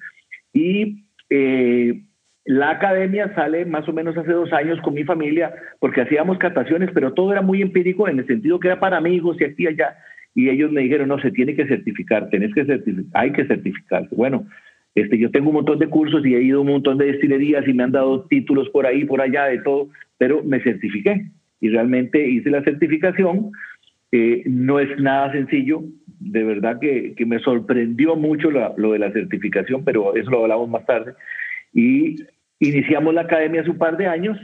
y 0.53 1.03
eh, 1.29 2.01
la 2.45 2.71
academia 2.71 3.31
sale 3.35 3.65
más 3.65 3.87
o 3.87 3.93
menos 3.93 4.17
hace 4.17 4.31
dos 4.31 4.51
años 4.53 4.81
con 4.81 4.95
mi 4.95 5.03
familia 5.03 5.53
porque 5.79 6.01
hacíamos 6.01 6.39
cataciones, 6.39 6.89
pero 6.93 7.13
todo 7.13 7.31
era 7.31 7.43
muy 7.43 7.61
empírico 7.61 8.07
en 8.07 8.17
el 8.17 8.25
sentido 8.25 8.59
que 8.59 8.69
era 8.69 8.79
para 8.79 8.97
amigos 8.97 9.37
y 9.39 9.43
aquí 9.43 9.63
y 9.63 9.67
allá. 9.67 9.97
Y 10.33 10.49
ellos 10.49 10.71
me 10.71 10.81
dijeron, 10.81 11.09
no, 11.09 11.19
se 11.19 11.29
tiene 11.29 11.55
que 11.55 11.67
certificar, 11.67 12.29
tenés 12.31 12.55
que 12.55 12.65
certificar, 12.65 13.21
hay 13.21 13.33
que 13.33 13.45
certificarse. 13.45 14.15
Bueno, 14.15 14.47
este, 14.95 15.19
yo 15.19 15.29
tengo 15.29 15.49
un 15.49 15.55
montón 15.57 15.77
de 15.77 15.89
cursos 15.89 16.25
y 16.25 16.33
he 16.33 16.41
ido 16.41 16.57
a 16.57 16.61
un 16.61 16.69
montón 16.69 16.97
de 16.97 17.05
destilerías 17.05 17.67
y 17.67 17.73
me 17.73 17.83
han 17.83 17.91
dado 17.91 18.23
títulos 18.23 18.67
por 18.69 18.87
ahí, 18.87 19.05
por 19.05 19.21
allá, 19.21 19.45
de 19.45 19.59
todo, 19.59 19.89
pero 20.17 20.43
me 20.43 20.61
certifiqué 20.61 21.29
y 21.59 21.69
realmente 21.69 22.27
hice 22.27 22.49
la 22.49 22.63
certificación. 22.63 23.51
Eh, 24.11 24.43
no 24.45 24.79
es 24.79 24.99
nada 24.99 25.31
sencillo, 25.31 25.83
de 26.19 26.43
verdad 26.43 26.79
que, 26.79 27.13
que 27.15 27.25
me 27.25 27.39
sorprendió 27.39 28.15
mucho 28.15 28.49
lo 28.51 28.91
de 28.91 28.99
la 28.99 29.11
certificación, 29.11 29.83
pero 29.83 30.15
eso 30.15 30.29
lo 30.29 30.43
hablamos 30.43 30.69
más 30.69 30.85
tarde. 30.85 31.13
Y 31.73 32.15
iniciamos 32.59 33.13
la 33.13 33.21
academia 33.21 33.61
hace 33.61 33.69
un 33.69 33.77
par 33.77 33.97
de 33.97 34.07
años 34.07 34.37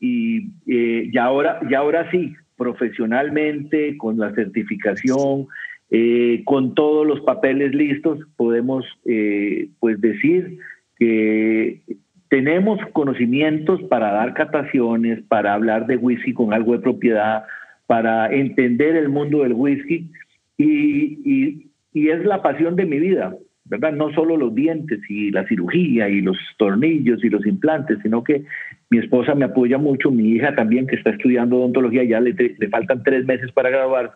y 0.00 0.50
eh, 0.66 1.10
ya, 1.12 1.24
ahora, 1.24 1.60
ya 1.70 1.78
ahora 1.78 2.10
sí, 2.10 2.34
profesionalmente, 2.56 3.96
con 3.96 4.18
la 4.18 4.34
certificación, 4.34 5.46
eh, 5.90 6.42
con 6.44 6.74
todos 6.74 7.06
los 7.06 7.20
papeles 7.20 7.74
listos, 7.74 8.18
podemos 8.36 8.84
eh, 9.06 9.70
pues 9.80 10.00
decir 10.00 10.58
que 10.98 11.80
tenemos 12.28 12.78
conocimientos 12.92 13.82
para 13.84 14.12
dar 14.12 14.34
cataciones, 14.34 15.22
para 15.28 15.54
hablar 15.54 15.86
de 15.86 15.96
whisky 15.96 16.32
con 16.32 16.52
algo 16.52 16.72
de 16.72 16.80
propiedad, 16.80 17.44
para 17.86 18.32
entender 18.32 18.96
el 18.96 19.08
mundo 19.08 19.42
del 19.42 19.54
whisky 19.54 20.10
y, 20.56 21.70
y 21.92 22.08
es 22.08 22.24
la 22.24 22.42
pasión 22.42 22.76
de 22.76 22.86
mi 22.86 22.98
vida. 22.98 23.34
¿verdad? 23.68 23.92
No 23.92 24.12
solo 24.12 24.36
los 24.36 24.54
dientes 24.54 25.00
y 25.08 25.30
la 25.30 25.46
cirugía 25.46 26.08
y 26.08 26.20
los 26.22 26.36
tornillos 26.56 27.22
y 27.22 27.28
los 27.28 27.46
implantes, 27.46 27.98
sino 28.02 28.24
que 28.24 28.44
mi 28.90 28.98
esposa 28.98 29.34
me 29.34 29.44
apoya 29.44 29.78
mucho, 29.78 30.10
mi 30.10 30.30
hija 30.30 30.54
también 30.54 30.86
que 30.86 30.96
está 30.96 31.10
estudiando 31.10 31.56
odontología, 31.56 32.04
ya 32.04 32.20
le, 32.20 32.32
le 32.32 32.68
faltan 32.68 33.02
tres 33.02 33.26
meses 33.26 33.52
para 33.52 33.70
graduar 33.70 34.12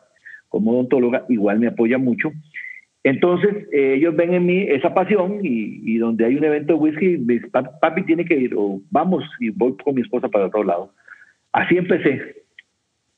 como 0.48 0.72
odontóloga, 0.72 1.24
igual 1.28 1.58
me 1.58 1.68
apoya 1.68 1.98
mucho. 1.98 2.32
Entonces, 3.04 3.66
eh, 3.72 3.94
ellos 3.96 4.14
ven 4.14 4.34
en 4.34 4.46
mí 4.46 4.62
esa 4.62 4.94
pasión 4.94 5.40
y, 5.42 5.98
donde 5.98 6.24
hay 6.24 6.36
un 6.36 6.44
evento 6.44 6.74
de 6.74 6.78
whisky, 6.78 7.18
papi 7.80 8.04
tiene 8.04 8.24
que 8.24 8.36
ir, 8.36 8.54
o 8.56 8.80
vamos, 8.90 9.24
y 9.40 9.50
voy 9.50 9.76
con 9.82 9.94
mi 9.94 10.02
esposa 10.02 10.28
para 10.28 10.46
otro 10.46 10.62
lado. 10.62 10.92
Así 11.52 11.76
empecé. 11.76 12.44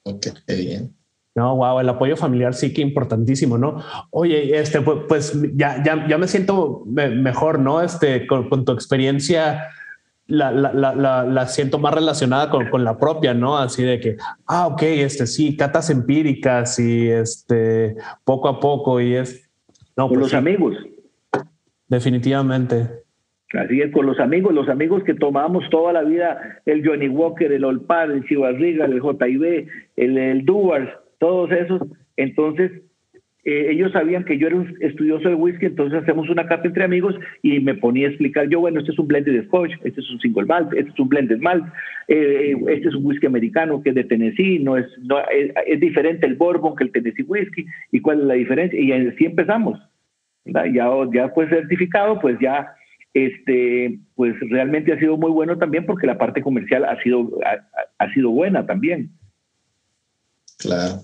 Ok, 0.05 0.27
bien. 0.49 0.91
No, 1.35 1.57
wow, 1.57 1.81
el 1.81 1.89
apoyo 1.89 2.17
familiar 2.17 2.55
sí 2.55 2.73
que 2.73 2.81
importantísimo, 2.81 3.59
¿no? 3.59 3.83
Oye, 4.11 4.57
este, 4.57 4.81
pues, 4.81 4.99
pues 5.09 5.43
ya, 5.55 5.83
ya, 5.83 6.07
ya, 6.09 6.17
me 6.17 6.29
siento 6.29 6.85
mejor, 6.87 7.59
¿no? 7.59 7.83
Este, 7.83 8.27
con, 8.27 8.65
tu 8.65 8.73
experiencia 8.73 9.67
la, 10.29 10.53
la, 10.53 10.73
la, 10.73 11.25
la, 11.25 11.49
siento 11.49 11.79
más 11.79 11.93
relacionada 11.93 12.51
con, 12.51 12.71
con, 12.71 12.85
la 12.85 12.99
propia, 12.99 13.35
¿no? 13.35 13.59
Así 13.59 13.83
de 13.83 13.99
que, 13.99 14.17
ah, 14.47 14.69
ok, 14.69 14.83
este, 14.83 15.27
sí, 15.27 15.57
catas 15.57 15.91
empíricas 15.91 16.79
y 16.79 17.09
este, 17.09 17.97
poco 18.25 18.49
a 18.49 18.61
poco 18.61 19.01
y 19.01 19.15
es... 19.17 19.44
No, 19.97 20.09
con 20.09 20.19
pues 20.19 20.33
los 20.33 20.35
amigos. 20.35 20.77
Definitivamente. 21.89 22.89
Así 23.53 23.81
es, 23.81 23.93
con 23.93 24.07
los 24.07 24.19
amigos, 24.19 24.53
los 24.53 24.69
amigos 24.69 25.05
que 25.05 25.15
tomábamos 25.15 25.69
toda 25.71 25.93
la 25.93 26.03
vida, 26.03 26.61
el 26.67 26.85
Johnny 26.85 27.09
Walker, 27.09 27.53
el 27.53 27.65
Olpar, 27.65 28.11
el 28.11 28.25
Chivarriga, 28.25 28.87
el 28.87 29.01
JIB, 29.01 29.69
el, 29.97 30.19
el 30.19 30.45
Duars, 30.45 30.91
todos 31.19 31.53
esos. 31.53 31.83
Entonces, 32.17 32.73
eh, 33.45 33.69
ellos 33.71 33.93
sabían 33.93 34.25
que 34.25 34.39
yo 34.39 34.47
era 34.47 34.57
un 34.57 34.75
estudioso 34.81 35.29
de 35.29 35.35
whisky, 35.35 35.67
entonces 35.67 36.03
hacemos 36.03 36.31
una 36.31 36.47
cata 36.47 36.67
entre 36.67 36.85
amigos 36.85 37.15
y 37.43 37.61
me 37.61 37.75
ponía 37.75 38.07
a 38.07 38.11
explicar 38.11 38.49
yo, 38.49 38.61
bueno, 38.61 38.81
este 38.81 38.93
es 38.93 38.99
un 38.99 39.07
blended 39.07 39.45
scotch, 39.47 39.73
este 39.85 40.01
es 40.01 40.11
un 40.11 40.19
single 40.21 40.47
malt, 40.47 40.73
este 40.73 40.91
es 40.91 40.99
un 40.99 41.09
blended 41.11 41.39
malt, 41.41 41.65
eh, 42.09 42.57
este 42.69 42.89
es 42.89 42.95
un 42.95 43.05
whisky 43.05 43.27
americano 43.27 43.83
que 43.83 43.91
es 43.91 43.95
de 43.95 44.05
Tennessee, 44.05 44.61
no 44.61 44.79
es, 44.79 44.87
no, 45.03 45.19
es, 45.29 45.81
diferente 45.81 46.27
el 46.27 46.37
bourbon 46.37 46.75
que 46.75 46.85
el 46.85 46.93
Tennessee 46.93 47.25
whisky, 47.25 47.67
y 47.93 48.01
cuál 48.01 48.21
es 48.21 48.27
la 48.27 48.35
diferencia, 48.35 48.81
y 48.81 48.93
así 48.93 49.27
empezamos. 49.27 49.79
Ya, 50.47 50.65
ya 51.13 51.29
fue 51.31 51.49
certificado, 51.49 52.21
pues 52.21 52.39
ya 52.41 52.75
este, 53.13 53.99
pues 54.15 54.35
realmente 54.51 54.93
ha 54.93 54.99
sido 54.99 55.17
muy 55.17 55.31
bueno 55.31 55.57
también 55.59 55.87
porque 55.87 56.07
la 56.07 56.19
parte 56.19 56.43
comercial 56.43 56.85
ha 56.85 57.01
sido, 57.03 57.31
ha 57.99 58.13
sido 58.13 58.31
buena 58.31 58.67
también. 58.67 59.11
Claro. 60.59 61.03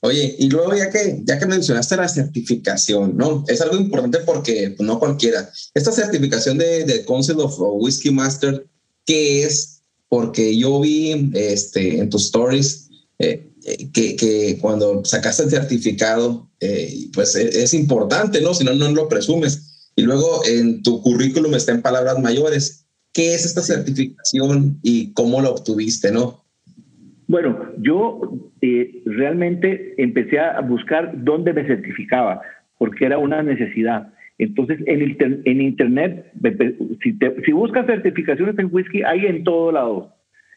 Oye, 0.00 0.36
y 0.38 0.48
luego 0.48 0.76
ya 0.76 0.90
que, 0.90 1.22
ya 1.24 1.38
que 1.38 1.46
mencionaste 1.46 1.96
la 1.96 2.08
certificación, 2.08 3.16
¿no? 3.16 3.44
Es 3.48 3.60
algo 3.60 3.76
importante 3.76 4.18
porque 4.20 4.74
pues, 4.76 4.86
no 4.86 4.98
cualquiera. 5.00 5.50
Esta 5.74 5.90
certificación 5.90 6.56
de, 6.56 6.84
de 6.84 7.04
Council 7.04 7.40
of 7.40 7.56
Whiskey 7.58 8.12
Master, 8.12 8.64
¿qué 9.04 9.42
es? 9.42 9.82
Porque 10.08 10.56
yo 10.56 10.80
vi 10.80 11.30
este, 11.34 11.98
en 11.98 12.10
tus 12.10 12.26
stories 12.26 12.88
eh, 13.18 13.50
eh, 13.64 13.90
que, 13.92 14.14
que, 14.14 14.58
cuando 14.60 15.04
sacaste 15.04 15.42
el 15.42 15.50
certificado, 15.50 16.48
eh, 16.60 17.08
pues 17.12 17.34
es, 17.34 17.56
es, 17.56 17.74
importante, 17.74 18.40
¿no? 18.40 18.54
Si 18.54 18.62
no, 18.62 18.74
no 18.74 18.90
lo 18.92 19.08
presumes. 19.08 19.90
Y 19.96 20.02
luego 20.02 20.44
en 20.46 20.82
tu 20.84 21.02
currículum 21.02 21.56
está 21.56 21.72
en 21.72 21.82
palabras 21.82 22.20
mayores. 22.20 22.84
¿Qué 23.12 23.34
es 23.34 23.44
esta 23.44 23.62
certificación 23.62 24.78
y 24.84 25.12
cómo 25.12 25.42
la 25.42 25.50
obtuviste, 25.50 26.12
no? 26.12 26.44
Bueno, 27.28 27.72
yo 27.76 28.20
eh, 28.62 29.02
realmente 29.04 29.94
empecé 29.98 30.40
a 30.40 30.58
buscar 30.60 31.12
dónde 31.24 31.52
me 31.52 31.64
certificaba, 31.64 32.40
porque 32.78 33.04
era 33.04 33.18
una 33.18 33.42
necesidad. 33.42 34.14
Entonces, 34.38 34.80
en, 34.86 35.16
en 35.44 35.60
Internet, 35.60 36.32
si, 37.02 37.18
si, 37.44 37.52
buscas 37.52 37.86
certificaciones 37.86 38.58
en 38.58 38.68
whisky, 38.72 39.02
hay 39.02 39.26
en 39.26 39.44
todo 39.44 39.72
lado. 39.72 40.14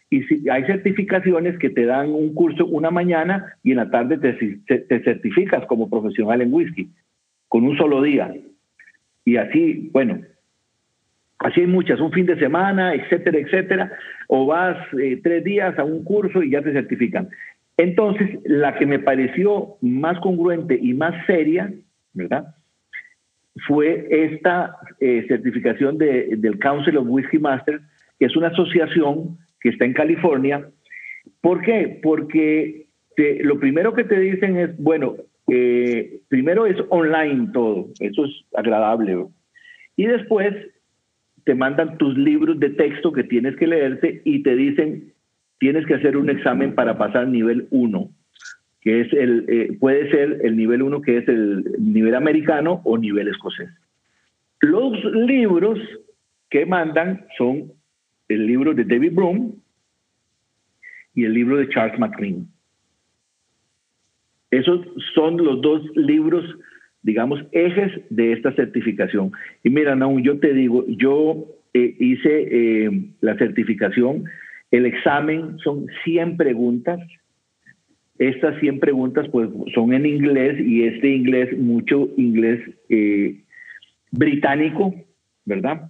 Y 0.09 0.23
si, 0.23 0.47
hay 0.49 0.63
certificaciones 0.63 1.57
que 1.59 1.69
te 1.69 1.85
dan 1.85 2.09
un 2.09 2.33
curso 2.33 2.65
una 2.65 2.89
mañana 2.89 3.53
y 3.63 3.71
en 3.71 3.77
la 3.77 3.89
tarde 3.89 4.17
te, 4.17 4.79
te 4.79 5.03
certificas 5.03 5.65
como 5.65 5.89
profesional 5.89 6.41
en 6.41 6.53
whisky, 6.53 6.89
con 7.49 7.65
un 7.65 7.75
solo 7.75 8.01
día. 8.01 8.33
Y 9.25 9.35
así, 9.35 9.89
bueno, 9.91 10.21
Así 11.43 11.61
hay 11.61 11.67
muchas, 11.67 11.99
un 11.99 12.11
fin 12.11 12.27
de 12.27 12.37
semana, 12.37 12.93
etcétera, 12.93 13.39
etcétera, 13.39 13.91
o 14.27 14.45
vas 14.45 14.77
eh, 14.99 15.19
tres 15.23 15.43
días 15.43 15.77
a 15.79 15.83
un 15.83 16.03
curso 16.03 16.43
y 16.43 16.51
ya 16.51 16.61
te 16.61 16.71
certifican. 16.71 17.29
Entonces, 17.77 18.39
la 18.45 18.75
que 18.75 18.85
me 18.85 18.99
pareció 18.99 19.75
más 19.81 20.19
congruente 20.19 20.77
y 20.79 20.93
más 20.93 21.25
seria, 21.25 21.73
¿verdad? 22.13 22.53
Fue 23.67 24.07
esta 24.09 24.75
eh, 24.99 25.25
certificación 25.27 25.97
de, 25.97 26.35
del 26.37 26.59
Council 26.59 26.97
of 26.97 27.07
Whiskey 27.07 27.39
Masters, 27.39 27.81
que 28.19 28.25
es 28.25 28.35
una 28.35 28.49
asociación 28.49 29.39
que 29.59 29.69
está 29.69 29.85
en 29.85 29.93
California. 29.93 30.67
¿Por 31.41 31.61
qué? 31.61 31.99
Porque 32.03 32.85
lo 33.43 33.59
primero 33.59 33.93
que 33.93 34.03
te 34.03 34.19
dicen 34.19 34.57
es, 34.57 34.77
bueno, 34.77 35.15
eh, 35.47 36.19
primero 36.29 36.67
es 36.67 36.77
online 36.89 37.49
todo, 37.51 37.87
eso 37.99 38.25
es 38.25 38.45
agradable. 38.55 39.25
Y 39.97 40.05
después 40.05 40.53
te 41.43 41.55
mandan 41.55 41.97
tus 41.97 42.17
libros 42.17 42.59
de 42.59 42.69
texto 42.71 43.11
que 43.11 43.23
tienes 43.23 43.55
que 43.55 43.67
leerte 43.67 44.21
y 44.25 44.43
te 44.43 44.55
dicen, 44.55 45.13
tienes 45.59 45.85
que 45.85 45.95
hacer 45.95 46.17
un 46.17 46.29
examen 46.29 46.75
para 46.75 46.97
pasar 46.97 47.27
nivel 47.27 47.67
1, 47.71 48.09
que 48.81 49.01
es 49.01 49.13
el, 49.13 49.45
eh, 49.47 49.77
puede 49.79 50.09
ser 50.11 50.39
el 50.43 50.57
nivel 50.57 50.81
1 50.81 51.01
que 51.01 51.17
es 51.17 51.27
el 51.27 51.63
nivel 51.79 52.15
americano 52.15 52.81
o 52.83 52.97
nivel 52.97 53.27
escocés. 53.27 53.69
Los 54.59 55.03
libros 55.13 55.79
que 56.49 56.65
mandan 56.65 57.25
son 57.37 57.71
el 58.27 58.45
libro 58.45 58.73
de 58.73 58.85
David 58.85 59.13
Broom 59.13 59.53
y 61.13 61.25
el 61.25 61.33
libro 61.33 61.57
de 61.57 61.69
Charles 61.69 61.99
McLean. 61.99 62.47
Esos 64.51 64.85
son 65.15 65.37
los 65.37 65.61
dos 65.61 65.81
libros 65.95 66.43
digamos, 67.03 67.43
ejes 67.51 67.91
de 68.09 68.33
esta 68.33 68.53
certificación. 68.53 69.31
Y 69.63 69.69
mira, 69.69 69.95
Naum, 69.95 70.21
yo 70.21 70.39
te 70.39 70.53
digo, 70.53 70.85
yo 70.87 71.47
eh, 71.73 71.95
hice 71.99 72.47
eh, 72.51 72.91
la 73.21 73.37
certificación, 73.37 74.25
el 74.71 74.85
examen 74.85 75.57
son 75.59 75.87
100 76.03 76.37
preguntas. 76.37 76.99
Estas 78.19 78.59
100 78.59 78.79
preguntas 78.79 79.27
pues 79.29 79.49
son 79.73 79.93
en 79.93 80.05
inglés 80.05 80.59
y 80.59 80.83
este 80.83 81.09
inglés, 81.09 81.57
mucho 81.57 82.09
inglés 82.17 82.61
eh, 82.89 83.41
británico, 84.11 84.93
¿verdad? 85.45 85.89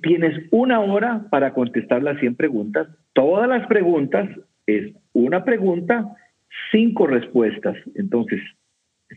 tienes 0.00 0.46
una 0.52 0.78
hora 0.78 1.26
para 1.28 1.52
contestar 1.52 2.04
las 2.04 2.20
100 2.20 2.36
preguntas. 2.36 2.86
Todas 3.14 3.48
las 3.48 3.66
preguntas 3.66 4.30
es 4.66 4.92
una 5.12 5.44
pregunta, 5.44 6.06
cinco 6.70 7.08
respuestas. 7.08 7.76
Entonces, 7.96 8.40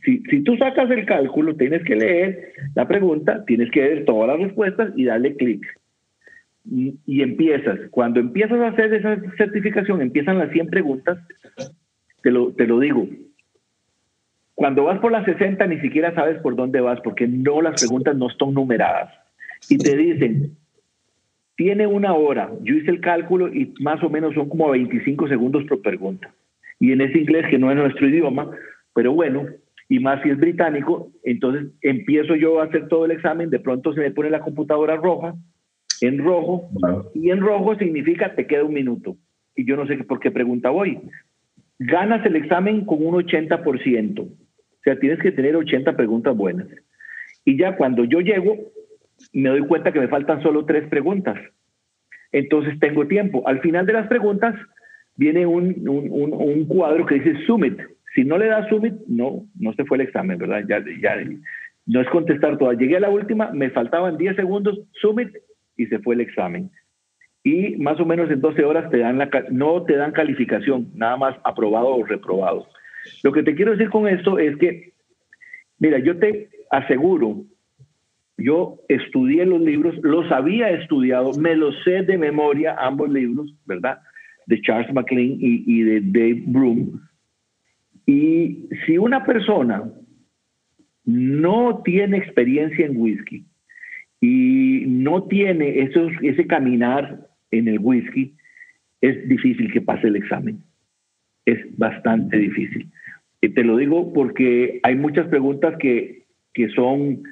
si, 0.04 0.22
si, 0.30 0.44
tú 0.44 0.56
sacas 0.58 0.90
el 0.90 1.06
cálculo, 1.06 1.56
tienes 1.56 1.84
que 1.84 1.96
leer 1.96 2.54
la 2.76 2.88
pregunta, 2.88 3.44
tienes 3.46 3.70
que 3.72 3.82
ver 3.82 4.06
todas 4.06 4.30
las 4.30 4.40
respuestas 4.48 4.94
y 4.96 5.06
darle 5.06 5.36
clic. 5.36 5.66
y 6.64 7.22
empiezas. 7.22 7.80
Cuando 7.90 8.20
empiezas 8.20 8.60
a 8.60 8.68
hacer 8.68 8.94
esa 8.94 9.20
certificación, 9.38 10.02
empiezan 10.02 10.38
las 10.38 10.52
100 10.52 10.68
preguntas, 10.68 11.18
te 12.24 12.32
lo, 12.32 12.54
te 12.54 12.68
lo 12.68 12.80
digo. 12.80 13.08
Cuando 14.56 14.84
vas 14.84 15.00
por 15.00 15.12
las 15.12 15.26
60 15.26 15.66
ni 15.68 15.80
siquiera 15.80 16.14
sabes 16.14 16.40
por 16.40 16.56
dónde 16.56 16.82
vas 16.82 17.00
porque 17.02 17.28
no 17.28 17.62
las 17.62 17.82
preguntas 17.82 18.16
no 18.16 18.28
están 18.28 18.54
numeradas. 18.54 19.12
Y 19.70 19.78
te 19.78 19.96
dicen, 19.96 20.56
tiene 21.56 21.88
una 21.88 22.14
hora. 22.14 22.52
Yo 22.62 22.76
hice 22.76 22.92
el 22.92 23.02
cálculo 23.02 23.48
y 23.54 23.74
más 23.80 24.04
o 24.04 24.10
menos 24.10 24.34
son 24.34 24.50
como 24.50 24.70
25 24.70 25.28
segundos 25.28 25.64
por 25.66 25.82
pregunta. 25.82 26.34
Y 26.80 26.92
en 26.92 27.02
ese 27.02 27.20
inglés 27.20 27.46
que 27.50 27.58
no 27.58 27.72
es 27.72 27.78
nuestro 27.78 28.08
idioma, 28.08 28.52
pero 28.94 29.14
bueno, 29.14 29.46
y 29.92 30.00
más 30.00 30.24
si 30.24 30.30
es 30.30 30.38
británico, 30.38 31.12
entonces 31.22 31.70
empiezo 31.82 32.38
yo 32.38 32.62
a 32.62 32.64
hacer 32.64 32.88
todo 32.88 33.04
el 33.04 33.12
examen, 33.12 33.50
de 33.50 33.60
pronto 33.60 33.92
se 33.92 34.00
me 34.00 34.12
pone 34.12 34.30
la 34.30 34.40
computadora 34.40 34.96
roja, 34.96 35.36
en 36.00 36.20
rojo, 36.20 36.70
y 37.14 37.30
en 37.30 37.42
rojo 37.42 37.76
significa 37.76 38.34
te 38.34 38.48
queda 38.48 38.64
un 38.64 38.74
minuto. 38.74 39.18
Y 39.54 39.66
yo 39.66 39.76
no 39.76 39.86
sé 39.86 39.98
por 40.06 40.22
qué 40.22 40.32
pregunta 40.32 40.70
voy. 40.70 40.98
Ganas 41.78 42.26
el 42.26 42.38
examen 42.38 42.86
con 42.86 43.06
un 43.06 43.16
80%. 43.16 44.22
O 44.22 44.30
sea, 44.82 44.98
tienes 44.98 45.20
que 45.20 45.34
tener 45.34 45.58
80 45.58 45.98
preguntas 45.98 46.38
buenas. 46.38 46.70
Y 47.44 47.58
ya 47.58 47.76
cuando 47.76 48.06
yo 48.06 48.22
llego, 48.22 48.72
me 49.34 49.50
doy 49.50 49.68
cuenta 49.68 49.92
que 49.92 50.00
me 50.00 50.08
faltan 50.08 50.42
solo 50.42 50.64
tres 50.64 50.88
preguntas. 50.88 51.38
Entonces 52.32 52.80
tengo 52.80 53.08
tiempo. 53.08 53.46
Al 53.46 53.60
final 53.60 53.86
de 53.86 53.92
las 53.92 54.08
preguntas 54.08 54.56
viene 55.18 55.46
un, 55.46 55.86
un, 55.90 56.32
un 56.34 56.66
cuadro 56.66 57.06
que 57.06 57.16
dice 57.16 57.46
Summit, 57.46 57.78
si 58.14 58.24
no 58.24 58.38
le 58.38 58.48
da 58.48 58.68
submit, 58.68 58.94
no, 59.08 59.46
no 59.58 59.74
se 59.74 59.86
fue 59.86 59.98
el 59.98 60.02
examen, 60.02 60.38
¿verdad? 60.38 60.64
Ya, 60.68 60.84
ya, 61.02 61.16
no 61.86 62.02
es 62.02 62.10
contestar 62.10 62.58
todas. 62.58 62.78
Llegué 62.78 62.98
a 62.98 63.02
la 63.02 63.10
última, 63.10 63.52
me 63.52 63.70
faltaban 63.70 64.18
10 64.18 64.36
segundos, 64.36 64.80
submit 65.02 65.30
y 65.78 65.86
se 65.88 66.00
fue 66.00 66.16
el 66.16 66.22
examen. 66.22 66.70
Y 67.44 67.78
más 67.78 68.00
o 68.00 68.06
menos 68.06 68.30
en 68.30 68.42
12 68.42 68.64
horas 68.64 68.90
te 68.92 69.00
dan 69.00 69.18
la, 69.18 69.30
no 69.50 69.84
te 69.84 69.96
dan 69.96 70.12
calificación, 70.12 70.92
nada 70.94 71.18
más 71.18 71.36
aprobado 71.44 71.88
o 71.88 72.06
reprobado. 72.06 72.68
Lo 73.24 73.32
que 73.32 73.44
te 73.44 73.56
quiero 73.56 73.72
decir 73.72 73.90
con 73.90 74.08
esto 74.08 74.38
es 74.38 74.58
que, 74.58 74.92
mira, 75.80 75.98
yo 76.00 76.18
te 76.20 76.50
aseguro, 76.70 77.44
yo 78.38 78.78
estudié 78.90 79.46
los 79.46 79.62
libros, 79.62 79.96
los 80.04 80.32
había 80.32 80.70
estudiado, 80.70 81.32
me 81.34 81.56
los 81.56 81.76
sé 81.84 82.04
de 82.04 82.18
memoria, 82.18 82.76
ambos 82.78 83.10
libros, 83.10 83.56
¿verdad? 83.66 84.00
De 84.46 84.62
Charles 84.62 84.94
McLean 84.94 85.38
y, 85.40 85.64
y 85.66 85.82
de 85.84 86.02
Dave 86.02 86.44
Broom 86.46 87.00
y 88.06 88.68
si 88.86 88.98
una 88.98 89.24
persona 89.26 89.84
no 91.06 91.82
tiene 91.84 92.18
experiencia 92.18 92.86
en 92.86 92.98
whisky 92.98 93.46
y 94.20 94.86
no 94.88 95.24
tiene 95.24 95.80
esos, 95.80 96.12
ese 96.22 96.46
caminar 96.48 97.28
en 97.52 97.68
el 97.68 97.80
whisky, 97.80 98.36
es 99.02 99.28
difícil 99.28 99.72
que 99.72 99.82
pase 99.82 100.08
el 100.08 100.16
examen. 100.16 100.60
Es 101.46 101.60
bastante 101.78 102.38
difícil. 102.38 102.88
Y 103.42 103.50
te 103.50 103.64
lo 103.64 103.78
digo 103.78 104.14
porque 104.14 104.80
hay 104.84 104.96
muchas 104.96 105.28
preguntas 105.28 105.76
que, 105.80 106.26
que 106.54 106.70
son, 106.70 107.24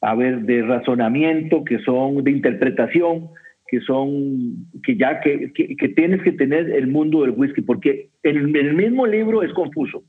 a 0.00 0.14
ver, 0.14 0.42
de 0.42 0.62
razonamiento, 0.62 1.64
que 1.64 1.78
son 1.80 2.24
de 2.24 2.30
interpretación, 2.30 3.28
que 3.70 3.80
son, 3.82 4.66
que 4.82 4.96
ya 4.96 5.20
que, 5.20 5.52
que, 5.52 5.88
tienes 5.90 6.20
que 6.22 6.32
tener 6.32 6.70
el 6.70 6.88
mundo 6.88 7.22
del 7.22 7.30
whisky, 7.36 7.62
porque 7.62 8.08
en 8.24 8.56
el 8.56 8.74
mismo 8.74 9.06
libro 9.06 9.44
es 9.44 9.52
confuso 9.52 10.02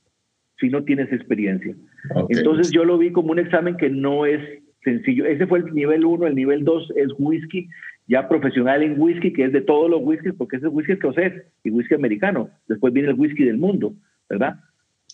si 0.60 0.70
no 0.70 0.84
tienes 0.84 1.14
experiencia. 1.14 1.76
Entonces 2.30 2.72
yo 2.72 2.84
lo 2.86 2.98
vi 2.98 3.12
como 3.12 3.32
un 3.32 3.40
examen 3.40 3.78
que 3.78 3.92
no 3.92 4.26
es 4.26 4.42
sencillo. 4.84 5.26
Ese 5.26 5.46
fue 5.46 5.60
el 5.60 5.76
nivel 5.76 6.06
1, 6.06 6.26
el 6.26 6.36
nivel 6.36 6.64
2 6.64 6.94
es 6.96 7.10
whisky, 7.20 7.70
ya 8.08 8.28
profesional 8.28 8.82
en 8.82 9.00
whisky, 9.00 9.32
que 9.32 9.46
es 9.46 9.52
de 9.52 9.62
todos 9.62 9.92
los 9.92 10.02
whiskies, 10.04 10.34
porque 10.36 10.58
ese 10.58 10.66
es 10.66 10.74
whisky 10.74 10.94
escocés 10.94 11.34
y 11.64 11.70
whisky 11.70 11.94
americano. 11.94 12.50
Después 12.68 12.92
viene 12.94 13.10
el 13.10 13.20
whisky 13.20 13.44
del 13.44 13.58
mundo, 13.60 13.94
¿verdad? 14.28 14.56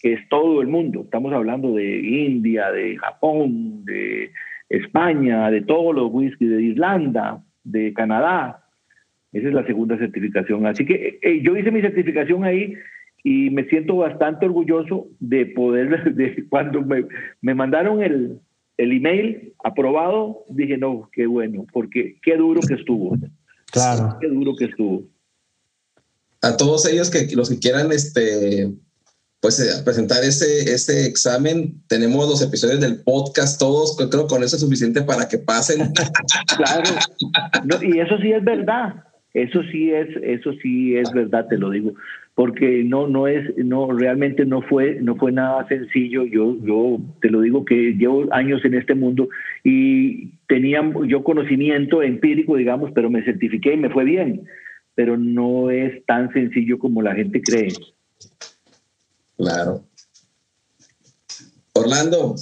Que 0.01 0.13
es 0.13 0.29
todo 0.29 0.61
el 0.61 0.67
mundo. 0.67 1.01
Estamos 1.01 1.33
hablando 1.33 1.75
de 1.75 1.99
India, 1.99 2.71
de 2.71 2.95
Japón, 2.95 3.83
de 3.83 4.31
España, 4.69 5.51
de 5.51 5.61
todos 5.63 5.93
los 5.93 6.09
whiskies, 6.13 6.49
de 6.49 6.61
Irlanda, 6.61 7.43
de 7.71 7.93
Canadá. 7.93 8.63
Esa 9.33 9.47
es 9.47 9.53
la 9.53 9.65
segunda 9.65 9.97
certificación. 9.97 10.65
Así 10.65 10.85
que 10.85 11.19
eh, 11.21 11.41
yo 11.43 11.55
hice 11.57 11.71
mi 11.71 11.81
certificación 11.81 12.43
ahí 12.43 12.73
y 13.23 13.49
me 13.49 13.65
siento 13.65 13.97
bastante 13.97 14.45
orgulloso 14.45 15.07
de 15.19 15.45
poder, 15.47 16.13
de 16.15 16.45
cuando 16.49 16.81
me, 16.81 17.05
me 17.41 17.53
mandaron 17.53 18.01
el, 18.01 18.39
el 18.77 18.91
email 18.91 19.53
aprobado, 19.63 20.45
dije, 20.49 20.77
no, 20.77 21.09
qué 21.11 21.27
bueno, 21.27 21.65
porque 21.73 22.17
qué 22.21 22.37
duro 22.37 22.61
que 22.61 22.75
estuvo. 22.75 23.17
Claro. 23.71 24.17
Qué 24.21 24.27
duro 24.27 24.55
que 24.57 24.65
estuvo. 24.65 25.03
A 26.41 26.55
todos 26.55 26.87
ellos 26.87 27.09
que 27.09 27.27
los 27.35 27.49
que 27.49 27.59
quieran 27.59 27.91
este 27.91 28.71
pues 29.39 29.59
eh, 29.59 29.83
presentar 29.83 30.23
ese, 30.23 30.73
ese 30.73 31.05
examen, 31.05 31.81
tenemos 31.87 32.27
los 32.27 32.41
episodios 32.41 32.79
del 32.81 33.03
podcast 33.03 33.59
todos, 33.59 33.95
creo 33.95 34.27
que 34.27 34.33
con 34.33 34.43
eso 34.43 34.55
es 34.55 34.61
suficiente 34.61 35.01
para 35.03 35.27
que 35.27 35.37
pasen. 35.37 35.91
claro. 36.57 37.83
y 37.83 37.99
eso 37.99 38.17
sí 38.17 38.31
es 38.31 38.43
verdad. 38.43 39.03
Eso 39.33 39.61
sí 39.71 39.91
es, 39.91 40.07
eso 40.23 40.51
sí 40.63 40.95
es 40.95 41.11
verdad, 41.11 41.47
te 41.47 41.57
lo 41.57 41.69
digo 41.69 41.93
porque 42.37 42.83
no 42.83 43.07
no 43.07 43.27
es 43.27 43.57
no 43.57 43.91
realmente 43.91 44.45
no 44.45 44.61
fue 44.61 44.99
no 45.01 45.15
fue 45.15 45.31
nada 45.31 45.67
sencillo 45.67 46.23
yo 46.23 46.55
yo 46.63 46.99
te 47.19 47.31
lo 47.31 47.41
digo 47.41 47.65
que 47.65 47.95
llevo 47.97 48.31
años 48.31 48.63
en 48.63 48.75
este 48.75 48.93
mundo 48.93 49.27
y 49.63 50.33
tenía 50.47 50.87
yo 51.07 51.23
conocimiento 51.23 52.03
empírico 52.03 52.55
digamos 52.55 52.91
pero 52.93 53.09
me 53.09 53.23
certifiqué 53.23 53.73
y 53.73 53.77
me 53.77 53.89
fue 53.89 54.03
bien 54.03 54.43
pero 54.93 55.17
no 55.17 55.71
es 55.71 56.05
tan 56.05 56.31
sencillo 56.31 56.77
como 56.77 57.01
la 57.01 57.15
gente 57.15 57.41
cree 57.41 57.69
claro 59.37 59.83
Orlando 61.73 62.35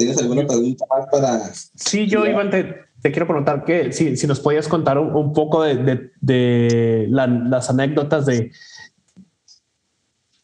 ¿Tienes 0.00 0.16
alguna 0.16 0.46
pregunta 0.46 0.86
más 0.88 1.06
para...? 1.12 1.52
Sí, 1.74 2.06
yo, 2.06 2.24
Iván, 2.24 2.48
te, 2.48 2.74
te 3.02 3.12
quiero 3.12 3.26
preguntar 3.26 3.66
que 3.66 3.92
si, 3.92 4.16
si 4.16 4.26
nos 4.26 4.40
podías 4.40 4.66
contar 4.66 4.98
un, 4.98 5.34
poco 5.34 5.62
de, 5.62 6.10
de, 6.22 7.06
las 7.10 7.68
anécdotas 7.68 8.24
de, 8.24 8.50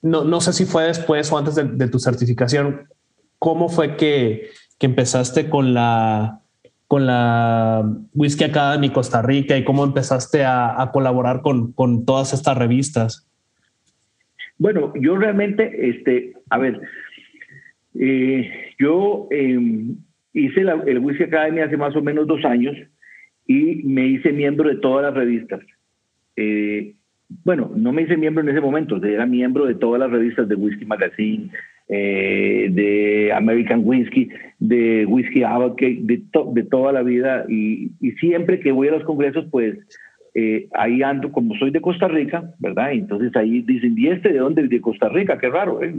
no, 0.02 0.24
no 0.24 0.40
sé 0.40 0.52
si 0.52 0.64
fue 0.64 0.84
después 0.84 1.30
o 1.32 1.38
antes 1.38 1.54
de, 1.54 1.88
tu 1.88 1.98
certificación, 1.98 2.88
¿cómo 3.38 3.68
fue 3.68 3.96
que, 3.96 4.50
que, 4.78 4.86
empezaste 4.86 5.50
con 5.50 5.74
la, 5.74 6.42
con 6.86 7.06
la 7.06 7.90
Whisky 8.14 8.44
Academy 8.44 8.90
Costa 8.90 9.22
Rica 9.22 9.56
y 9.56 9.64
cómo 9.64 9.84
empezaste 9.84 10.44
a, 10.44 10.80
a 10.80 10.92
colaborar 10.92 11.42
con, 11.42 11.72
con, 11.72 12.04
todas 12.04 12.32
estas 12.32 12.58
revistas? 12.58 13.26
Bueno, 14.58 14.92
yo 15.00 15.16
realmente, 15.16 15.90
este, 15.90 16.32
a 16.50 16.58
ver, 16.58 16.80
eh, 17.98 18.50
yo 18.78 19.28
eh, 19.30 19.58
hice 20.32 20.60
el 20.60 20.98
Whisky 20.98 21.24
Academy 21.24 21.60
hace 21.60 21.76
más 21.76 21.94
o 21.96 22.02
menos 22.02 22.26
dos 22.26 22.44
años 22.44 22.76
y 23.46 23.82
me 23.84 24.06
hice 24.06 24.32
miembro 24.32 24.68
de 24.68 24.76
todas 24.76 25.04
las 25.04 25.14
revistas. 25.14 25.60
Eh, 26.36 26.94
bueno, 27.44 27.72
no 27.74 27.92
me 27.92 28.02
hice 28.02 28.16
miembro 28.16 28.42
en 28.42 28.50
ese 28.50 28.60
momento, 28.60 29.02
era 29.04 29.26
miembro 29.26 29.66
de 29.66 29.74
todas 29.74 30.00
las 30.00 30.10
revistas 30.10 30.48
de 30.48 30.54
Whisky 30.54 30.84
Magazine, 30.84 31.50
eh, 31.88 32.68
de 32.70 33.32
American 33.32 33.82
Whisky, 33.84 34.28
de 34.58 35.06
Whisky 35.06 35.42
Advocate, 35.42 35.98
de, 36.02 36.22
de 36.52 36.62
toda 36.64 36.92
la 36.92 37.02
vida. 37.02 37.46
Y, 37.48 37.90
siempre 38.20 38.60
que 38.60 38.72
voy 38.72 38.88
a 38.88 38.92
los 38.92 39.04
congresos, 39.04 39.46
pues 39.50 39.76
eh, 40.38 40.68
ahí 40.74 41.02
ando, 41.02 41.32
como 41.32 41.54
soy 41.54 41.70
de 41.70 41.80
Costa 41.80 42.08
Rica, 42.08 42.52
¿verdad? 42.58 42.92
Entonces 42.92 43.34
ahí 43.36 43.62
dicen, 43.62 43.94
¿y 43.96 44.08
este 44.08 44.34
de 44.34 44.38
dónde? 44.38 44.68
De 44.68 44.82
Costa 44.82 45.08
Rica, 45.08 45.38
qué 45.38 45.48
raro. 45.48 45.82
¿eh? 45.82 45.94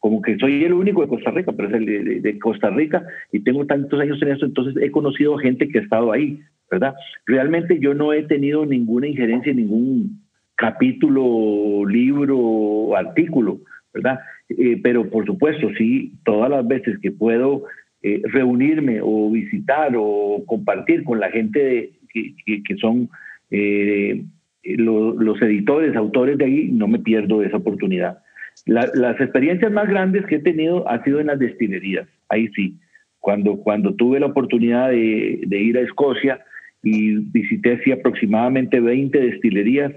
como 0.00 0.22
que 0.22 0.36
soy 0.38 0.64
el 0.64 0.72
único 0.72 1.02
de 1.02 1.08
Costa 1.08 1.30
Rica, 1.30 1.52
pero 1.52 1.68
es 1.68 1.74
el 1.74 2.22
de, 2.22 2.38
Costa 2.38 2.70
Rica 2.70 3.04
y 3.30 3.40
tengo 3.40 3.66
tantos 3.66 4.00
años 4.00 4.20
en 4.22 4.28
esto, 4.28 4.46
entonces 4.46 4.82
he 4.82 4.90
conocido 4.90 5.36
gente 5.36 5.68
que 5.68 5.78
ha 5.78 5.82
estado 5.82 6.10
ahí, 6.10 6.40
¿verdad? 6.70 6.94
Realmente 7.26 7.78
yo 7.78 7.92
no 7.92 8.14
he 8.14 8.22
tenido 8.22 8.64
ninguna 8.64 9.06
injerencia 9.06 9.50
en 9.50 9.58
ningún 9.58 10.22
capítulo, 10.56 11.84
libro 11.86 12.96
artículo, 12.96 13.60
¿verdad? 13.92 14.20
Eh, 14.48 14.80
pero 14.82 15.08
por 15.10 15.26
supuesto, 15.26 15.68
sí, 15.76 16.14
todas 16.24 16.50
las 16.50 16.66
veces 16.66 16.98
que 17.00 17.12
puedo 17.12 17.64
reunirme 18.02 19.00
o 19.02 19.30
visitar 19.30 19.92
o 19.94 20.42
compartir 20.46 21.04
con 21.04 21.20
la 21.20 21.30
gente 21.30 21.92
que, 22.12 22.76
son 22.80 23.10
eh, 23.50 24.24
los 24.62 25.42
editores, 25.42 25.96
autores 25.96 26.38
de 26.38 26.44
ahí, 26.44 26.68
no 26.70 26.88
me 26.88 26.98
pierdo 26.98 27.42
esa 27.42 27.56
oportunidad 27.56 28.18
las 28.66 29.20
experiencias 29.20 29.72
más 29.72 29.88
grandes 29.88 30.26
que 30.26 30.36
he 30.36 30.40
tenido 30.40 30.88
ha 30.88 31.02
sido 31.04 31.20
en 31.20 31.28
las 31.28 31.38
destilerías, 31.38 32.08
ahí 32.28 32.48
sí. 32.48 32.76
Cuando, 33.18 33.58
cuando 33.58 33.94
tuve 33.94 34.18
la 34.18 34.26
oportunidad 34.26 34.88
de, 34.90 35.46
ir 35.50 35.76
a 35.76 35.82
Escocia 35.82 36.42
y 36.82 37.16
visité 37.16 37.74
así 37.74 37.92
aproximadamente 37.92 38.80
20 38.80 39.18
destilerías, 39.18 39.92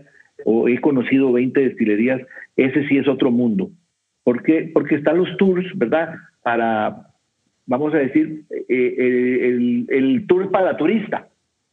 o 0.46 0.68
he 0.68 0.80
conocido 0.82 1.32
20 1.32 1.58
destilerías, 1.60 2.22
ese 2.58 2.86
sí 2.88 2.98
es 2.98 3.08
otro 3.08 3.32
mundo. 3.32 3.72
¿Por 4.24 4.44
qué? 4.44 4.70
Porque 4.74 4.96
están 4.96 5.18
los 5.18 5.38
tours, 5.38 5.66
¿verdad? 5.78 6.16
Para, 6.44 7.08
vamos 7.66 7.94
a 7.94 7.98
decir, 7.98 8.44
eh, 8.68 8.96
el, 9.00 9.86
el, 9.90 10.28
tour 10.28 10.52
para 10.52 10.76
turista, 10.76 11.30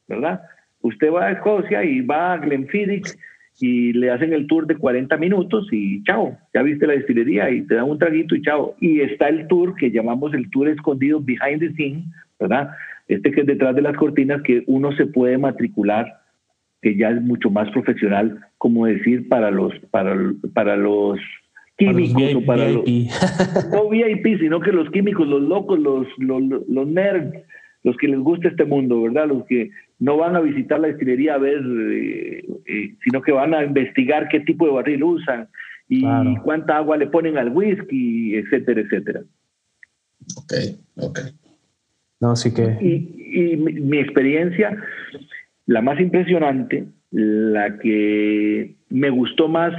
¿verdad? 0.07 0.43
Usted 0.83 1.13
va 1.13 1.27
a 1.27 1.33
Escocia 1.33 1.85
y 1.85 2.01
va 2.01 2.33
a 2.33 2.39
Glenfiddich 2.39 3.17
y 3.61 3.93
le 3.93 4.11
hacen 4.11 4.33
el 4.33 4.47
tour 4.47 4.67
de 4.67 4.77
40 4.77 5.17
minutos 5.19 5.69
y 5.71 6.03
chao, 6.05 6.39
ya 6.55 6.63
viste 6.63 6.87
la 6.87 6.95
destilería 6.95 7.51
y 7.51 7.63
te 7.67 7.75
dan 7.75 7.91
un 7.91 7.99
traguito 7.99 8.35
y 8.35 8.43
chao. 8.43 8.75
Y 8.81 9.01
está 9.01 9.29
el 9.29 9.47
tour 9.49 9.75
que 9.77 9.91
llamamos 9.91 10.33
el 10.35 10.51
tour 10.51 10.69
escondido 10.69 11.21
behind 11.21 11.61
the 11.61 11.73
scene, 11.75 12.05
¿verdad? 12.39 12.71
Este 13.09 13.31
que 13.33 13.43
es 13.43 13.47
detrás 13.47 13.75
de 13.75 13.83
las 13.83 13.97
cortinas 13.97 14.41
que 14.43 14.65
uno 14.67 14.93
se 14.93 15.07
puede 15.07 15.37
matricular, 15.37 16.21
que 16.81 16.97
ya 16.97 17.11
es 17.11 17.21
mucho 17.21 17.51
más 17.51 17.71
profesional, 17.71 18.41
como 18.57 18.87
decir, 18.87 19.29
para 19.29 19.51
los, 19.51 19.75
para, 19.91 20.17
para 20.55 20.77
los 20.77 21.19
químicos 21.77 22.35
o 22.37 22.45
para 22.47 22.69
los, 22.71 22.85
no 23.73 23.89
VIP, 23.91 24.39
sino 24.39 24.61
que 24.61 24.73
los 24.73 24.91
químicos, 24.91 25.27
los 25.27 25.43
locos, 25.43 25.79
los, 25.79 26.07
los, 26.19 26.43
los 26.69 26.87
nerds, 26.87 27.37
los 27.83 27.97
que 27.97 28.09
les 28.09 28.19
gusta 28.19 28.49
este 28.49 28.65
mundo, 28.65 29.03
¿verdad? 29.03 29.29
Los 29.29 29.45
que 29.47 29.71
no 29.99 30.17
van 30.17 30.37
a 30.37 30.41
visitar 30.41 30.81
la 30.81 30.89
destilería 30.89 31.35
a 31.35 31.39
ver, 31.39 31.63
eh, 31.65 32.45
eh, 32.67 32.95
sino 33.05 33.23
que 33.23 33.33
van 33.33 33.55
a 33.55 33.65
investigar 33.65 34.29
qué 34.29 34.41
tipo 34.41 34.67
de 34.67 34.73
barril 34.73 35.05
usan 35.05 35.49
y 35.89 36.03
cuánta 36.45 36.77
agua 36.77 36.97
le 36.97 37.09
ponen 37.09 37.37
al 37.37 37.49
whisky, 37.49 38.37
etcétera, 38.37 38.81
etcétera. 38.81 39.23
Ok, 40.37 40.53
ok. 40.97 41.19
No, 42.21 42.37
sí 42.37 42.55
que... 42.55 42.77
Y, 42.81 43.57
mi, 43.57 43.99
experiencia, 43.99 44.77
la 45.67 45.81
más 45.83 45.99
impresionante, 46.01 46.87
la 47.11 47.79
que 47.79 48.75
me 48.89 49.11
gustó 49.11 49.49
más, 49.49 49.73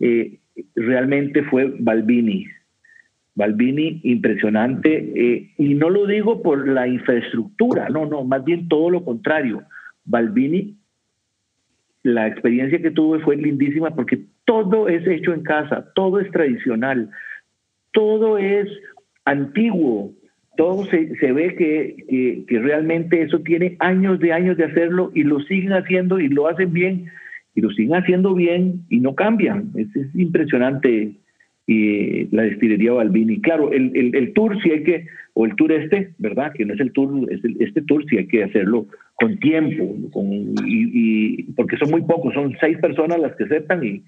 eh, 0.00 0.38
realmente 0.74 1.42
fue 1.44 1.74
Balbini. 1.78 2.46
Balbini 3.38 4.00
impresionante, 4.02 5.12
eh, 5.14 5.50
y 5.58 5.74
no 5.74 5.90
lo 5.90 6.06
digo 6.06 6.42
por 6.42 6.66
la 6.66 6.88
infraestructura, 6.88 7.88
no, 7.88 8.04
no, 8.04 8.24
más 8.24 8.44
bien 8.44 8.66
todo 8.66 8.90
lo 8.90 9.04
contrario. 9.04 9.62
Balbini, 10.04 10.74
la 12.02 12.26
experiencia 12.26 12.82
que 12.82 12.90
tuve 12.90 13.20
fue 13.20 13.36
lindísima 13.36 13.94
porque 13.94 14.24
todo 14.44 14.88
es 14.88 15.06
hecho 15.06 15.32
en 15.32 15.44
casa, 15.44 15.86
todo 15.94 16.18
es 16.18 16.28
tradicional, 16.32 17.10
todo 17.92 18.38
es 18.38 18.68
antiguo, 19.24 20.12
todo 20.56 20.84
se, 20.86 21.32
ve 21.32 21.54
que, 21.54 22.44
realmente 22.58 23.22
eso 23.22 23.38
tiene 23.38 23.76
años 23.78 24.18
de 24.18 24.32
años 24.32 24.56
de 24.56 24.64
hacerlo 24.64 25.12
y 25.14 25.22
lo 25.22 25.38
siguen 25.42 25.74
haciendo 25.74 26.18
y 26.18 26.26
lo 26.26 26.48
hacen 26.48 26.72
bien 26.72 27.06
y 27.54 27.60
lo 27.60 27.70
siguen 27.70 27.94
haciendo 27.94 28.34
bien 28.34 28.82
y 28.88 28.98
no 28.98 29.14
cambian. 29.14 29.70
Es 29.76 29.86
impresionante 30.16 31.14
y 31.68 32.34
la 32.34 32.44
destilería 32.44 32.92
Balbini. 32.92 33.42
Claro, 33.42 33.70
el, 33.70 33.92
el, 33.94 34.32
tour 34.32 34.56
sí 34.62 34.70
hay 34.70 34.82
que, 34.82 35.06
o 35.34 35.44
el 35.44 35.54
tour 35.54 35.70
este, 35.70 36.14
¿verdad? 36.16 36.50
Que 36.56 36.64
no 36.64 36.72
es 36.72 36.80
el 36.80 36.92
tour, 36.92 37.30
este 37.60 37.82
tour 37.82 38.02
sí 38.08 38.16
hay 38.16 38.26
que 38.26 38.42
hacerlo 38.42 38.86
con 39.16 39.38
tiempo, 39.38 39.94
con, 40.10 40.54
y, 40.66 41.42
porque 41.52 41.76
son 41.76 41.90
muy 41.90 42.00
pocos, 42.00 42.32
son 42.32 42.56
seis 42.58 42.78
personas 42.78 43.20
las 43.20 43.36
que 43.36 43.44
aceptan 43.44 43.84
y, 43.84 44.02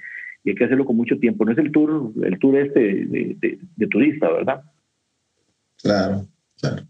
hay 0.47 0.55
que 0.55 0.65
hacerlo 0.65 0.87
con 0.87 0.97
mucho 0.97 1.19
tiempo. 1.19 1.45
No 1.45 1.53
es 1.53 1.59
el 1.59 1.71
tour, 1.71 2.13
el 2.25 2.39
tour 2.39 2.57
este 2.57 2.81
de, 2.81 3.59
de, 3.77 3.87
turista, 3.89 4.33
¿verdad? 4.33 4.63
Claro, 5.83 6.27
claro. 6.59 6.83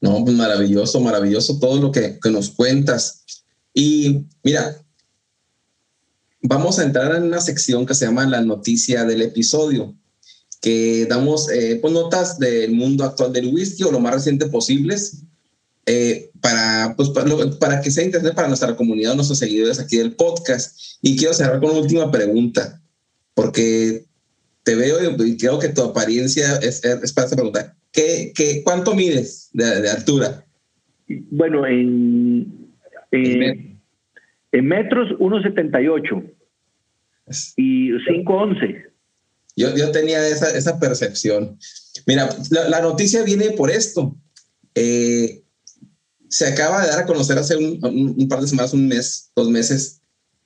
No, 0.00 0.24
pues 0.24 0.34
maravilloso, 0.34 1.02
maravilloso 1.02 1.58
todo 1.60 1.82
lo 1.82 1.92
que, 1.92 2.18
que 2.22 2.30
nos 2.30 2.48
cuentas. 2.48 3.44
Y 3.74 4.24
mira, 4.42 4.70
vamos 6.44 6.78
a 6.78 6.84
entrar 6.84 7.16
en 7.16 7.24
una 7.24 7.40
sección 7.40 7.86
que 7.86 7.94
se 7.94 8.04
llama 8.04 8.26
la 8.26 8.42
noticia 8.42 9.04
del 9.04 9.22
episodio, 9.22 9.94
que 10.60 11.06
damos 11.08 11.50
eh, 11.50 11.78
pues, 11.80 11.92
notas 11.92 12.38
del 12.38 12.72
mundo 12.72 13.04
actual 13.04 13.32
del 13.32 13.52
whisky 13.52 13.82
o 13.82 13.90
lo 13.90 13.98
más 13.98 14.14
reciente 14.14 14.46
posibles 14.46 15.22
eh, 15.86 16.30
para, 16.40 16.94
pues, 16.96 17.10
para, 17.58 17.80
que 17.80 17.90
sea 17.90 18.04
interesante 18.04 18.36
para 18.36 18.48
nuestra 18.48 18.76
comunidad, 18.76 19.14
nuestros 19.14 19.38
seguidores 19.38 19.80
aquí 19.80 19.96
del 19.96 20.12
podcast. 20.12 20.78
Y 21.00 21.16
quiero 21.16 21.32
cerrar 21.32 21.60
con 21.60 21.70
una 21.70 21.80
última 21.80 22.10
pregunta, 22.10 22.80
porque 23.32 24.04
te 24.62 24.74
veo 24.74 24.98
y 25.24 25.36
creo 25.38 25.58
que 25.58 25.68
tu 25.68 25.82
apariencia 25.82 26.56
es, 26.56 26.80
para 27.12 27.24
esta 27.24 27.36
pregunta. 27.36 27.74
¿Qué, 27.90 28.32
qué, 28.34 28.62
cuánto 28.62 28.94
mides 28.94 29.48
de, 29.52 29.88
altura? 29.88 30.44
Bueno, 31.30 31.66
en, 31.66 32.68
en, 33.12 33.73
en 34.54 34.66
metros 34.66 35.08
1,78 35.18 36.32
y 37.56 37.90
5.11. 37.90 38.84
Yo, 39.56 39.76
yo 39.76 39.90
tenía 39.90 40.26
esa, 40.28 40.56
esa 40.56 40.78
percepción. 40.78 41.58
Mira, 42.06 42.28
la, 42.50 42.80
noticia 42.80 43.24
viene 43.24 43.50
por 43.50 43.70
esto. 43.70 44.16
Eh, 44.76 45.42
se 46.28 46.46
acaba 46.46 46.82
de 46.82 46.88
dar 46.88 47.00
a 47.00 47.06
conocer 47.06 47.36
hace 47.36 47.56
un, 47.56 47.80
un, 47.82 48.28
par 48.28 48.40
de 48.40 48.46
semanas, 48.46 48.72
un 48.72 48.86
mes, 48.86 49.30
dos 49.34 49.48
meses, 49.48 50.00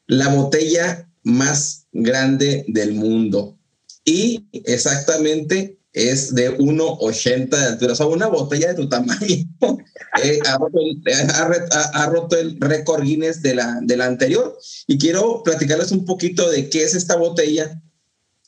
la 0.07 0.29
botella 0.29 1.07
más 1.23 1.87
grande 1.93 2.65
del 2.69 2.95
mundo. 2.95 3.59
Y 4.05 4.47
exactamente 4.53 5.78
es 5.99 6.35
de 6.35 6.57
1,80 6.59 7.49
de 7.49 7.65
altura. 7.67 7.93
O 7.93 7.97
sea, 7.97 8.07
una 8.07 8.29
botella 8.29 8.69
de 8.69 8.75
tu 8.75 8.89
tamaño 8.89 9.19
eh, 10.23 10.39
ha, 10.47 12.07
roto 12.07 12.37
el, 12.37 12.61
récord 12.61 13.03
Guinness 13.03 13.43
de 13.43 13.55
la, 13.55 13.81
de 13.83 13.97
la 13.97 14.07
anterior. 14.07 14.57
Y 14.87 14.99
quiero 14.99 15.43
platicarles 15.43 15.93
un 15.93 16.05
poquito 16.05 16.49
de 16.51 16.69
qué 16.71 16.85
es 16.85 16.95
esta 16.95 17.17
botella 17.17 17.81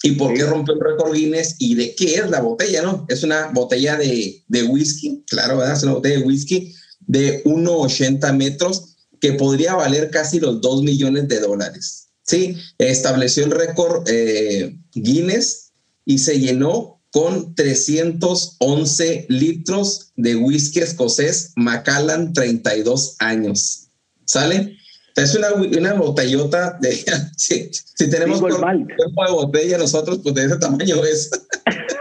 y 0.02 0.12
por 0.12 0.32
qué 0.32 0.44
rompió 0.44 0.74
el 0.74 0.80
récord 0.80 1.12
Guinness 1.14 1.56
y 1.58 1.74
de 1.74 1.94
qué 1.94 2.14
es 2.14 2.30
la 2.30 2.40
botella, 2.40 2.82
¿no? 2.82 3.04
Es 3.08 3.22
una 3.22 3.48
botella 3.48 3.96
de, 3.96 4.44
de 4.48 4.62
whisky, 4.62 5.24
claro, 5.28 5.58
¿verdad? 5.58 5.76
Es 5.76 5.82
una 5.82 5.94
botella 5.94 6.18
de 6.18 6.24
whisky 6.24 6.74
de 7.00 7.42
1,80 7.44 8.34
metros 8.36 8.96
que 9.20 9.34
podría 9.34 9.74
valer 9.74 10.10
casi 10.10 10.40
los 10.40 10.60
2 10.60 10.82
millones 10.82 11.28
de 11.28 11.40
dólares. 11.40 12.08
Sí, 12.22 12.56
estableció 12.78 13.44
el 13.44 13.50
récord 13.50 14.08
eh, 14.08 14.78
Guinness 14.94 15.72
y 16.04 16.18
se 16.18 16.38
llenó 16.38 16.99
con 17.12 17.54
311 17.54 19.26
litros 19.28 20.12
de 20.16 20.36
whisky 20.36 20.80
escocés 20.80 21.52
Macallan 21.56 22.32
32 22.32 23.16
años. 23.18 23.88
¿Sale? 24.24 24.76
Es 25.16 25.34
una, 25.34 25.52
una 25.54 25.94
botellota 25.94 26.78
de... 26.80 26.92
si, 27.36 27.70
tenemos 28.10 28.40
un 28.40 28.86
de 28.86 29.32
botella 29.32 29.78
nosotros, 29.78 30.20
pues 30.22 30.34
de 30.34 30.44
ese 30.44 30.56
tamaño 30.56 31.04
es. 31.04 31.30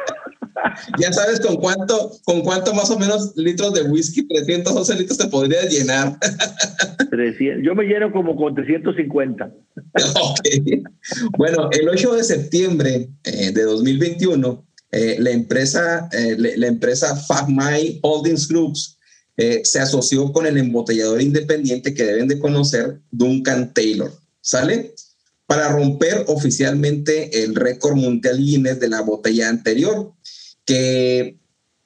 ya 1.00 1.12
sabes 1.12 1.40
con 1.40 1.58
cuánto, 1.58 2.12
con 2.24 2.42
cuánto 2.42 2.74
más 2.74 2.90
o 2.92 3.00
menos 3.00 3.34
litros 3.36 3.74
de 3.74 3.84
whisky, 3.84 4.28
311 4.28 4.96
litros 4.96 5.18
te 5.18 5.28
podrías 5.28 5.72
llenar. 5.72 6.18
yo 7.64 7.76
me 7.76 7.86
lleno 7.86 8.12
como 8.12 8.36
con 8.36 8.56
350. 8.56 9.52
Bueno, 11.38 11.70
el 11.72 11.90
8 11.90 12.14
de 12.16 12.24
septiembre 12.24 13.10
eh, 13.24 13.52
de 13.52 13.64
2021, 13.64 14.66
eh, 14.92 15.18
la 15.20 15.32
empresa, 15.32 16.10
eh, 16.12 16.36
la, 16.38 16.68
empresa 16.68 17.16
Holdings 18.02 18.48
Groups 18.48 18.98
eh, 19.38 19.62
se 19.64 19.80
asoció 19.80 20.34
con 20.34 20.48
el 20.48 20.58
embotellador 20.58 21.22
independiente 21.22 21.94
que 21.94 22.06
deben 22.06 22.28
de 22.28 22.40
conocer, 22.40 23.00
Duncan 23.12 23.74
Taylor, 23.74 24.12
¿sale? 24.42 24.96
Para 25.46 25.70
romper 25.70 26.26
oficialmente 26.28 27.44
el 27.44 27.56
récord 27.56 27.96
mundial 27.96 28.38
Guinness 28.38 28.80
de 28.80 28.90
la 28.90 29.02
botella 29.02 29.50
anterior, 29.50 30.12
que 30.66 31.38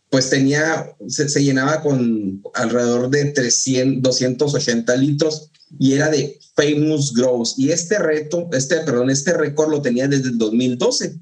pues 0.10 0.30
tenía, 0.30 0.96
se, 1.08 1.28
se, 1.28 1.44
llenaba 1.44 1.82
con 1.82 2.42
alrededor 2.54 3.10
de 3.10 3.26
300, 3.26 4.02
280 4.02 4.96
litros 4.96 5.50
y 5.80 5.94
era 5.94 6.10
de 6.10 6.40
Famous 6.56 7.14
Grows. 7.14 7.56
Y 7.58 7.72
este 7.72 7.98
reto, 8.00 8.50
este, 8.54 8.78
perdón, 8.82 9.10
este 9.10 9.34
récord 9.34 9.72
lo 9.72 9.82
tenía 9.82 10.08
desde 10.08 10.30
el 10.30 10.38
2012. 10.38 11.16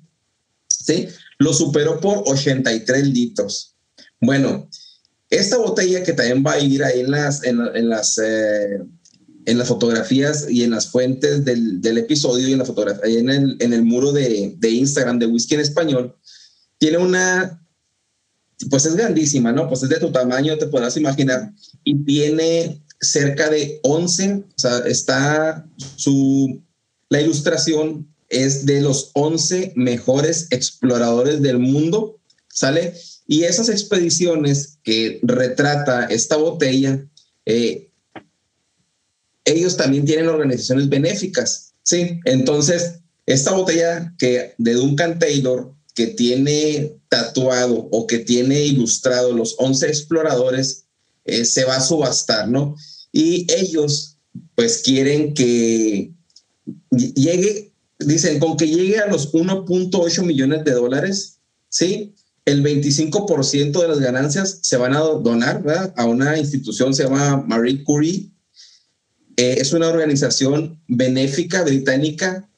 ¿Sí? 0.86 1.08
Lo 1.40 1.54
superó 1.54 2.00
por 2.00 2.24
83 2.26 3.08
litros. 3.08 3.76
Bueno, 4.20 4.70
esta 5.30 5.58
botella 5.58 6.04
que 6.04 6.14
también 6.14 6.44
va 6.46 6.54
a 6.54 6.60
ir 6.60 6.84
ahí 6.84 7.00
en 7.00 7.12
las, 7.12 7.44
en, 7.44 7.90
las, 7.90 8.18
eh, 8.18 8.80
en 9.46 9.58
las 9.58 9.68
fotografías 9.68 10.48
y 10.50 10.64
en 10.64 10.72
las 10.72 10.88
fuentes 10.88 11.46
del, 11.46 11.82
del 11.82 11.98
episodio 11.98 12.48
y 12.48 12.52
en 12.52 12.60
la 12.60 12.66
fotografía, 12.66 13.20
en 13.20 13.30
el, 13.30 13.58
en 13.60 13.74
el 13.74 13.84
muro 13.84 14.12
de, 14.12 14.56
de 14.58 14.70
Instagram 14.70 15.20
de 15.20 15.28
Whisky 15.28 15.56
en 15.56 15.62
Español, 15.62 16.16
tiene 16.78 16.98
una, 16.98 17.66
pues 18.70 18.86
es 18.86 18.96
grandísima, 18.96 19.52
¿no? 19.52 19.68
Pues 19.68 19.84
es 19.84 19.90
de 19.90 20.00
tu 20.00 20.12
tamaño, 20.12 20.58
te 20.58 20.68
podrás 20.68 20.98
imaginar, 20.98 21.54
y 21.84 22.04
tiene 22.04 22.84
cerca 23.00 23.50
de 23.50 23.80
11, 23.84 24.34
o 24.34 24.60
sea, 24.60 24.80
está 24.80 25.66
su, 25.96 26.62
la 27.10 27.22
ilustración 27.22 28.11
es 28.32 28.66
de 28.66 28.82
los 28.82 29.12
11 29.14 29.74
mejores 29.76 30.48
exploradores 30.50 31.42
del 31.42 31.60
mundo, 31.60 32.20
¿sale? 32.50 32.94
Y 33.28 33.44
esas 33.44 33.70
expediciones 33.70 34.80
que 34.84 35.20
retrata 35.24 36.06
esta 36.06 36.38
botella, 36.38 37.06
eh, 37.46 37.92
ellos 39.46 39.78
también 39.78 40.06
tienen 40.06 40.28
organizaciones 40.28 40.90
benéficas, 40.90 41.74
¿sí? 41.84 42.20
Entonces, 42.26 43.00
esta 43.26 43.52
botella 43.52 44.14
que 44.18 44.54
de 44.58 44.74
Duncan 44.74 45.20
Taylor, 45.20 45.74
que 45.94 46.08
tiene 46.08 46.98
tatuado 47.10 47.90
o 47.92 48.08
que 48.08 48.20
tiene 48.20 48.64
ilustrado 48.64 49.34
los 49.34 49.56
11 49.58 49.88
exploradores, 49.88 50.86
eh, 51.26 51.46
se 51.46 51.66
va 51.66 51.76
a 51.76 51.82
subastar, 51.82 52.48
¿no? 52.48 52.76
y 53.12 53.46
ellos 53.52 54.18
pues 54.56 54.80
quieren 54.80 55.34
que 55.34 56.12
llegue, 56.92 57.71
dicen, 58.06 58.40
con 58.40 58.58
que 58.58 58.68
llegue 58.68 59.00
a 59.00 59.08
los 59.08 59.34
1.8 59.34 60.24
millones 60.24 60.64
de 60.64 60.72
dólares, 60.72 61.40
¿sí? 61.70 62.16
El 62.46 62.64
25% 62.64 63.82
de 63.82 63.88
las 63.88 64.00
ganancias 64.00 64.60
se 64.62 64.78
van 64.78 64.94
a 64.96 65.00
donar 65.00 65.62
¿verdad? 65.62 65.94
a 65.96 66.06
una 66.06 66.38
institución, 66.38 66.94
se 66.94 67.04
llama 67.04 67.44
Marie 67.48 67.84
Curie. 67.84 68.32
Eh, 69.38 69.58
es 69.60 69.74
una 69.74 69.88
organización 69.88 70.82
benéfica 70.88 71.64
británica 71.64 72.50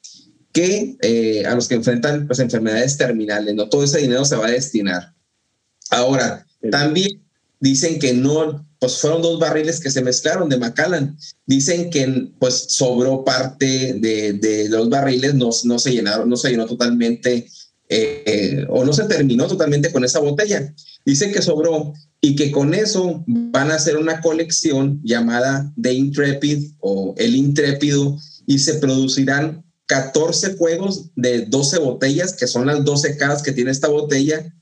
que 0.52 0.96
eh, 1.02 1.44
a 1.46 1.54
los 1.54 1.68
que 1.68 1.74
enfrentan 1.74 2.26
pues, 2.26 2.38
enfermedades 2.38 2.96
terminales, 2.96 3.54
no 3.54 3.68
todo 3.68 3.84
ese 3.84 3.98
dinero 3.98 4.24
se 4.24 4.36
va 4.36 4.46
a 4.46 4.52
destinar. 4.52 5.14
Ahora, 5.90 6.46
también 6.70 7.22
dicen 7.60 7.98
que 7.98 8.14
no, 8.14 8.64
pues 8.84 8.98
fueron 8.98 9.22
dos 9.22 9.40
barriles 9.40 9.80
que 9.80 9.90
se 9.90 10.02
mezclaron 10.02 10.50
de 10.50 10.58
Macallan. 10.58 11.16
Dicen 11.46 11.88
que 11.88 12.28
pues 12.38 12.66
sobró 12.68 13.24
parte 13.24 13.94
de, 13.94 14.34
de 14.34 14.68
los 14.68 14.90
barriles, 14.90 15.32
no, 15.32 15.48
no 15.64 15.78
se 15.78 15.90
llenaron, 15.90 16.28
no 16.28 16.36
se 16.36 16.50
llenó 16.50 16.66
totalmente 16.66 17.48
eh, 17.88 18.66
o 18.68 18.84
no 18.84 18.92
se 18.92 19.04
terminó 19.04 19.46
totalmente 19.46 19.90
con 19.90 20.04
esa 20.04 20.18
botella. 20.18 20.74
Dicen 21.06 21.32
que 21.32 21.40
sobró 21.40 21.94
y 22.20 22.36
que 22.36 22.50
con 22.50 22.74
eso 22.74 23.24
van 23.26 23.70
a 23.70 23.76
hacer 23.76 23.96
una 23.96 24.20
colección 24.20 25.00
llamada 25.02 25.72
The 25.80 25.94
Intrepid 25.94 26.72
o 26.80 27.14
El 27.16 27.36
Intrépido 27.36 28.18
y 28.46 28.58
se 28.58 28.74
producirán 28.74 29.64
14 29.86 30.56
juegos 30.56 31.10
de 31.16 31.46
12 31.46 31.78
botellas, 31.78 32.34
que 32.34 32.46
son 32.46 32.66
las 32.66 32.84
12 32.84 33.16
caras 33.16 33.42
que 33.42 33.52
tiene 33.52 33.70
esta 33.70 33.88
botella, 33.88 34.54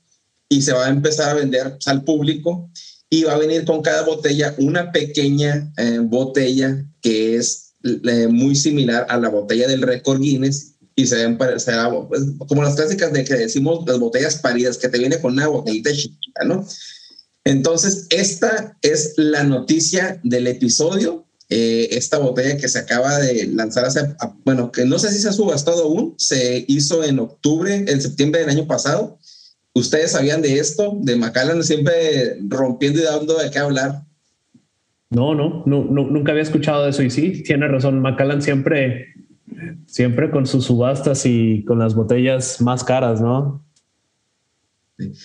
y 0.48 0.62
se 0.62 0.72
va 0.72 0.86
a 0.86 0.90
empezar 0.90 1.30
a 1.30 1.34
vender 1.34 1.76
al 1.86 2.04
público. 2.04 2.70
Y 3.12 3.24
va 3.24 3.34
a 3.34 3.38
venir 3.38 3.66
con 3.66 3.82
cada 3.82 4.04
botella 4.04 4.54
una 4.56 4.90
pequeña 4.90 5.70
eh, 5.76 5.98
botella 6.00 6.82
que 7.02 7.36
es 7.36 7.74
eh, 7.84 8.26
muy 8.26 8.56
similar 8.56 9.04
a 9.10 9.18
la 9.18 9.28
botella 9.28 9.68
del 9.68 9.82
récord 9.82 10.18
Guinness 10.18 10.76
y 10.96 11.06
se 11.06 11.16
ven 11.16 11.36
pues, 11.36 11.66
como 12.48 12.62
las 12.62 12.74
clásicas 12.74 13.12
de 13.12 13.24
que 13.24 13.34
decimos 13.34 13.84
las 13.86 13.98
botellas 13.98 14.36
paridas, 14.36 14.78
que 14.78 14.88
te 14.88 14.98
viene 14.98 15.20
con 15.20 15.34
una 15.34 15.48
botellita 15.48 15.92
chiquita, 15.92 16.44
¿no? 16.46 16.66
Entonces, 17.44 18.06
esta 18.08 18.78
es 18.80 19.12
la 19.16 19.42
noticia 19.42 20.18
del 20.22 20.46
episodio 20.46 21.26
eh, 21.54 21.98
esta 21.98 22.16
botella 22.16 22.56
que 22.56 22.66
se 22.66 22.78
acaba 22.78 23.18
de 23.18 23.46
lanzar 23.48 23.84
hace, 23.84 24.00
bueno, 24.42 24.72
que 24.72 24.86
no 24.86 24.98
sé 24.98 25.12
si 25.12 25.20
se 25.20 25.28
ha 25.28 25.32
subastado 25.32 25.82
aún, 25.82 26.14
se 26.16 26.64
hizo 26.66 27.04
en 27.04 27.18
octubre, 27.18 27.74
en 27.74 28.00
septiembre 28.00 28.40
del 28.40 28.48
año 28.48 28.66
pasado. 28.66 29.18
¿Ustedes 29.74 30.12
sabían 30.12 30.42
de 30.42 30.58
esto? 30.58 30.98
De 31.00 31.16
Macallan 31.16 31.62
siempre 31.62 32.38
rompiendo 32.48 33.00
y 33.00 33.04
dando 33.04 33.38
de 33.38 33.50
qué 33.50 33.58
hablar. 33.58 34.02
No, 35.10 35.34
no, 35.34 35.62
no, 35.66 35.84
nunca 35.84 36.32
había 36.32 36.42
escuchado 36.42 36.84
de 36.84 36.90
eso 36.90 37.02
y 37.02 37.10
sí, 37.10 37.42
tiene 37.42 37.68
razón. 37.68 38.00
Macallan 38.00 38.42
siempre, 38.42 39.14
siempre 39.86 40.30
con 40.30 40.46
sus 40.46 40.64
subastas 40.64 41.26
y 41.26 41.64
con 41.64 41.78
las 41.78 41.94
botellas 41.94 42.60
más 42.60 42.82
caras, 42.82 43.20
¿no? 43.20 43.62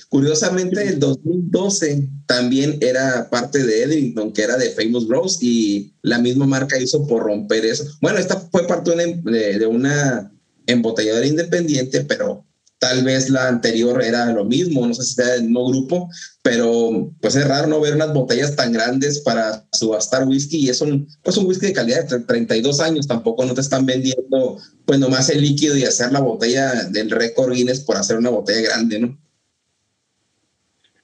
Curiosamente, 0.09 0.87
el 0.87 0.99
2012 0.99 2.09
también 2.25 2.77
era 2.81 3.29
parte 3.29 3.63
de 3.63 3.83
Edrington, 3.83 4.31
que 4.31 4.41
era 4.41 4.57
de 4.57 4.71
Famous 4.71 5.07
Rose, 5.07 5.37
y 5.41 5.93
la 6.01 6.19
misma 6.19 6.45
marca 6.45 6.79
hizo 6.79 7.05
por 7.05 7.23
romper 7.23 7.65
eso. 7.65 7.85
Bueno, 8.01 8.17
esta 8.17 8.39
fue 8.39 8.65
parte 8.65 8.95
de, 8.95 9.67
una 9.67 10.31
embotelladora 10.65 11.27
independiente, 11.27 12.03
pero 12.05 12.45
tal 12.79 13.03
vez 13.03 13.29
la 13.29 13.47
anterior 13.47 14.01
era 14.03 14.31
lo 14.31 14.45
mismo, 14.45 14.85
no 14.85 14.93
sé 14.93 15.03
si 15.03 15.21
era 15.21 15.33
del 15.33 15.43
mismo 15.43 15.67
grupo, 15.69 16.09
pero 16.43 17.11
pues 17.21 17.35
es 17.35 17.47
raro 17.47 17.67
no 17.67 17.81
ver 17.81 17.95
unas 17.95 18.13
botellas 18.13 18.55
tan 18.55 18.71
grandes 18.71 19.19
para 19.21 19.65
subastar 19.71 20.27
whisky 20.27 20.65
y 20.65 20.69
es 20.69 20.81
un, 20.81 21.07
pues 21.23 21.37
un 21.37 21.45
whisky 21.45 21.67
de 21.67 21.73
calidad 21.73 22.07
de 22.07 22.19
32 22.19 22.79
años, 22.79 23.07
tampoco 23.07 23.45
no 23.45 23.53
te 23.53 23.61
están 23.61 23.85
vendiendo 23.85 24.57
pues 24.85 24.99
nomás 24.99 25.29
el 25.29 25.41
líquido 25.41 25.75
y 25.75 25.83
hacer 25.83 26.11
la 26.11 26.19
botella 26.19 26.83
del 26.91 27.09
récord 27.09 27.53
Guinness 27.53 27.81
por 27.81 27.97
hacer 27.97 28.17
una 28.17 28.29
botella 28.29 28.69
grande, 28.69 28.99
¿no? 28.99 29.17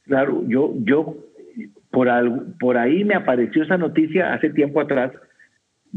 Claro, 0.04 0.44
yo, 0.48 0.74
yo 0.84 1.16
por, 1.90 2.10
por 2.60 2.78
ahí 2.78 3.04
me 3.04 3.16
apareció 3.16 3.64
esa 3.64 3.78
noticia 3.78 4.34
hace 4.34 4.50
tiempo 4.50 4.82
atrás, 4.82 5.12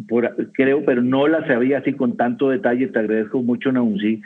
por, 0.09 0.53
creo, 0.53 0.85
pero 0.85 1.03
no 1.03 1.27
la 1.27 1.47
sabía 1.47 1.79
así 1.79 1.95
con 1.95 2.17
tanto 2.17 2.51
detalle. 2.51 2.89
Te 2.89 2.99
agradezco 2.99 3.43
mucho, 3.43 3.73
Naunzi. 3.73 4.21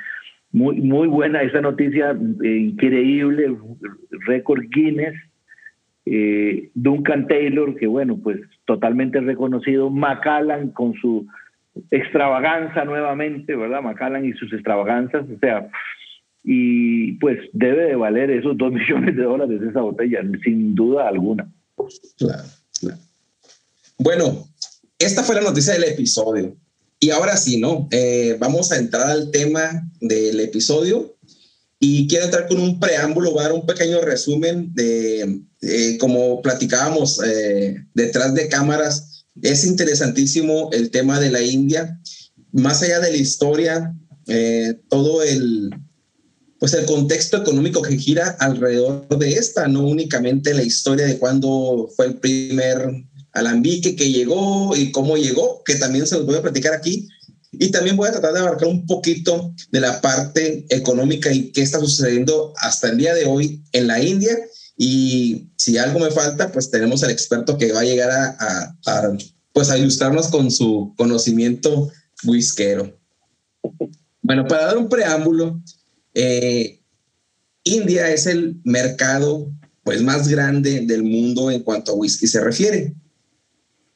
Muy, 0.52 0.80
muy 0.80 1.08
buena 1.08 1.42
esa 1.42 1.60
noticia, 1.60 2.10
eh, 2.42 2.56
increíble, 2.56 3.56
récord 4.26 4.62
Guinness. 4.70 5.14
Eh, 6.06 6.70
Duncan 6.74 7.28
Taylor, 7.28 7.76
que 7.76 7.86
bueno, 7.86 8.18
pues 8.18 8.40
totalmente 8.64 9.20
reconocido. 9.20 9.90
Macallan 9.90 10.70
con 10.70 10.94
su 10.94 11.26
extravaganza 11.90 12.84
nuevamente, 12.84 13.54
¿verdad? 13.54 13.82
Macallan 13.82 14.24
y 14.24 14.32
sus 14.32 14.52
extravaganzas, 14.52 15.24
o 15.30 15.38
sea, 15.38 15.68
y 16.42 17.12
pues 17.18 17.38
debe 17.52 17.84
de 17.84 17.96
valer 17.96 18.30
esos 18.30 18.56
dos 18.56 18.72
millones 18.72 19.16
de 19.16 19.22
dólares 19.22 19.60
esa 19.62 19.80
botella, 19.80 20.20
sin 20.42 20.74
duda 20.74 21.08
alguna. 21.08 21.48
Claro, 22.18 22.42
claro. 22.80 22.98
Bueno, 23.98 24.46
esta 24.98 25.22
fue 25.22 25.34
la 25.34 25.42
noticia 25.42 25.74
del 25.74 25.84
episodio. 25.84 26.56
Y 27.02 27.10
ahora 27.10 27.38
sí, 27.38 27.56
¿no? 27.56 27.88
Eh, 27.90 28.36
vamos 28.38 28.70
a 28.70 28.76
entrar 28.76 29.08
al 29.08 29.30
tema 29.30 29.90
del 30.00 30.38
episodio 30.38 31.16
y 31.78 32.06
quiero 32.06 32.26
entrar 32.26 32.46
con 32.46 32.60
un 32.60 32.78
preámbulo, 32.78 33.32
dar 33.32 33.52
un 33.54 33.64
pequeño 33.64 34.02
resumen 34.02 34.74
de, 34.74 35.40
como 35.98 36.42
platicábamos 36.42 37.22
eh, 37.24 37.74
detrás 37.94 38.34
de 38.34 38.48
cámaras. 38.48 39.24
Es 39.40 39.64
interesantísimo 39.64 40.68
el 40.72 40.90
tema 40.90 41.18
de 41.18 41.30
la 41.30 41.40
India. 41.40 41.98
Más 42.52 42.82
allá 42.82 43.00
de 43.00 43.12
la 43.12 43.16
historia, 43.16 43.96
eh, 44.26 44.74
todo 44.90 45.22
el, 45.22 45.70
pues 46.58 46.74
el 46.74 46.84
contexto 46.84 47.38
económico 47.38 47.80
que 47.80 47.96
gira 47.96 48.36
alrededor 48.40 49.08
de 49.18 49.32
esta, 49.32 49.66
no 49.66 49.86
únicamente 49.86 50.52
la 50.52 50.62
historia 50.62 51.06
de 51.06 51.18
cuándo 51.18 51.88
fue 51.96 52.06
el 52.06 52.16
primer 52.16 52.92
alambique 53.32 53.96
que 53.96 54.10
llegó 54.10 54.76
y 54.76 54.92
cómo 54.92 55.16
llegó, 55.16 55.62
que 55.64 55.76
también 55.76 56.06
se 56.06 56.16
los 56.16 56.26
voy 56.26 56.36
a 56.36 56.42
platicar 56.42 56.74
aquí. 56.74 57.08
Y 57.52 57.70
también 57.70 57.96
voy 57.96 58.08
a 58.08 58.12
tratar 58.12 58.32
de 58.32 58.40
abarcar 58.40 58.68
un 58.68 58.86
poquito 58.86 59.54
de 59.70 59.80
la 59.80 60.00
parte 60.00 60.66
económica 60.68 61.32
y 61.32 61.50
qué 61.50 61.62
está 61.62 61.80
sucediendo 61.80 62.54
hasta 62.56 62.90
el 62.90 62.98
día 62.98 63.14
de 63.14 63.26
hoy 63.26 63.62
en 63.72 63.86
la 63.88 64.02
India. 64.02 64.38
Y 64.76 65.48
si 65.56 65.76
algo 65.76 65.98
me 65.98 66.10
falta, 66.10 66.52
pues 66.52 66.70
tenemos 66.70 67.02
al 67.02 67.10
experto 67.10 67.58
que 67.58 67.72
va 67.72 67.80
a 67.80 67.84
llegar 67.84 68.10
a, 68.10 69.18
pues 69.52 69.70
a 69.70 69.76
ilustrarnos 69.76 70.28
con 70.28 70.50
su 70.50 70.94
conocimiento 70.96 71.90
whiskero. 72.24 72.96
Bueno, 74.22 74.46
para 74.46 74.66
dar 74.66 74.78
un 74.78 74.88
preámbulo, 74.88 75.60
eh, 76.14 76.80
India 77.64 78.10
es 78.10 78.26
el 78.26 78.60
mercado 78.64 79.50
pues, 79.82 80.02
más 80.02 80.28
grande 80.28 80.82
del 80.86 81.02
mundo 81.02 81.50
en 81.50 81.64
cuanto 81.64 81.92
a 81.92 81.96
whisky 81.96 82.28
se 82.28 82.40
refiere. 82.40 82.94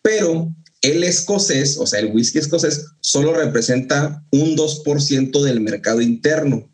Pero 0.04 0.54
el 0.82 1.02
escocés, 1.02 1.78
o 1.78 1.86
sea, 1.86 2.00
el 2.00 2.12
whisky 2.12 2.38
escocés, 2.38 2.84
solo 3.00 3.32
representa 3.32 4.22
un 4.30 4.54
2% 4.54 5.42
del 5.42 5.60
mercado 5.62 6.02
interno. 6.02 6.68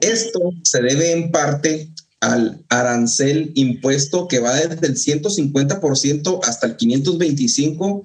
Esto 0.00 0.40
se 0.62 0.80
debe 0.80 1.12
en 1.12 1.30
parte 1.30 1.92
al 2.20 2.64
arancel 2.70 3.52
impuesto 3.54 4.28
que 4.28 4.38
va 4.38 4.56
desde 4.56 4.86
el 4.86 4.96
150% 4.96 6.40
hasta 6.42 6.68
el 6.68 6.78
525% 6.78 8.02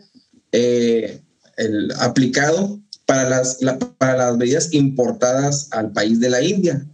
eh, 0.52 1.22
el 1.56 1.92
aplicado 2.00 2.82
para 3.06 3.30
las, 3.30 3.60
para 3.98 4.18
las 4.18 4.36
medidas 4.36 4.74
importadas 4.74 5.70
al 5.72 5.94
país 5.94 6.20
de 6.20 6.30
la 6.30 6.42
India. 6.42 6.86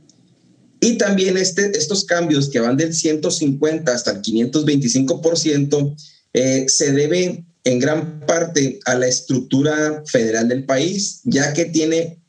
Y 0.79 0.99
también 0.99 1.37
este, 1.37 1.75
estos 1.75 2.03
cambios 2.03 2.49
que 2.49 2.59
van 2.59 2.77
del 2.77 2.93
150 2.93 3.91
hasta 3.91 4.11
el 4.11 4.21
525% 4.21 5.95
eh, 6.33 6.65
se 6.67 6.91
debe 6.91 7.45
en 7.63 7.79
gran 7.79 8.19
parte 8.21 8.79
a 8.85 8.95
la 8.95 9.07
estructura 9.07 10.03
federal 10.05 10.47
del 10.47 10.65
país, 10.65 11.21
ya 11.23 11.53
que 11.53 11.65
tiene 11.65 12.19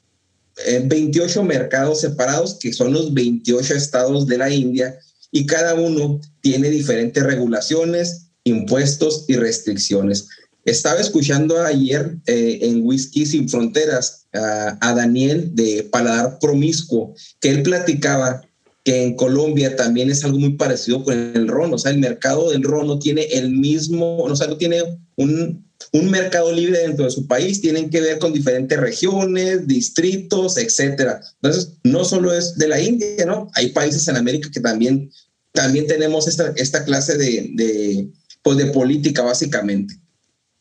28 0.84 1.40
eh, 1.40 1.44
mercados 1.44 2.02
separados, 2.02 2.58
que 2.60 2.72
son 2.72 2.92
los 2.92 3.12
28 3.12 3.74
estados 3.74 4.26
de 4.26 4.38
la 4.38 4.50
India, 4.50 4.96
y 5.32 5.46
cada 5.46 5.74
uno 5.74 6.20
tiene 6.40 6.70
diferentes 6.70 7.22
regulaciones, 7.22 8.28
impuestos 8.44 9.24
y 9.26 9.36
restricciones. 9.36 10.28
Estaba 10.64 11.00
escuchando 11.00 11.60
ayer 11.60 12.16
eh, 12.26 12.60
en 12.62 12.86
Whisky 12.86 13.26
Sin 13.26 13.48
Fronteras 13.48 14.22
a 14.32 14.92
Daniel 14.96 15.54
de 15.54 15.88
Paladar 15.92 16.40
Promiscuo, 16.40 17.14
que 17.38 17.50
él 17.50 17.62
platicaba 17.62 18.42
que 18.84 19.02
en 19.02 19.16
Colombia 19.16 19.76
también 19.76 20.10
es 20.10 20.24
algo 20.24 20.38
muy 20.38 20.56
parecido 20.56 21.02
con 21.02 21.14
el 21.14 21.48
ron. 21.48 21.72
O 21.72 21.78
sea, 21.78 21.90
el 21.90 21.98
mercado 21.98 22.50
del 22.50 22.62
ron 22.62 22.86
no 22.86 22.98
tiene 22.98 23.22
el 23.32 23.50
mismo, 23.50 24.18
o 24.18 24.36
sea, 24.36 24.46
no 24.46 24.58
tiene 24.58 24.82
un, 25.16 25.66
un 25.92 26.10
mercado 26.10 26.52
libre 26.52 26.80
dentro 26.80 27.06
de 27.06 27.10
su 27.10 27.26
país, 27.26 27.62
tienen 27.62 27.88
que 27.88 28.02
ver 28.02 28.18
con 28.18 28.34
diferentes 28.34 28.78
regiones, 28.78 29.66
distritos, 29.66 30.58
etcétera. 30.58 31.20
Entonces, 31.40 31.72
no 31.82 32.04
solo 32.04 32.34
es 32.34 32.56
de 32.56 32.68
la 32.68 32.80
India, 32.80 33.24
¿no? 33.26 33.50
Hay 33.54 33.70
países 33.70 34.06
en 34.08 34.16
América 34.16 34.50
que 34.52 34.60
también, 34.60 35.10
también 35.52 35.86
tenemos 35.86 36.28
esta, 36.28 36.52
esta 36.56 36.84
clase 36.84 37.16
de, 37.16 37.50
de, 37.54 38.08
pues 38.42 38.58
de 38.58 38.66
política, 38.66 39.22
básicamente. 39.22 39.98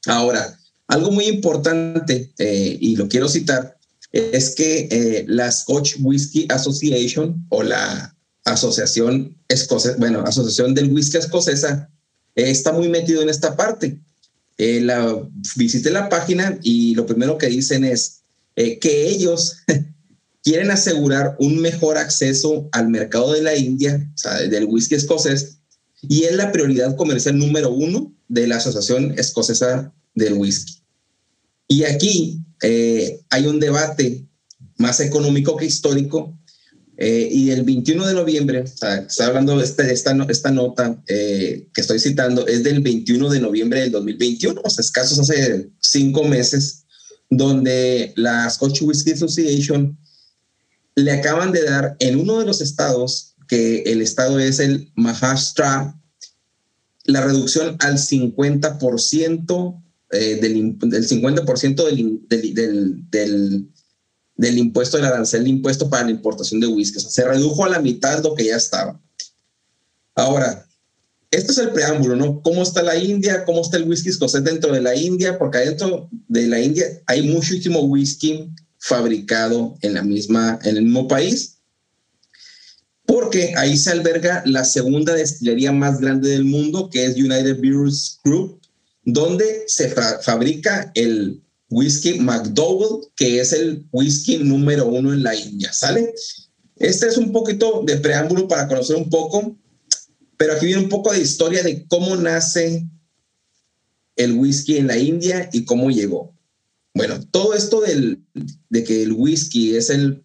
Ahora, 0.06 0.58
algo 0.88 1.12
muy 1.12 1.26
importante, 1.26 2.32
eh, 2.38 2.78
y 2.80 2.96
lo 2.96 3.10
quiero 3.10 3.28
citar, 3.28 3.78
es 4.14 4.52
que 4.52 4.88
eh, 4.92 5.26
la 5.28 5.52
Scotch 5.52 5.96
Whisky 6.00 6.46
Association 6.50 7.46
o 7.50 7.64
la 7.64 8.13
Asociación 8.46 9.38
Escocesa, 9.48 9.96
bueno, 9.98 10.22
Asociación 10.22 10.74
del 10.74 10.92
Whisky 10.92 11.18
Escocesa, 11.18 11.90
eh, 12.36 12.50
está 12.50 12.72
muy 12.72 12.90
metido 12.90 13.22
en 13.22 13.30
esta 13.30 13.56
parte. 13.56 14.00
la, 14.58 15.28
visité 15.56 15.90
la 15.90 16.10
página 16.10 16.60
y 16.62 16.96
lo 16.96 17.06
primero 17.06 17.38
que 17.38 17.48
dicen 17.48 17.84
es 17.84 18.22
que 18.56 19.08
ellos 19.08 19.58
quieren 20.44 20.72
asegurar 20.72 21.36
un 21.40 21.60
mejor 21.60 21.98
acceso 21.98 22.68
al 22.72 22.90
mercado 22.90 23.34
de 23.34 23.42
la 23.42 23.56
India, 23.56 24.10
o 24.14 24.18
sea, 24.18 24.34
del 24.40 24.66
whisky 24.66 24.96
escocés, 24.96 25.58
y 26.02 26.24
es 26.24 26.36
la 26.36 26.52
prioridad 26.52 26.96
comercial 26.96 27.38
número 27.38 27.72
uno 27.72 28.14
de 28.28 28.48
la 28.48 28.58
Asociación 28.58 29.18
Escocesa 29.18 29.94
del 30.14 30.34
Whisky. 30.34 30.82
Y 31.68 31.84
aquí 31.86 32.42
eh, 32.62 33.22
hay 33.30 33.48
un 33.48 33.60
debate 33.60 34.26
más 34.78 35.00
económico 35.00 35.56
que 35.56 35.66
histórico. 35.66 36.38
Eh, 36.98 37.28
y 37.32 37.50
el 37.50 37.64
21 37.64 38.06
de 38.06 38.14
noviembre, 38.14 38.62
o 38.62 38.68
sea, 38.68 38.98
estoy 38.98 39.26
hablando 39.26 39.58
de 39.58 39.64
este, 39.64 39.92
esta, 39.92 40.16
esta 40.30 40.52
nota 40.52 41.02
eh, 41.08 41.68
que 41.74 41.82
estoy 41.82 42.00
citando, 42.00 42.46
es 42.46 42.64
del 42.64 42.82
21 42.82 43.30
de 43.30 43.40
noviembre 43.40 43.82
del 43.82 43.92
2021, 43.92 44.62
o 44.64 44.70
sea, 44.70 44.82
escasos 44.82 45.20
hace 45.20 45.72
cinco 45.80 46.24
meses, 46.24 46.86
donde 47.30 48.14
la 48.16 48.48
Scotch 48.50 48.84
Whisky 48.84 49.12
Association 49.12 49.98
le 50.96 51.12
acaban 51.12 51.52
de 51.52 51.64
dar 51.64 51.96
en 52.00 52.20
uno 52.20 52.40
de 52.40 52.46
los 52.46 52.62
estados, 52.62 53.34
que 53.48 53.82
el 53.88 54.02
estado 54.02 54.40
es 54.40 54.60
el 54.60 54.92
Maharashtra, 54.96 56.00
la 57.06 57.22
reducción 57.22 57.76
al 57.80 57.98
50% 57.98 59.82
eh, 60.12 60.38
del, 60.40 60.78
del, 60.78 61.08
50% 61.08 61.86
del, 61.86 62.22
del, 62.30 62.54
del, 62.54 63.10
del, 63.10 63.73
impuesto 64.38 64.98
del 64.98 65.06
arancel 65.06 65.44
de 65.44 65.50
impuesto 65.50 65.90
para 65.90 66.06
la 66.06 66.12
importación 66.12 66.60
de 66.60 66.68
whisky. 66.68 67.00
se 67.00 67.26
redujo 67.26 67.66
a 67.66 67.70
la 67.70 67.80
mitad 67.80 68.24
lo 68.24 68.36
que 68.36 68.46
ya 68.46 68.58
estaba. 68.58 69.00
Ahora, 70.16 70.66
este 71.32 71.52
es 71.52 71.58
el 71.58 71.72
preámbulo, 71.72 72.16
¿no? 72.16 72.42
¿Cómo 72.42 72.62
está 72.62 72.84
la 72.84 72.96
India? 72.96 73.44
¿Cómo 73.46 73.62
está 73.62 73.78
el 73.78 73.90
whisky 73.90 74.10
escocés 74.10 74.44
dentro 74.44 74.72
de 74.72 74.82
la 74.82 74.96
India? 74.96 75.40
Porque 75.40 75.60
dentro 75.60 76.08
de 76.28 76.48
la 76.48 76.60
India 76.60 76.86
hay 77.08 77.24
muchísimo 77.24 77.80
whisky 77.82 78.50
fabricado 78.78 79.76
en, 79.82 79.96
la 79.96 80.04
misma, 80.04 80.60
en 80.64 80.78
el 80.78 80.84
mismo 80.84 81.08
país, 81.08 81.58
porque 83.06 83.54
ahí 83.58 83.78
se 83.78 83.92
alberga 83.92 84.44
la 84.46 84.64
segunda 84.64 85.14
destilería 85.14 85.72
más 85.72 86.00
grande 86.00 86.30
del 86.30 86.44
mundo, 86.44 86.90
que 86.90 87.06
es 87.06 87.16
United 87.16 87.60
Brewers 87.60 88.20
Group, 88.24 88.62
donde 89.06 89.64
se 89.68 89.90
fabrica 89.90 90.92
el 90.96 91.43
whisky 91.74 92.20
McDowell, 92.20 93.08
que 93.16 93.40
es 93.40 93.52
el 93.54 93.86
whisky 93.92 94.38
número 94.38 94.88
uno 94.88 95.14
en 95.14 95.24
la 95.24 95.36
India, 95.36 95.74
¿sale? 95.74 96.14
Este 96.78 97.08
es 97.08 97.18
un 97.18 97.32
poquito 97.32 97.84
de 97.86 97.98
preámbulo 97.98 98.48
para 98.48 98.68
conocer 98.68 98.96
un 98.96 99.10
poco, 99.10 99.58
pero 100.38 100.54
aquí 100.54 100.68
viene 100.68 100.84
un 100.84 100.90
poco 100.90 101.12
de 101.12 101.22
historia 101.22 101.64
de 101.64 101.86
cómo 101.88 102.16
nace 102.16 102.88
el 104.16 104.34
whisky 104.34 104.78
en 104.78 104.88
la 104.88 104.98
India 104.98 105.50
y 105.52 105.66
cómo 105.66 105.90
llegó. 105.90 106.34
Bueno, 106.94 107.20
todo 107.32 107.54
esto 107.56 107.82
del, 107.82 108.24
de 108.70 108.84
que 108.84 109.02
el 109.04 109.14
whisky 109.14 109.76
es 109.76 109.90
el, 109.90 110.24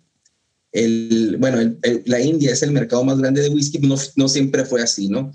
bueno, 1.38 1.76
la 2.04 2.20
India 2.20 2.52
es 2.52 2.62
el 2.62 2.72
mercado 2.72 3.04
más 3.04 3.18
grande 3.18 3.40
de 3.40 3.48
whisky, 3.48 3.78
no, 3.78 3.96
no 4.16 4.28
siempre 4.28 4.64
fue 4.66 4.82
así, 4.82 5.08
¿no? 5.08 5.32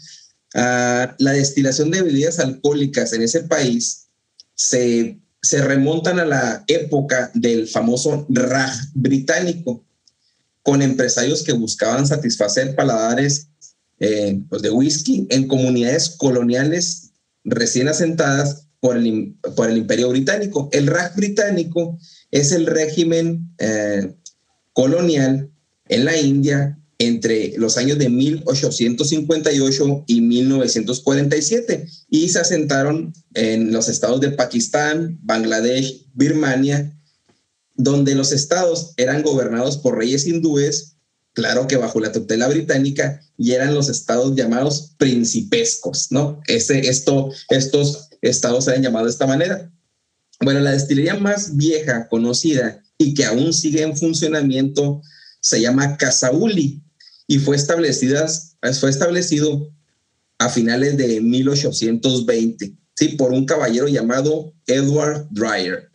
Ah, 0.53 1.15
la 1.17 1.31
destilación 1.31 1.89
de 1.89 2.03
bebidas 2.03 2.37
alcohólicas 2.37 3.13
en 3.13 3.23
ese 3.23 3.41
país 3.43 4.09
se, 4.53 5.19
se 5.43 5.61
remontan 5.61 6.19
a 6.19 6.25
la 6.25 6.63
época 6.67 7.29
del 7.33 7.67
famoso 7.67 8.25
Raj 8.29 8.73
británico, 8.93 9.83
con 10.63 10.81
empresarios 10.81 11.43
que 11.43 11.51
buscaban 11.51 12.07
satisfacer 12.07 12.75
paladares 12.75 13.49
eh, 13.99 14.41
pues 14.49 14.61
de 14.61 14.71
whisky 14.71 15.27
en 15.29 15.47
comunidades 15.47 16.11
coloniales 16.11 17.11
recién 17.43 17.89
asentadas 17.89 18.67
por 18.79 18.95
el, 18.95 19.35
por 19.55 19.69
el 19.69 19.77
imperio 19.77 20.09
británico. 20.09 20.69
El 20.71 20.87
Raj 20.87 21.15
británico 21.15 21.99
es 22.31 22.53
el 22.53 22.65
régimen 22.65 23.53
eh, 23.59 24.15
colonial 24.71 25.51
en 25.89 26.05
la 26.05 26.17
India 26.17 26.79
entre 27.05 27.53
los 27.57 27.77
años 27.77 27.97
de 27.97 28.09
1858 28.09 30.03
y 30.07 30.21
1947 30.21 31.87
y 32.09 32.29
se 32.29 32.39
asentaron 32.39 33.13
en 33.33 33.71
los 33.71 33.89
estados 33.89 34.21
de 34.21 34.31
Pakistán, 34.31 35.19
Bangladesh, 35.23 36.05
Birmania, 36.13 36.97
donde 37.75 38.15
los 38.15 38.31
estados 38.31 38.93
eran 38.97 39.23
gobernados 39.23 39.77
por 39.77 39.97
reyes 39.97 40.27
hindúes, 40.27 40.95
claro 41.33 41.67
que 41.67 41.77
bajo 41.77 41.99
la 41.99 42.11
tutela 42.11 42.47
británica, 42.47 43.19
y 43.37 43.51
eran 43.51 43.73
los 43.73 43.89
estados 43.89 44.35
llamados 44.35 44.93
principescos, 44.97 46.11
¿no? 46.11 46.39
Ese, 46.47 46.87
esto, 46.87 47.31
estos 47.49 48.09
estados 48.21 48.65
se 48.65 48.71
han 48.73 48.83
llamado 48.83 49.05
de 49.05 49.11
esta 49.11 49.25
manera. 49.25 49.71
Bueno, 50.39 50.59
la 50.59 50.71
destilería 50.71 51.15
más 51.15 51.57
vieja 51.57 52.07
conocida 52.07 52.83
y 52.97 53.13
que 53.13 53.25
aún 53.25 53.53
sigue 53.53 53.81
en 53.81 53.97
funcionamiento 53.97 55.01
se 55.39 55.59
llama 55.59 55.97
Casauli 55.97 56.81
y 57.27 57.39
fue, 57.39 57.55
establecida, 57.55 58.27
fue 58.79 58.89
establecido 58.89 59.69
a 60.39 60.49
finales 60.49 60.97
de 60.97 61.21
1820 61.21 62.73
¿sí? 62.95 63.07
por 63.09 63.31
un 63.31 63.45
caballero 63.45 63.87
llamado 63.87 64.53
Edward 64.67 65.27
Dreyer. 65.31 65.89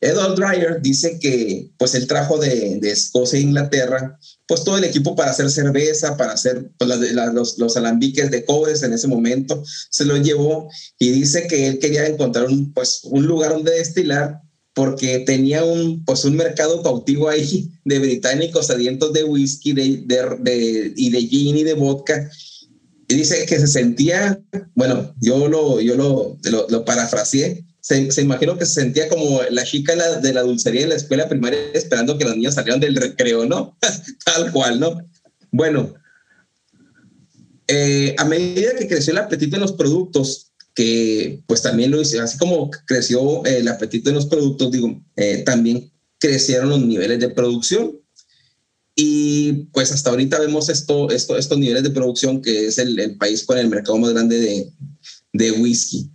Edward 0.00 0.34
Dreyer 0.34 0.82
dice 0.82 1.18
que 1.20 1.70
pues 1.78 1.94
él 1.94 2.08
trajo 2.08 2.36
de, 2.38 2.78
de 2.80 2.90
Escocia 2.90 3.38
e 3.38 3.42
Inglaterra 3.42 4.18
pues 4.48 4.64
todo 4.64 4.76
el 4.76 4.84
equipo 4.84 5.14
para 5.14 5.30
hacer 5.30 5.48
cerveza, 5.50 6.16
para 6.16 6.32
hacer 6.32 6.70
pues, 6.76 6.90
los, 7.32 7.56
los, 7.58 7.76
alambiques 7.76 8.30
de 8.30 8.44
cobres 8.44 8.82
en 8.82 8.92
ese 8.92 9.08
momento, 9.08 9.62
se 9.90 10.04
lo 10.04 10.16
llevó 10.16 10.68
y 10.98 11.10
dice 11.10 11.46
que 11.46 11.68
él 11.68 11.78
quería 11.78 12.06
encontrar 12.06 12.46
un, 12.46 12.72
pues, 12.74 13.00
un 13.04 13.24
lugar 13.26 13.52
donde 13.52 13.72
destilar 13.72 14.42
porque 14.74 15.20
tenía 15.20 15.64
un, 15.64 16.04
pues, 16.04 16.24
un 16.24 16.36
mercado 16.36 16.82
cautivo 16.82 17.28
ahí 17.28 17.70
de 17.84 17.98
británicos 17.98 18.66
sedientos 18.66 19.12
de 19.12 19.24
whisky 19.24 19.72
de, 19.72 20.04
de, 20.06 20.92
y 20.96 21.10
de 21.10 21.20
gin 21.20 21.56
y 21.56 21.64
de 21.64 21.74
vodka. 21.74 22.30
Y 23.08 23.14
dice 23.14 23.44
que 23.46 23.58
se 23.58 23.66
sentía, 23.66 24.40
bueno, 24.74 25.14
yo 25.20 25.48
lo, 25.48 25.80
yo 25.80 25.96
lo, 25.96 26.38
lo, 26.68 26.84
parafraseé, 26.84 27.64
se, 27.80 28.10
se, 28.10 28.22
imaginó 28.22 28.56
que 28.56 28.64
se 28.64 28.80
sentía 28.80 29.08
como 29.08 29.42
la 29.50 29.64
chica 29.64 29.94
de 30.20 30.32
la 30.32 30.42
dulcería 30.42 30.82
en 30.82 30.90
la 30.90 30.94
escuela 30.94 31.28
primaria 31.28 31.58
esperando 31.74 32.16
que 32.16 32.24
los 32.24 32.36
niños 32.36 32.54
salieran 32.54 32.80
del 32.80 32.96
recreo, 32.96 33.44
¿no? 33.44 33.76
Tal 34.24 34.50
cual, 34.52 34.80
¿no? 34.80 35.04
Bueno, 35.50 35.92
eh, 37.68 38.14
a 38.18 38.24
medida 38.24 38.74
que 38.78 38.88
creció 38.88 39.12
el 39.12 39.18
apetito 39.18 39.56
en 39.56 39.62
los 39.62 39.72
productos, 39.72 40.51
que 40.74 41.42
pues 41.46 41.62
también 41.62 41.90
lo 41.90 42.00
hice, 42.00 42.20
así 42.20 42.38
como 42.38 42.70
creció 42.86 43.44
el 43.44 43.68
apetito 43.68 44.08
en 44.08 44.16
los 44.16 44.26
productos, 44.26 44.70
digo, 44.70 45.02
eh, 45.16 45.42
también 45.44 45.92
crecieron 46.18 46.70
los 46.70 46.80
niveles 46.80 47.20
de 47.20 47.28
producción. 47.28 47.98
Y 48.94 49.68
pues 49.72 49.90
hasta 49.90 50.10
ahorita 50.10 50.38
vemos 50.38 50.68
esto, 50.68 51.10
esto, 51.10 51.36
estos 51.36 51.58
niveles 51.58 51.82
de 51.82 51.90
producción 51.90 52.42
que 52.42 52.66
es 52.66 52.78
el, 52.78 53.16
país 53.16 53.42
con 53.44 53.58
el 53.58 53.68
mercado 53.68 53.98
más 53.98 54.12
grande 54.12 54.38
de, 54.38 54.72
de 55.32 55.50
whisky. 55.52 56.10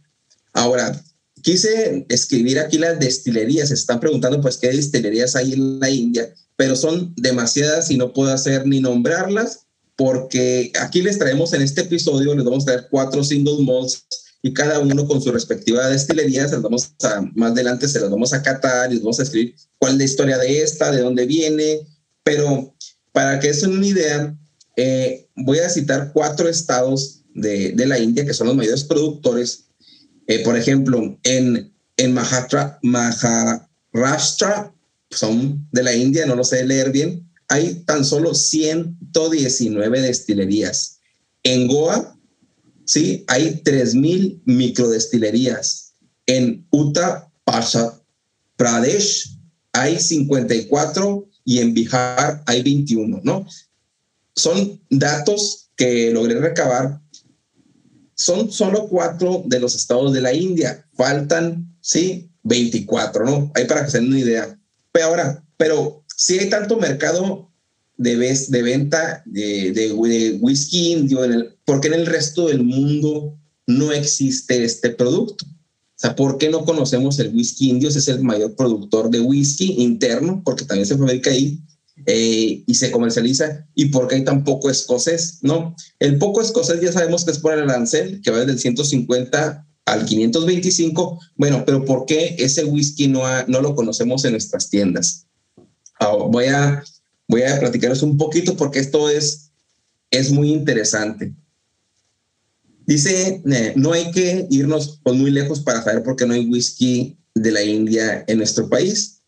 Ahora, 0.53 1.03
quise 1.41 2.05
escribir 2.10 2.60
aquí 2.60 2.78
las 2.78 2.99
destilerías. 2.99 3.70
Se 3.70 3.74
están 3.74 3.99
preguntando, 3.99 4.39
pues, 4.41 4.58
qué 4.58 4.70
destilerías 4.70 5.36
hay 5.36 5.53
en 5.53 5.80
la 5.80 5.89
India, 5.89 6.32
pero 6.55 6.76
son 6.76 7.14
demasiadas 7.16 7.89
y 7.89 7.97
no 7.97 8.14
puedo 8.14 8.32
hacer 8.32 8.68
ni 8.68 8.80
nombrarlas 8.80 9.68
porque 9.97 10.72
aquí 10.80 11.01
les 11.01 11.18
traemos 11.18 11.53
en 11.53 11.64
este 11.64 11.82
episodio, 11.82 12.36
les 12.36 12.45
vamos 12.45 12.64
a 12.64 12.66
traer 12.68 12.88
cuatro 12.89 13.24
single 13.24 13.66
malts 13.66 14.05
y 14.41 14.53
cada 14.53 14.79
uno 14.79 15.07
con 15.07 15.21
su 15.21 15.31
respectiva 15.31 15.88
destilería, 15.88 16.47
se 16.47 16.57
vamos 16.57 16.93
a, 17.03 17.21
más 17.35 17.51
adelante 17.51 17.88
se 17.88 17.99
las 17.99 18.09
vamos 18.09 18.33
a 18.33 18.41
catar 18.41 18.91
y 18.91 18.95
les 18.95 19.03
vamos 19.03 19.19
a 19.19 19.23
escribir 19.23 19.55
cuál 19.77 19.93
es 19.93 19.97
la 19.97 20.03
historia 20.03 20.38
de 20.38 20.61
esta, 20.61 20.91
de 20.91 21.01
dónde 21.01 21.25
viene, 21.25 21.79
pero 22.23 22.75
para 23.11 23.39
que 23.39 23.53
se 23.53 23.67
una 23.67 23.85
idea, 23.85 24.35
eh, 24.75 25.27
voy 25.35 25.59
a 25.59 25.69
citar 25.69 26.11
cuatro 26.13 26.47
estados 26.47 27.21
de, 27.33 27.71
de 27.73 27.85
la 27.85 27.99
India 27.99 28.25
que 28.25 28.33
son 28.33 28.47
los 28.47 28.55
mayores 28.55 28.83
productores 28.83 29.67
eh, 30.27 30.43
por 30.43 30.57
ejemplo, 30.57 31.17
en, 31.23 31.73
en 31.95 32.13
Maharashtra, 32.13 32.79
son 35.09 35.65
de 35.71 35.83
la 35.83 35.93
India, 35.93 36.25
no 36.25 36.35
lo 36.35 36.43
sé 36.43 36.65
leer 36.65 36.91
bien, 36.91 37.25
hay 37.47 37.75
tan 37.85 38.03
solo 38.03 38.33
119 38.35 40.01
destilerías. 40.01 40.99
En 41.43 41.67
Goa, 41.67 42.16
sí, 42.88 43.23
hay 43.27 43.61
3.000 43.63 44.41
microdestilerías. 44.45 45.93
En 46.25 46.65
Uttar 46.71 47.29
Pradesh 48.55 49.38
hay 49.73 49.99
54 49.99 51.29
y 51.45 51.59
en 51.59 51.75
Bihar 51.75 52.43
hay 52.47 52.63
21, 52.63 53.21
¿no? 53.23 53.45
Son 54.35 54.81
datos 54.89 55.69
que 55.75 56.11
logré 56.11 56.39
recabar 56.39 56.99
son 58.17 58.51
solo 58.51 58.88
cuatro 58.88 59.43
de 59.45 59.59
los 59.59 59.75
estados 59.75 60.11
de 60.11 60.21
la 60.21 60.33
India. 60.33 60.83
Faltan, 60.95 61.77
sí, 61.81 62.31
24, 62.43 63.25
¿no? 63.25 63.51
Ahí 63.53 63.65
para 63.65 63.85
que 63.85 63.91
se 63.91 63.99
den 63.99 64.07
una 64.07 64.19
idea. 64.19 64.59
Pero 64.91 65.05
ahora, 65.05 65.45
pero 65.55 66.03
si 66.15 66.39
hay 66.39 66.49
tanto 66.49 66.77
mercado 66.77 67.47
de, 67.98 68.16
de 68.50 68.62
venta 68.62 69.24
de, 69.26 69.72
de, 69.72 69.91
whisky 70.39 70.93
indio, 70.93 71.26
en 71.26 71.34
el, 71.34 71.56
¿por 71.66 71.82
qué 71.82 71.88
en 71.88 71.95
el 71.95 72.06
resto 72.06 72.48
del 72.48 72.64
mundo 72.64 73.38
no 73.66 73.91
existe 73.91 74.64
este 74.64 74.91
producto? 74.91 75.45
O 75.45 76.00
sea, 76.00 76.16
¿por 76.16 76.38
qué 76.38 76.50
no 76.50 76.64
conocemos 76.64 77.18
el 77.20 77.34
whisky 77.34 77.72
indio? 77.72 77.89
Es 77.89 78.08
el 78.08 78.24
mayor 78.24 78.56
productor 78.56 79.10
de 79.10 79.20
whisky 79.20 79.76
interno, 79.80 80.43
porque 80.45 80.64
también 80.64 80.86
se 80.86 80.98
fabrica 80.98 81.32
ahí 81.32 81.60
eh, 82.06 82.64
y 82.68 82.74
se 82.76 82.91
comercializa. 82.91 83.68
¿Y 83.74 83.86
por 83.86 84.08
qué 84.08 84.16
hay 84.16 84.24
tan 84.24 84.43
poco 84.43 84.70
escocés? 84.70 85.39
No, 85.41 85.76
el 85.98 86.20
poco 86.20 86.41
escocés 86.41 86.80
ya 86.82 86.91
sabemos 86.91 87.26
que 87.26 87.32
es 87.32 87.39
por 87.39 87.54
el 87.54 87.62
arancel, 87.62 88.22
que 88.22 88.30
va 88.30 88.39
desde 88.39 88.52
el 88.52 88.60
150 88.60 89.68
al 89.86 90.06
525. 90.06 91.20
Bueno, 91.36 91.64
pero 91.66 91.84
¿por 91.84 92.06
qué 92.06 92.36
ese 92.38 92.64
whisky 92.66 93.08
no, 93.08 93.24
no 93.48 93.62
lo 93.62 93.74
conocemos 93.74 94.24
en 94.24 94.34
nuestras 94.34 94.70
tiendas? 94.70 95.26
Ah, 96.00 96.12
voy, 96.12 96.45
a, 96.45 96.84
voy 97.28 97.43
a 97.43 97.59
platicaros 97.59 98.01
un 98.03 98.17
poquito 98.17 98.55
porque 98.55 98.80
esto 98.80 99.09
es, 99.09 99.51
es 100.09 100.32
muy 100.32 100.51
interesante. 100.51 101.34
Dice, 102.86 103.41
eh, 103.45 103.73
no 103.75 103.91
hay 103.91 104.11
que 104.11 104.47
irnos 104.49 105.01
pues, 105.03 105.15
muy 105.17 105.30
lejos 105.30 105.59
para 105.59 105.84
saber 105.84 106.03
por 106.03 106.15
qué 106.15 106.25
no 106.25 106.34
hay 106.34 106.45
whisky 106.45 107.17
de 107.36 107.51
la 107.51 107.63
India 107.63 108.23
en 108.28 108.38
nuestro 108.38 108.69
país. 108.69 109.19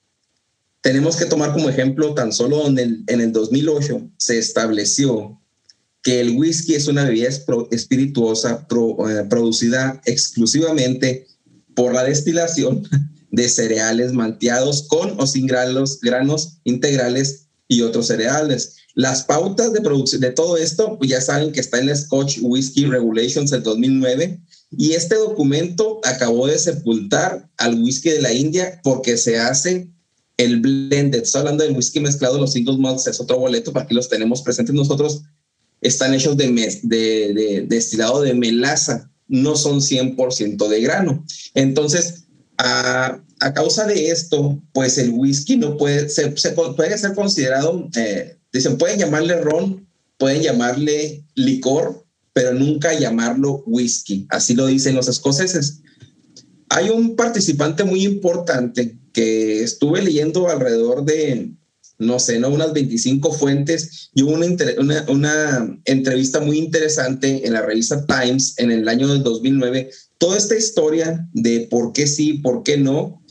Tenemos 0.82 1.18
que 1.18 1.26
tomar 1.26 1.52
como 1.52 1.70
ejemplo 1.70 2.14
tan 2.14 2.32
solo 2.32 2.68
en 2.68 2.80
el, 2.80 3.04
en 3.08 3.20
el 3.20 3.34
2008 3.34 4.12
se 4.18 4.40
estableció 4.40 5.40
que 6.02 6.22
el 6.22 6.38
whisky 6.38 6.76
es 6.76 6.88
una 6.88 7.04
bebida 7.04 7.28
espirituosa 7.72 8.66
eh, 8.70 9.26
producida 9.30 10.02
exclusivamente 10.06 11.28
por 11.76 11.94
la 11.94 12.06
destilación 12.06 12.88
de 13.32 13.50
cereales 13.50 14.14
manteados 14.14 14.88
con 14.88 15.20
o 15.20 15.28
sin 15.28 15.46
granos, 15.48 16.00
granos 16.00 16.60
integrales 16.64 17.49
y 17.70 17.82
otros 17.82 18.08
cereales. 18.08 18.76
Las 18.96 19.24
pautas 19.24 19.72
de 19.72 19.80
producción 19.80 20.20
de 20.20 20.32
todo 20.32 20.58
esto, 20.58 20.98
pues 20.98 21.10
ya 21.10 21.22
saben 21.22 21.54
que 21.54 21.62
está 21.62 21.80
en 21.80 21.88
la 21.88 21.96
Scotch 21.96 22.40
Whisky 22.42 22.86
Regulations 22.86 23.52
del 23.52 23.64
2009 23.64 24.42
y 24.72 24.92
este 24.92 25.16
documento 25.16 26.02
acabó 26.04 26.48
de 26.48 26.60
sepultar 26.60 27.48
al 27.58 27.82
whisky 27.82 28.10
de 28.10 28.22
la 28.22 28.34
India 28.34 28.82
porque 28.84 29.16
se 29.18 29.38
hace 29.38 29.88
el 30.38 30.60
blended. 30.60 31.22
Estoy 31.22 31.40
hablando 31.40 31.64
del 31.64 31.76
whisky 31.76 32.00
mezclado, 32.00 32.40
los 32.40 32.54
single 32.54 32.78
malts 32.78 33.08
es 33.08 33.20
otro 33.22 33.40
boleto 33.40 33.72
para 33.72 33.88
que 33.88 33.96
los 33.96 34.10
tenemos 34.10 34.42
presentes 34.42 34.76
nosotros. 34.76 35.22
Están 35.82 36.14
hechos 36.14 36.36
de, 36.36 36.48
de, 36.84 37.34
de 37.34 37.66
destilado 37.68 38.22
de 38.22 38.34
melaza, 38.34 39.10
no 39.28 39.56
son 39.56 39.80
100% 39.80 40.68
de 40.68 40.82
grano. 40.82 41.24
Entonces, 41.54 42.26
a, 42.58 43.22
a, 43.40 43.54
causa 43.54 43.86
de 43.86 44.10
esto, 44.10 44.62
pues 44.74 44.98
el 44.98 45.12
whisky 45.12 45.58
no 45.58 45.78
puede, 45.78 46.10
se, 46.10 46.30
puede 46.30 46.98
ser 46.98 47.14
considerado 47.14 47.90
eh, 47.96 48.40
Dicen, 48.52 48.78
pueden 48.78 49.00
llamarle 49.00 49.42
ron, 49.42 49.88
pueden 50.18 50.42
llamarle 50.42 51.24
licor, 51.36 52.06
pero 52.34 52.54
nunca 52.54 52.98
llamarlo 52.98 53.64
whisky. 53.66 54.26
Así 54.30 54.56
lo 54.56 54.66
dicen 54.66 54.96
los 54.96 55.08
escoceses. 55.08 55.82
Hay 56.70 56.90
un 56.90 57.16
participante 57.16 57.84
muy 57.84 58.04
importante 58.06 58.98
que 59.14 59.64
estuve 59.64 60.02
leyendo 60.02 60.50
alrededor 60.50 61.04
de, 61.04 61.52
no 62.00 62.20
sé, 62.20 62.40
¿no? 62.40 62.50
unas 62.50 62.74
25 62.74 63.32
fuentes 63.34 64.10
y 64.14 64.24
hubo 64.24 64.34
una, 64.34 64.48
una, 64.80 65.06
una, 65.10 65.80
entrevista 65.86 66.40
muy 66.40 66.58
interesante 66.58 67.46
en 67.46 67.54
la 67.54 67.62
revista 67.62 68.06
Times 68.06 68.56
en 68.58 68.72
el 68.72 68.88
año 68.88 69.08
del 69.08 69.24
2009. 69.24 69.90
Toda 70.18 70.38
esta 70.38 70.56
historia 70.56 71.28
de 71.34 71.68
por 71.70 71.94
qué 71.94 72.08
sí, 72.08 72.34
por 72.34 72.64
qué 72.64 72.78
no, 72.78 73.22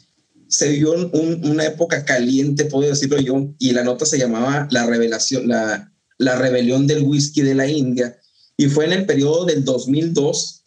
se 0.49 0.71
vivió 0.71 0.93
una 1.13 1.67
época 1.67 2.05
caliente, 2.05 2.65
puedo 2.65 2.89
decirlo 2.89 3.21
yo, 3.21 3.55
y 3.59 3.73
la 3.73 3.85
nota 3.85 4.07
se 4.07 4.19
llamaba 4.19 4.67
La 4.71 4.87
revelación, 4.87 5.47
la, 5.47 5.93
la 6.17 6.37
rebelión 6.37 6.87
del 6.87 7.05
whisky 7.05 7.43
de 7.43 7.55
la 7.55 7.69
India, 7.69 8.19
y 8.57 8.69
fue 8.69 8.87
en 8.87 8.93
el 8.93 9.07
periodo 9.07 9.45
del 9.45 9.65
2002 9.65 10.65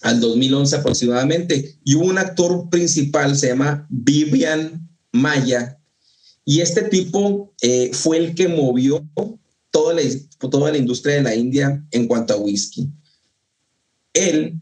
al 0.00 0.20
2011 0.20 0.76
aproximadamente, 0.76 1.78
y 1.84 1.94
hubo 1.94 2.06
un 2.06 2.18
actor 2.18 2.68
principal, 2.70 3.36
se 3.36 3.48
llama 3.48 3.86
Vivian 3.90 4.88
Maya, 5.12 5.78
y 6.44 6.60
este 6.60 6.82
tipo 6.82 7.54
eh, 7.60 7.90
fue 7.92 8.16
el 8.16 8.34
que 8.34 8.48
movió 8.48 9.06
toda 9.70 9.94
la, 9.94 10.02
toda 10.38 10.72
la 10.72 10.78
industria 10.78 11.16
de 11.16 11.22
la 11.22 11.34
India 11.34 11.84
en 11.90 12.08
cuanto 12.08 12.34
a 12.34 12.38
whisky. 12.38 12.90
Él 14.12 14.60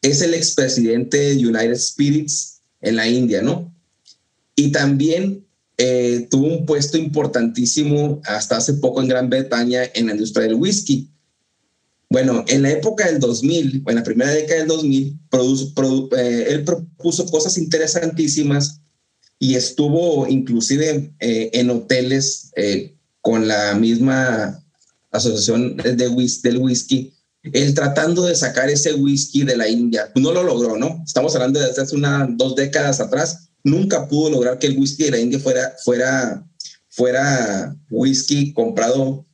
es 0.00 0.22
el 0.22 0.32
expresidente 0.34 1.18
de 1.18 1.46
United 1.46 1.76
Spirits 1.76 2.62
en 2.80 2.96
la 2.96 3.06
India, 3.06 3.42
¿no? 3.42 3.74
Y 4.60 4.72
también 4.72 5.46
eh, 5.78 6.28
tuvo 6.30 6.46
un 6.46 6.66
puesto 6.66 6.98
importantísimo 6.98 8.20
hasta 8.26 8.58
hace 8.58 8.74
poco 8.74 9.00
en 9.00 9.08
Gran 9.08 9.30
Bretaña 9.30 9.84
en 9.94 10.06
la 10.06 10.12
industria 10.12 10.46
del 10.46 10.56
whisky. 10.56 11.08
Bueno, 12.10 12.44
en 12.46 12.62
la 12.62 12.70
época 12.72 13.06
del 13.06 13.18
2000, 13.18 13.84
en 13.86 13.94
la 13.94 14.02
primera 14.02 14.32
década 14.32 14.58
del 14.58 14.68
2000, 14.68 15.18
eh, 16.18 16.46
él 16.48 16.64
propuso 16.64 17.24
cosas 17.26 17.56
interesantísimas 17.56 18.82
y 19.38 19.54
estuvo 19.54 20.26
inclusive 20.26 21.14
eh, 21.18 21.50
en 21.54 21.70
hoteles 21.70 22.52
con 23.22 23.48
la 23.48 23.74
misma 23.74 24.62
asociación 25.10 25.78
de 25.78 25.94
del 25.94 26.58
whisky, 26.58 27.14
él 27.42 27.74
tratando 27.74 28.26
de 28.26 28.34
sacar 28.34 28.68
ese 28.68 28.92
whisky 28.92 29.44
de 29.44 29.56
la 29.56 29.68
India. 29.68 30.12
No 30.16 30.32
lo 30.32 30.42
logró, 30.42 30.76
¿no? 30.76 31.02
Estamos 31.06 31.34
hablando 31.34 31.58
de 31.58 31.70
hace 31.70 31.96
unas 31.96 32.28
dos 32.36 32.54
décadas 32.54 33.00
atrás, 33.00 33.49
nunca 33.64 34.08
pudo 34.08 34.30
lograr 34.30 34.58
que 34.58 34.66
el 34.66 34.78
whisky 34.78 35.04
de 35.04 35.10
la 35.12 35.18
India 35.18 35.38
fuera, 35.38 35.74
fuera, 35.84 36.46
fuera 36.88 37.76
whisky 37.90 38.52
comprado 38.52 39.26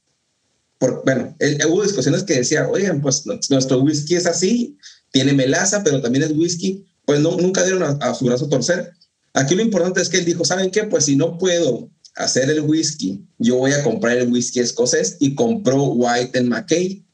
por, 0.78 1.02
bueno, 1.04 1.34
hubo 1.68 1.82
discusiones 1.82 2.22
que 2.22 2.34
decían, 2.34 2.66
oigan, 2.70 3.00
pues 3.00 3.24
nuestro 3.48 3.80
whisky 3.80 4.14
es 4.14 4.26
así, 4.26 4.76
tiene 5.10 5.32
melaza, 5.32 5.82
pero 5.82 6.02
también 6.02 6.24
es 6.24 6.32
whisky, 6.32 6.84
pues 7.06 7.20
no, 7.20 7.36
nunca 7.36 7.64
dieron 7.64 7.98
a, 8.00 8.14
su 8.14 8.26
brazo 8.26 8.48
torcer. 8.48 8.92
Aquí 9.32 9.54
lo 9.54 9.62
importante 9.62 10.02
es 10.02 10.08
que 10.08 10.18
él 10.18 10.24
dijo, 10.24 10.44
¿saben 10.44 10.70
qué? 10.70 10.84
Pues 10.84 11.06
si 11.06 11.16
no 11.16 11.38
puedo 11.38 11.90
hacer 12.16 12.50
el 12.50 12.60
whisky, 12.60 13.26
yo 13.38 13.56
voy 13.56 13.72
a 13.72 13.82
comprar 13.82 14.18
el 14.18 14.30
whisky 14.30 14.60
escocés 14.60 15.16
y 15.18 15.34
compró 15.34 15.84
White 15.84 16.38
and 16.38 16.48
McKay. 16.48 17.06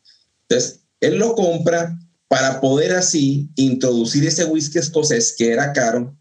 Entonces, 0.48 0.80
él 1.00 1.16
lo 1.16 1.34
compra 1.34 1.96
para 2.28 2.60
poder 2.60 2.92
así 2.92 3.50
introducir 3.56 4.26
ese 4.26 4.44
whisky 4.44 4.78
escocés 4.78 5.34
que 5.36 5.52
era 5.52 5.72
caro 5.72 6.16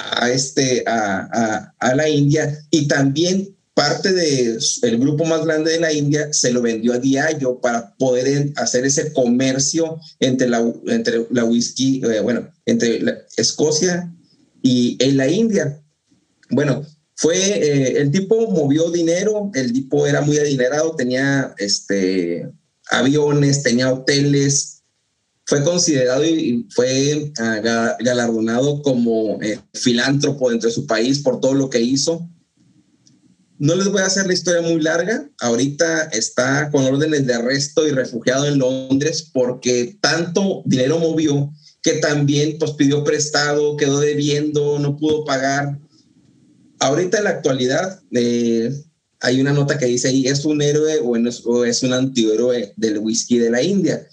a, 0.00 0.30
este, 0.30 0.84
a, 0.86 1.72
a, 1.78 1.94
la 1.94 2.08
India 2.08 2.58
y 2.70 2.88
también 2.88 3.56
parte 3.74 4.12
del 4.12 4.58
el 4.82 4.98
grupo 4.98 5.24
más 5.24 5.44
grande 5.44 5.72
de 5.72 5.80
la 5.80 5.92
India 5.92 6.32
se 6.32 6.52
lo 6.52 6.60
vendió 6.60 6.92
a 6.92 6.98
Diageo 6.98 7.60
para 7.60 7.94
poder 7.96 8.52
hacer 8.56 8.84
ese 8.84 9.12
comercio 9.12 9.98
entre 10.18 10.48
la, 10.48 10.60
entre 10.86 11.26
la 11.30 11.44
whisky, 11.44 12.02
eh, 12.04 12.20
bueno, 12.20 12.48
entre 12.66 13.02
Escocia 13.36 14.12
y 14.62 14.96
en 15.00 15.16
la 15.16 15.28
India. 15.28 15.80
Bueno, 16.50 16.84
fue, 17.14 17.36
eh, 17.36 18.00
el 18.00 18.10
tipo 18.10 18.50
movió 18.50 18.90
dinero, 18.90 19.50
el 19.54 19.72
tipo 19.72 20.06
era 20.06 20.20
muy 20.22 20.38
adinerado, 20.38 20.96
tenía 20.96 21.54
este, 21.58 22.50
aviones, 22.90 23.62
tenía 23.62 23.92
hoteles, 23.92 24.79
fue 25.50 25.64
considerado 25.64 26.24
y 26.24 26.64
fue 26.70 27.32
ah, 27.40 27.96
galardonado 27.98 28.82
como 28.82 29.42
eh, 29.42 29.58
filántropo 29.74 30.48
dentro 30.48 30.68
de 30.68 30.74
su 30.74 30.86
país 30.86 31.18
por 31.18 31.40
todo 31.40 31.54
lo 31.54 31.68
que 31.68 31.80
hizo. 31.80 32.30
No 33.58 33.74
les 33.74 33.88
voy 33.88 34.00
a 34.00 34.06
hacer 34.06 34.28
la 34.28 34.32
historia 34.32 34.62
muy 34.62 34.80
larga. 34.80 35.28
Ahorita 35.40 36.02
está 36.12 36.70
con 36.70 36.84
órdenes 36.84 37.26
de 37.26 37.34
arresto 37.34 37.84
y 37.84 37.90
refugiado 37.90 38.46
en 38.46 38.60
Londres 38.60 39.28
porque 39.34 39.98
tanto 40.00 40.62
dinero 40.66 41.00
movió 41.00 41.52
que 41.82 41.94
también 41.94 42.56
pues, 42.60 42.70
pidió 42.74 43.02
prestado, 43.02 43.76
quedó 43.76 43.98
debiendo, 43.98 44.78
no 44.78 44.96
pudo 44.96 45.24
pagar. 45.24 45.80
Ahorita 46.78 47.18
en 47.18 47.24
la 47.24 47.30
actualidad 47.30 48.00
eh, 48.12 48.72
hay 49.18 49.40
una 49.40 49.52
nota 49.52 49.78
que 49.78 49.86
dice 49.86 50.06
ahí, 50.06 50.28
¿es 50.28 50.44
un 50.44 50.62
héroe 50.62 51.00
o 51.02 51.16
es, 51.16 51.44
o 51.44 51.64
es 51.64 51.82
un 51.82 51.92
antihéroe 51.92 52.72
del 52.76 52.98
whisky 52.98 53.38
de 53.38 53.50
la 53.50 53.60
India? 53.60 54.06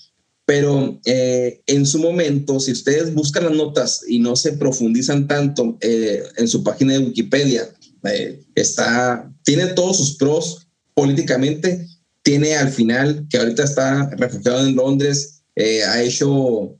Pero 0.48 0.98
eh, 1.04 1.62
en 1.68 1.86
su 1.86 2.00
momento, 2.00 2.62
si 2.62 2.72
ustedes 2.72 3.14
buscan 3.14 3.44
las 3.44 3.54
notas 3.54 4.06
y 4.08 4.20
no 4.20 4.38
se 4.38 4.54
profundizan 4.54 5.28
tanto 5.28 5.78
eh, 5.82 6.24
en 6.38 6.48
su 6.48 6.64
página 6.64 6.94
de 6.94 7.00
Wikipedia, 7.00 7.68
eh, 8.06 8.42
está, 8.56 9.30
tiene 9.44 9.66
todos 9.68 9.98
sus 9.98 10.16
pros 10.16 10.70
políticamente, 10.94 11.86
tiene 12.24 12.56
al 12.56 12.70
final, 12.70 13.28
que 13.30 13.40
ahorita 13.40 13.66
está 13.66 14.10
refugiado 14.12 14.66
en 14.66 14.78
Londres, 14.78 15.42
ha 15.86 16.02
hecho, 16.02 16.78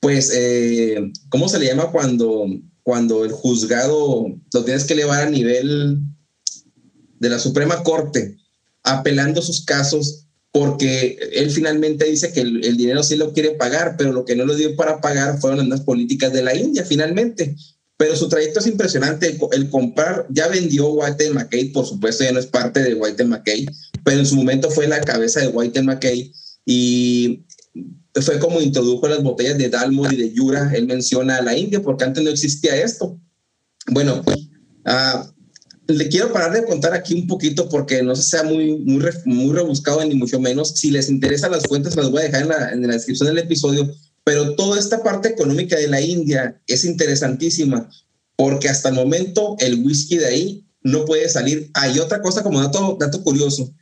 pues, 0.00 0.32
¿cómo 1.28 1.48
se 1.48 1.60
le 1.60 1.66
llama 1.66 1.92
cuando, 1.92 2.46
cuando 2.82 3.24
el 3.24 3.30
juzgado 3.30 4.26
lo 4.52 4.64
tienes 4.64 4.84
que 4.84 4.94
elevar 4.94 5.28
a 5.28 5.30
nivel 5.30 6.00
de 7.20 7.28
la 7.28 7.38
Suprema 7.38 7.80
Corte, 7.84 8.36
apelando 8.82 9.40
sus 9.40 9.64
casos 9.64 10.27
porque 10.58 11.16
él 11.34 11.52
finalmente 11.52 12.04
dice 12.04 12.32
que 12.32 12.40
el, 12.40 12.76
dinero 12.76 13.04
sí 13.04 13.14
lo 13.14 13.32
quiere 13.32 13.52
pagar, 13.52 13.94
pero 13.96 14.12
lo 14.12 14.24
que 14.24 14.34
no 14.34 14.44
lo 14.44 14.56
dio 14.56 14.74
para 14.74 15.00
pagar 15.00 15.40
fueron 15.40 15.68
las 15.68 15.82
políticas 15.82 16.32
de 16.32 16.42
la 16.42 16.52
India 16.52 16.84
finalmente. 16.84 17.54
Pero 17.96 18.16
su 18.16 18.28
trayecto 18.28 18.58
es 18.58 18.66
impresionante. 18.66 19.38
El, 19.52 19.70
comprar, 19.70 20.26
ya 20.30 20.48
vendió 20.48 20.88
White 20.88 21.30
McKay, 21.30 21.66
por 21.66 21.86
supuesto, 21.86 22.24
ya 22.24 22.32
no 22.32 22.40
es 22.40 22.46
parte 22.46 22.82
de 22.82 22.94
White 22.94 23.24
McKay, 23.24 23.66
pero 24.02 24.18
en 24.18 24.26
su 24.26 24.34
momento 24.34 24.68
fue 24.68 24.88
la 24.88 25.00
cabeza 25.00 25.38
de 25.38 25.46
White 25.46 25.80
McKay 25.80 26.32
y 26.66 27.44
fue 28.20 28.40
como 28.40 28.60
introdujo 28.60 29.06
las 29.06 29.22
botellas 29.22 29.58
de 29.58 29.68
Dalmor 29.68 30.12
y 30.12 30.16
de 30.16 30.32
Yura. 30.32 30.72
Él 30.74 30.88
menciona 30.88 31.36
a 31.36 31.42
la 31.42 31.56
India 31.56 31.80
porque 31.80 32.02
antes 32.02 32.24
no 32.24 32.30
existía 32.30 32.74
esto. 32.74 33.16
Bueno, 33.86 34.24
uh, 34.26 35.37
le 35.88 36.08
quiero 36.08 36.30
parar 36.32 36.52
de 36.52 36.66
contar 36.66 36.92
aquí 36.92 37.14
un 37.14 37.26
poquito 37.26 37.68
porque 37.68 38.02
no 38.02 38.14
se 38.14 38.22
sea 38.22 38.42
muy, 38.42 38.76
muy, 38.78 39.02
muy 39.24 39.54
rebuscado 39.56 40.04
ni 40.04 40.14
mucho 40.14 40.38
menos. 40.38 40.74
Si 40.76 40.90
les 40.90 41.08
interesan 41.08 41.50
las 41.50 41.66
fuentes, 41.66 41.96
las 41.96 42.10
voy 42.10 42.20
a 42.20 42.24
dejar 42.24 42.42
en 42.42 42.48
la, 42.48 42.72
en 42.72 42.86
la 42.86 42.92
descripción 42.92 43.28
del 43.28 43.38
episodio. 43.38 43.90
Pero 44.22 44.54
toda 44.54 44.78
esta 44.78 45.02
parte 45.02 45.30
económica 45.30 45.76
de 45.76 45.88
la 45.88 46.02
India 46.02 46.60
es 46.66 46.84
interesantísima 46.84 47.88
porque 48.36 48.68
hasta 48.68 48.90
el 48.90 48.96
momento 48.96 49.56
el 49.60 49.82
whisky 49.82 50.18
de 50.18 50.26
ahí 50.26 50.66
no 50.82 51.06
puede 51.06 51.26
salir. 51.30 51.70
Hay 51.72 51.98
otra 51.98 52.20
cosa 52.20 52.42
como 52.42 52.60
dato, 52.60 52.98
dato 53.00 53.24
curioso, 53.24 53.72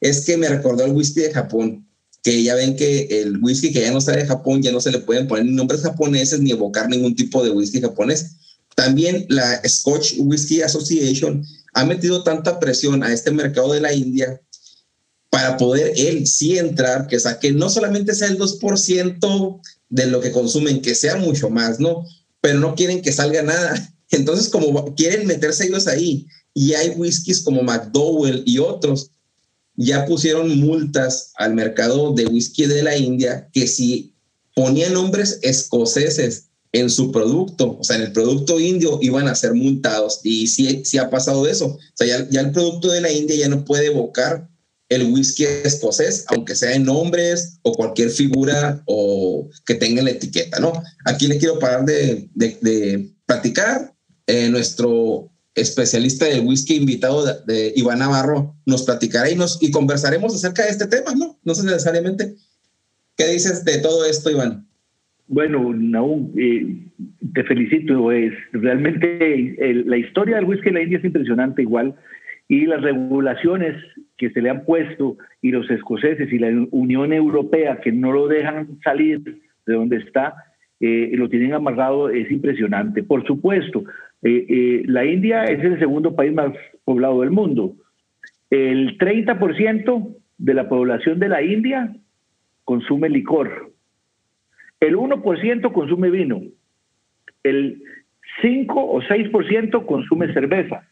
es 0.00 0.24
que 0.24 0.36
me 0.36 0.48
recordó 0.48 0.84
el 0.84 0.92
whisky 0.92 1.22
de 1.22 1.32
Japón, 1.32 1.88
que 2.22 2.44
ya 2.44 2.54
ven 2.54 2.76
que 2.76 3.08
el 3.10 3.42
whisky 3.42 3.72
que 3.72 3.80
ya 3.80 3.90
no 3.90 4.00
sale 4.00 4.18
de 4.18 4.26
Japón 4.26 4.62
ya 4.62 4.70
no 4.70 4.80
se 4.80 4.92
le 4.92 5.00
pueden 5.00 5.26
poner 5.26 5.46
nombres 5.46 5.82
japoneses 5.82 6.40
ni 6.40 6.52
evocar 6.52 6.88
ningún 6.88 7.16
tipo 7.16 7.42
de 7.42 7.50
whisky 7.50 7.80
japonés 7.80 8.36
también 8.76 9.26
la 9.28 9.60
Scotch 9.66 10.14
Whisky 10.18 10.62
Association 10.62 11.44
ha 11.72 11.84
metido 11.84 12.22
tanta 12.22 12.60
presión 12.60 13.02
a 13.02 13.12
este 13.12 13.32
mercado 13.32 13.72
de 13.72 13.80
la 13.80 13.92
India 13.92 14.40
para 15.30 15.56
poder 15.56 15.92
él 15.96 16.26
sí 16.26 16.58
entrar, 16.58 17.08
que 17.08 17.18
saque 17.18 17.52
no 17.52 17.68
solamente 17.68 18.14
sea 18.14 18.28
el 18.28 18.38
2% 18.38 19.60
de 19.88 20.06
lo 20.06 20.20
que 20.20 20.30
consumen, 20.30 20.82
que 20.82 20.94
sea 20.94 21.16
mucho 21.16 21.50
más, 21.50 21.80
¿no? 21.80 22.04
Pero 22.40 22.60
no 22.60 22.74
quieren 22.74 23.02
que 23.02 23.12
salga 23.12 23.42
nada. 23.42 23.94
Entonces, 24.10 24.48
como 24.48 24.94
quieren 24.94 25.26
meterse 25.26 25.66
ellos 25.66 25.86
ahí, 25.86 26.26
y 26.54 26.74
hay 26.74 26.90
whiskies 26.90 27.40
como 27.40 27.62
McDowell 27.62 28.42
y 28.46 28.58
otros, 28.58 29.10
ya 29.74 30.06
pusieron 30.06 30.58
multas 30.58 31.32
al 31.36 31.54
mercado 31.54 32.12
de 32.14 32.26
whisky 32.26 32.66
de 32.66 32.82
la 32.82 32.96
India 32.96 33.48
que 33.52 33.66
si 33.66 34.14
ponían 34.54 34.94
nombres 34.94 35.38
escoceses 35.42 36.45
en 36.78 36.90
su 36.90 37.10
producto, 37.10 37.78
o 37.78 37.84
sea, 37.84 37.96
en 37.96 38.02
el 38.02 38.12
producto 38.12 38.60
indio 38.60 38.98
iban 39.00 39.28
a 39.28 39.34
ser 39.34 39.54
multados 39.54 40.20
y 40.22 40.46
sí, 40.46 40.82
sí 40.84 40.98
ha 40.98 41.10
pasado 41.10 41.46
eso. 41.46 41.66
O 41.66 41.78
sea, 41.94 42.06
ya, 42.06 42.28
ya, 42.30 42.40
el 42.40 42.52
producto 42.52 42.88
de 42.88 43.00
la 43.00 43.10
India 43.10 43.36
ya 43.36 43.48
no 43.48 43.64
puede 43.64 43.86
evocar 43.86 44.48
el 44.88 45.12
whisky 45.12 45.44
escocés, 45.44 46.24
aunque 46.28 46.54
sea 46.54 46.74
en 46.74 46.84
nombres 46.84 47.58
o 47.62 47.72
cualquier 47.72 48.10
figura 48.10 48.82
o 48.86 49.48
que 49.64 49.74
tenga 49.74 50.02
la 50.02 50.10
etiqueta, 50.10 50.60
¿no? 50.60 50.72
Aquí 51.04 51.26
le 51.26 51.38
quiero 51.38 51.58
parar 51.58 51.84
de, 51.84 52.28
de, 52.34 53.12
platicar. 53.26 53.92
Eh, 54.28 54.48
nuestro 54.48 55.30
especialista 55.54 56.24
del 56.24 56.40
whisky 56.40 56.74
invitado 56.74 57.24
de, 57.46 57.72
Iván 57.76 58.00
Navarro 58.00 58.56
nos 58.66 58.82
platicará 58.82 59.30
y, 59.30 59.36
nos, 59.36 59.58
y 59.62 59.70
conversaremos 59.70 60.34
acerca 60.34 60.64
de 60.64 60.70
este 60.70 60.86
tema, 60.86 61.14
¿no? 61.14 61.38
No 61.44 61.54
sé 61.54 61.62
necesariamente. 61.62 62.36
¿Qué 63.16 63.28
dices 63.28 63.64
de 63.64 63.78
todo 63.78 64.04
esto, 64.04 64.30
Iván? 64.30 64.68
Bueno, 65.28 65.72
Naum, 65.74 66.32
eh, 66.36 66.66
te 67.34 67.44
felicito. 67.44 68.12
Es, 68.12 68.32
realmente 68.52 69.56
la 69.84 69.96
historia 69.96 70.36
del 70.36 70.44
whisky 70.44 70.68
en 70.68 70.74
la 70.74 70.82
India 70.82 70.98
es 70.98 71.04
impresionante 71.04 71.62
igual 71.62 71.94
y 72.48 72.66
las 72.66 72.82
regulaciones 72.82 73.76
que 74.16 74.30
se 74.30 74.40
le 74.40 74.50
han 74.50 74.64
puesto 74.64 75.16
y 75.42 75.50
los 75.50 75.68
escoceses 75.70 76.32
y 76.32 76.38
la 76.38 76.48
Unión 76.70 77.12
Europea 77.12 77.80
que 77.80 77.92
no 77.92 78.12
lo 78.12 78.28
dejan 78.28 78.78
salir 78.82 79.20
de 79.66 79.74
donde 79.74 79.96
está, 79.96 80.34
eh, 80.80 81.10
lo 81.14 81.28
tienen 81.28 81.54
amarrado, 81.54 82.08
es 82.08 82.30
impresionante. 82.30 83.02
Por 83.02 83.26
supuesto, 83.26 83.84
eh, 84.22 84.82
la 84.86 85.04
India 85.04 85.44
es 85.44 85.62
el 85.64 85.78
segundo 85.78 86.14
país 86.14 86.32
más 86.32 86.52
poblado 86.84 87.20
del 87.20 87.30
mundo. 87.30 87.74
El 88.48 88.96
30% 88.96 90.16
de 90.38 90.54
la 90.54 90.68
población 90.68 91.18
de 91.18 91.28
la 91.28 91.42
India 91.42 91.96
consume 92.64 93.08
licor 93.08 93.72
el 94.86 94.96
1% 94.96 95.72
consume 95.72 96.10
vino, 96.10 96.42
el 97.42 97.82
5 98.42 98.80
o 98.80 99.00
6% 99.02 99.86
consume 99.86 100.32
cerveza 100.32 100.86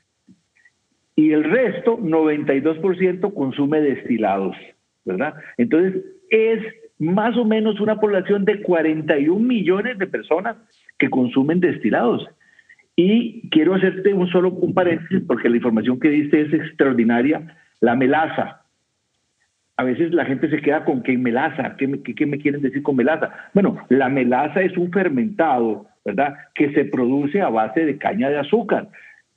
y 1.16 1.32
el 1.32 1.44
resto, 1.44 1.98
92%, 1.98 3.34
consume 3.34 3.80
destilados, 3.80 4.56
¿verdad? 5.04 5.34
Entonces, 5.56 6.02
es 6.30 6.60
más 6.98 7.36
o 7.36 7.44
menos 7.44 7.80
una 7.80 8.00
población 8.00 8.44
de 8.44 8.62
41 8.62 9.38
millones 9.38 9.98
de 9.98 10.06
personas 10.06 10.56
que 10.98 11.10
consumen 11.10 11.60
destilados. 11.60 12.26
Y 12.96 13.48
quiero 13.50 13.74
hacerte 13.74 14.12
un 14.12 14.28
solo 14.28 14.50
un 14.50 14.74
paréntesis 14.74 15.22
porque 15.26 15.48
la 15.48 15.56
información 15.56 15.98
que 15.98 16.10
diste 16.10 16.40
es 16.42 16.52
extraordinaria. 16.52 17.56
La 17.80 17.96
melaza, 17.96 18.63
a 19.76 19.84
veces 19.84 20.12
la 20.12 20.24
gente 20.24 20.48
se 20.48 20.60
queda 20.60 20.84
con 20.84 21.02
melaza, 21.18 21.76
¿qué 21.76 21.88
me, 21.88 22.02
qué, 22.02 22.26
me 22.26 22.38
quieren 22.38 22.62
decir 22.62 22.82
con 22.82 22.96
melaza? 22.96 23.30
Bueno, 23.54 23.78
la 23.88 24.08
melaza 24.08 24.60
es 24.62 24.76
un 24.76 24.92
fermentado, 24.92 25.86
¿verdad? 26.04 26.34
Que 26.54 26.72
se 26.72 26.84
produce 26.84 27.40
a 27.40 27.48
base 27.48 27.84
de 27.84 27.98
caña 27.98 28.30
de 28.30 28.38
azúcar. 28.38 28.88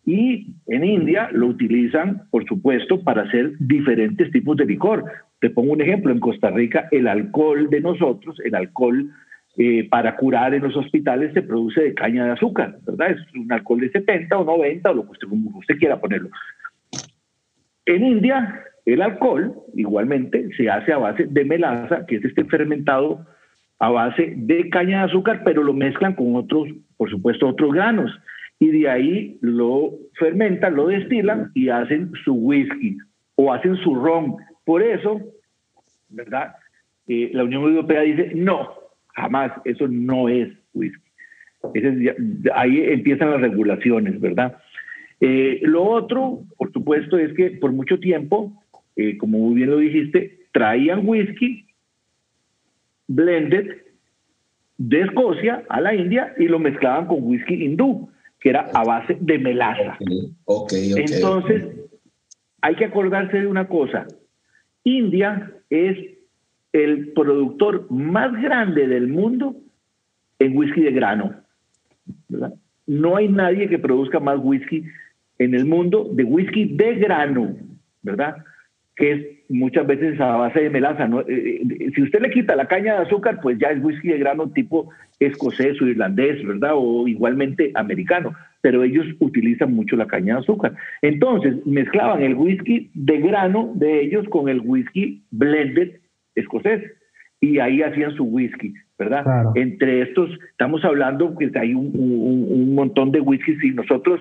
Y 0.06 0.54
en 0.68 0.86
India 0.86 1.30
lo 1.34 1.48
utilizan, 1.48 2.24
por 2.30 2.46
supuesto, 2.46 3.04
para 3.04 3.24
hacer 3.24 3.54
diferentes 3.60 4.32
tipos 4.32 4.56
de 4.58 4.66
licor. 4.66 5.04
Te 5.42 5.50
pongo 5.50 5.74
un 5.74 5.82
ejemplo, 5.82 6.12
en 6.12 6.20
Costa 6.20 6.50
Rica 6.50 6.88
el 6.92 7.08
alcohol 7.08 7.70
de 7.70 7.82
nosotros, 7.82 8.40
el 8.44 8.56
alcohol 8.56 9.12
eh, 9.58 9.88
para 9.90 10.16
curar 10.16 10.54
en 10.54 10.64
los 10.64 10.76
hospitales 10.76 11.34
se 11.34 11.42
produce 11.42 11.82
de 11.82 11.94
caña 11.96 12.26
de 12.26 12.32
azúcar, 12.32 12.78
¿verdad? 12.86 13.12
Es 13.12 13.36
un 13.36 13.52
alcohol 13.52 13.80
de 13.80 13.90
70 13.90 14.38
o 14.38 14.46
90 14.46 14.92
o 14.92 14.94
lo 14.94 15.06
que 15.06 15.12
usted, 15.12 15.28
como 15.28 15.58
usted 15.58 15.78
quiera 15.80 16.00
ponerlo. 16.00 16.30
En 17.88 18.06
India 18.06 18.64
el 18.88 19.02
alcohol, 19.02 19.54
igualmente, 19.76 20.50
se 20.56 20.70
hace 20.70 20.94
a 20.94 20.98
base 20.98 21.26
de 21.26 21.44
melaza, 21.44 22.06
que 22.06 22.16
es 22.16 22.26
este 22.26 22.46
fermentado 22.46 23.26
a 23.80 23.90
base 23.90 24.34
de 24.38 24.70
caña 24.70 25.00
de 25.00 25.10
azúcar, 25.10 25.42
pero 25.44 25.62
lo 25.62 25.74
mezclan 25.74 26.16
con 26.16 26.38
otros, 26.38 26.70
por 26.96 27.10
supuesto, 27.10 27.50
otros 27.50 27.74
granos. 27.74 28.18
Y 28.60 28.70
de 28.70 28.90
ahí 28.90 29.38
lo 29.42 29.92
fermentan, 30.14 30.76
lo 30.76 30.88
destilan 30.88 31.52
y 31.54 31.68
hacen 31.68 32.14
su 32.24 32.34
whisky 32.34 32.98
o 33.36 33.52
hacen 33.52 33.76
su 33.76 33.94
ron. 33.94 34.38
Por 34.64 34.82
eso, 34.82 35.20
¿verdad? 36.08 36.56
Eh, 37.10 37.30
la 37.34 37.44
Unión 37.44 37.64
Europea 37.64 38.02
dice, 38.02 38.32
no, 38.36 38.70
jamás, 39.16 39.52
eso 39.66 39.86
no 39.90 40.30
es 40.30 40.48
whisky. 40.74 41.04
ahí 42.56 42.84
empiezan 42.84 43.32
las 43.32 43.42
regulaciones, 43.42 44.20
¿verdad? 44.22 44.58
Eh, 45.20 45.60
lo 45.64 45.84
otro, 45.84 46.44
por 46.58 46.72
supuesto, 46.72 47.18
es 47.18 47.34
que 47.34 47.52
por 47.52 47.74
mucho 47.74 48.00
tiempo 48.00 48.64
eh, 48.98 49.18
como 49.18 49.38
muy 49.38 49.56
bien 49.56 49.70
lo 49.70 49.78
dijiste, 49.78 50.39
traían 50.52 51.08
whisky 51.08 51.66
blended 53.08 53.78
de 54.78 55.02
Escocia 55.02 55.64
a 55.70 55.80
la 55.80 55.95
India 55.95 56.34
y 56.38 56.48
lo 56.48 56.60
mezclaban 56.60 57.08
con 57.08 57.20
whisky 57.22 57.64
hindú, 57.64 58.10
que 58.39 58.50
era 58.50 58.70
a 58.74 58.84
base 58.84 59.18
de 59.20 59.38
melaza. 59.39 59.98
Entonces, 60.72 61.64
hay 62.62 62.76
que 62.76 62.86
acordarse 62.86 63.39
de 63.39 63.48
una 63.48 63.68
cosa. 63.68 64.08
India 64.84 65.52
es 65.70 65.98
el 66.74 67.14
productor 67.14 67.89
más 67.91 68.34
grande 68.41 68.88
del 68.88 69.08
mundo 69.08 69.56
en 70.39 70.58
whisky 70.58 70.82
de 70.82 70.91
grano. 70.91 71.36
No 72.88 73.16
hay 73.16 73.28
nadie 73.28 73.70
que 73.70 73.80
produzca 73.80 74.20
más 74.20 74.39
whisky 74.41 74.84
en 75.39 75.54
el 75.54 75.66
mundo 75.66 76.10
de 76.12 76.24
whisky 76.24 76.66
de 76.66 76.95
grano, 76.95 77.56
¿verdad? 78.02 78.38
Que 78.98 79.12
es 79.12 79.26
muchas 79.50 79.88
veces 79.88 80.20
a 80.20 80.36
base 80.36 80.62
de 80.62 80.70
melaza. 80.70 81.08
Eh, 81.28 81.62
eh, 81.80 81.91
si 81.95 82.02
usted 82.02 82.20
le 82.20 82.32
quita 82.32 82.56
la 82.56 82.68
caña 82.68 82.95
de 82.95 83.06
azúcar, 83.06 83.39
pues 83.41 83.58
ya 83.60 83.70
es 83.70 83.82
whisky 83.82 84.10
de 84.10 84.18
grano 84.18 84.50
tipo 84.50 84.89
escocés 85.20 85.80
o 85.82 85.88
irlandés, 85.88 86.45
¿verdad? 86.45 86.72
O 86.76 87.08
igualmente 87.08 87.72
americano, 87.76 88.34
pero 88.62 88.84
ellos 88.84 89.06
utilizan 89.20 89.74
mucho 89.74 89.95
la 89.95 90.08
caña 90.08 90.34
de 90.34 90.39
azúcar. 90.41 90.74
Entonces, 91.02 91.66
mezclaban 91.66 92.24
el 92.24 92.36
whisky 92.36 92.89
de 92.93 93.20
grano 93.20 93.72
de 93.76 94.02
ellos 94.02 94.28
con 94.30 94.50
el 94.50 94.62
whisky 94.62 95.24
blended 95.32 96.00
escocés 96.36 96.84
y 97.39 97.60
ahí 97.60 97.84
hacían 97.84 98.16
su 98.16 98.24
whisky, 98.26 98.74
¿verdad? 98.98 99.24
Entre 99.54 100.02
estos, 100.02 100.32
estamos 100.50 100.84
hablando 100.84 101.36
que 101.38 101.52
hay 101.56 101.76
un, 101.76 101.91
un 101.93 102.74
montón 102.74 103.12
de 103.12 103.20
whiskies 103.20 103.64
y 103.64 103.72
nosotros 103.72 104.20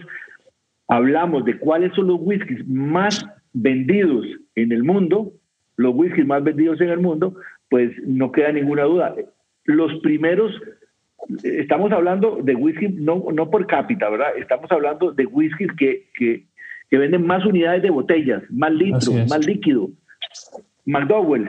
hablamos 0.86 1.46
de 1.46 1.58
cuáles 1.58 1.92
son 1.94 2.08
los 2.08 2.18
whiskies 2.20 2.66
más 2.68 3.26
vendidos 3.56 4.26
en 4.54 4.70
el 4.70 4.84
mundo, 4.84 5.32
los 5.76 5.94
whiskies 5.94 6.26
más 6.26 6.44
vendidos 6.44 6.80
en 6.80 6.90
el 6.90 7.00
mundo, 7.00 7.34
pues 7.70 7.90
no 8.06 8.30
queda 8.30 8.52
ninguna 8.52 8.82
duda. 8.82 9.14
Los 9.64 9.92
primeros, 10.00 10.52
estamos 11.42 11.90
hablando 11.90 12.40
de 12.42 12.54
whisky 12.54 12.88
no, 12.88 13.24
no 13.32 13.50
por 13.50 13.66
cápita, 13.66 14.10
¿verdad? 14.10 14.36
Estamos 14.36 14.70
hablando 14.70 15.10
de 15.12 15.24
whiskies 15.24 15.70
que, 15.78 16.06
que, 16.14 16.44
venden 16.90 17.26
más 17.26 17.44
unidades 17.46 17.82
de 17.82 17.90
botellas, 17.90 18.42
más 18.50 18.72
litros, 18.72 19.28
más 19.28 19.44
líquido. 19.46 19.88
McDowell, 20.84 21.48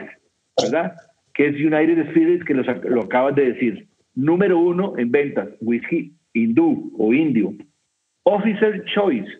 ¿verdad? 0.62 0.94
Que 1.34 1.48
es 1.48 1.54
United 1.56 2.10
Spirits, 2.10 2.44
que 2.44 2.54
lo, 2.54 3.02
acabas 3.02 3.34
de 3.34 3.52
decir. 3.52 3.86
Número 4.14 4.58
uno 4.58 4.94
en 4.96 5.12
ventas, 5.12 5.48
whisky 5.60 6.12
hindú 6.32 6.90
o 6.98 7.12
indio. 7.12 7.52
Officer 8.24 8.82
Choice, 8.94 9.30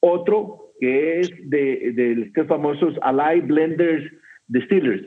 otro 0.00 0.63
que 0.80 1.20
es 1.20 1.30
de, 1.50 1.92
de 1.92 2.22
estos 2.22 2.46
famosos 2.46 2.98
Ally 3.02 3.40
Blenders 3.40 4.12
Distillers, 4.48 5.04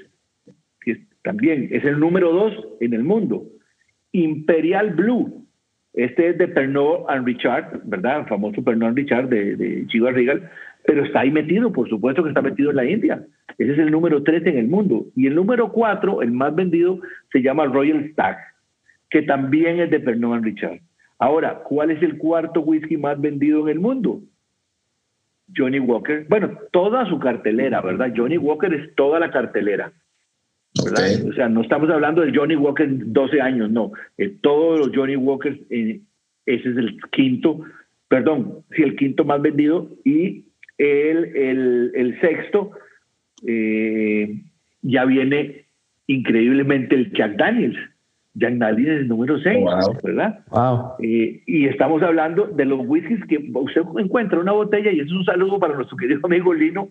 que 0.81 1.05
también 1.23 1.69
es 1.71 1.83
el 1.83 1.99
número 1.99 2.31
dos 2.31 2.53
en 2.79 2.93
el 2.93 3.03
mundo. 3.03 3.45
Imperial 4.11 4.91
Blue, 4.91 5.45
este 5.93 6.29
es 6.29 6.37
de 6.37 6.47
Pernod 6.47 7.09
and 7.09 7.25
Richard, 7.25 7.81
¿verdad? 7.85 8.21
El 8.21 8.25
famoso 8.27 8.63
Pernod 8.63 8.89
and 8.89 8.97
Richard 8.97 9.29
de, 9.29 9.55
de 9.55 9.87
Chivas 9.87 10.13
Regal, 10.13 10.49
pero 10.85 11.03
está 11.03 11.21
ahí 11.21 11.31
metido, 11.31 11.71
por 11.71 11.89
supuesto 11.89 12.23
que 12.23 12.29
está 12.29 12.41
metido 12.41 12.69
en 12.69 12.77
la 12.77 12.85
India. 12.85 13.25
Ese 13.57 13.73
es 13.73 13.79
el 13.79 13.91
número 13.91 14.23
13 14.23 14.49
en 14.49 14.57
el 14.57 14.67
mundo. 14.67 15.05
Y 15.15 15.27
el 15.27 15.35
número 15.35 15.71
4, 15.71 16.21
el 16.21 16.31
más 16.31 16.55
vendido, 16.55 16.99
se 17.31 17.41
llama 17.41 17.65
Royal 17.65 18.09
Stag, 18.11 18.37
que 19.09 19.23
también 19.23 19.79
es 19.79 19.89
de 19.89 19.99
Pernod 19.99 20.35
and 20.35 20.45
Richard. 20.45 20.79
Ahora, 21.19 21.63
¿cuál 21.63 21.91
es 21.91 22.01
el 22.03 22.17
cuarto 22.17 22.61
whisky 22.61 22.95
más 22.97 23.19
vendido 23.19 23.63
en 23.63 23.69
el 23.69 23.79
mundo? 23.79 24.21
Johnny 25.55 25.79
Walker. 25.79 26.25
Bueno, 26.29 26.57
toda 26.71 27.07
su 27.07 27.19
cartelera, 27.19 27.81
¿verdad? 27.81 28.13
Johnny 28.15 28.37
Walker 28.37 28.73
es 28.73 28.95
toda 28.95 29.19
la 29.19 29.31
cartelera. 29.31 29.91
O 30.79 31.33
sea, 31.33 31.49
no 31.49 31.61
estamos 31.61 31.89
hablando 31.89 32.21
del 32.21 32.37
Johnny 32.37 32.55
Walker 32.55 32.87
12 32.89 33.41
años, 33.41 33.71
no. 33.71 33.91
Eh, 34.17 34.35
todos 34.41 34.79
los 34.79 34.95
Johnny 34.95 35.15
Walkers, 35.15 35.57
eh, 35.69 36.01
ese 36.45 36.69
es 36.69 36.77
el 36.77 36.99
quinto, 37.11 37.61
perdón, 38.07 38.63
sí, 38.75 38.83
el 38.83 38.95
quinto 38.95 39.25
más 39.25 39.41
vendido 39.41 39.89
y 40.03 40.45
el, 40.77 41.35
el, 41.35 41.91
el 41.95 42.21
sexto 42.21 42.71
eh, 43.45 44.41
ya 44.81 45.05
viene 45.05 45.65
increíblemente 46.07 46.95
el 46.95 47.11
Jack 47.11 47.37
Daniels. 47.37 47.77
Jack 48.39 48.55
Daniels 48.55 48.89
es 48.89 49.01
el 49.01 49.07
número 49.07 49.39
6, 49.39 49.65
¿verdad? 50.03 50.39
y 50.99 51.65
estamos 51.65 52.01
hablando 52.03 52.45
de 52.47 52.65
los 52.65 52.81
whiskies 52.85 53.23
que 53.27 53.49
usted 53.53 53.81
encuentra 53.97 54.39
una 54.39 54.51
botella, 54.51 54.91
y 54.91 54.99
eso 54.99 55.07
es 55.07 55.19
un 55.19 55.25
saludo 55.25 55.59
para 55.59 55.75
nuestro 55.75 55.97
querido 55.97 56.19
amigo 56.23 56.53
Lino 56.53 56.89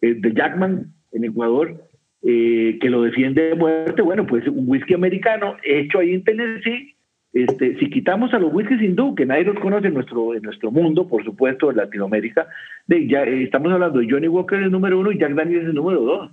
de 0.00 0.32
Jackman 0.34 0.92
en 1.12 1.24
Ecuador, 1.24 1.76
eh, 2.24 2.78
que 2.80 2.88
lo 2.88 3.02
defiende 3.02 3.42
de 3.48 3.54
muerte, 3.54 4.02
bueno, 4.02 4.26
pues 4.26 4.46
un 4.46 4.68
whisky 4.68 4.94
americano 4.94 5.56
hecho 5.64 5.98
ahí 5.98 6.14
en 6.14 6.24
Tennessee. 6.24 6.94
Este, 7.32 7.78
si 7.78 7.88
quitamos 7.88 8.32
a 8.34 8.38
los 8.38 8.52
whiskies 8.52 8.82
hindú, 8.82 9.14
que 9.14 9.26
nadie 9.26 9.44
los 9.44 9.58
conoce 9.58 9.88
en 9.88 9.94
nuestro, 9.94 10.34
en 10.34 10.42
nuestro 10.42 10.70
mundo, 10.70 11.08
por 11.08 11.24
supuesto, 11.24 11.70
en 11.70 11.78
Latinoamérica, 11.78 12.46
de, 12.86 13.08
ya, 13.08 13.24
eh, 13.24 13.42
estamos 13.42 13.72
hablando 13.72 14.00
de 14.00 14.06
Johnny 14.08 14.28
Walker 14.28 14.58
el 14.58 14.70
número 14.70 15.00
uno 15.00 15.10
y 15.10 15.18
Jack 15.18 15.34
Daniels 15.34 15.66
el 15.66 15.74
número 15.74 16.00
dos. 16.02 16.30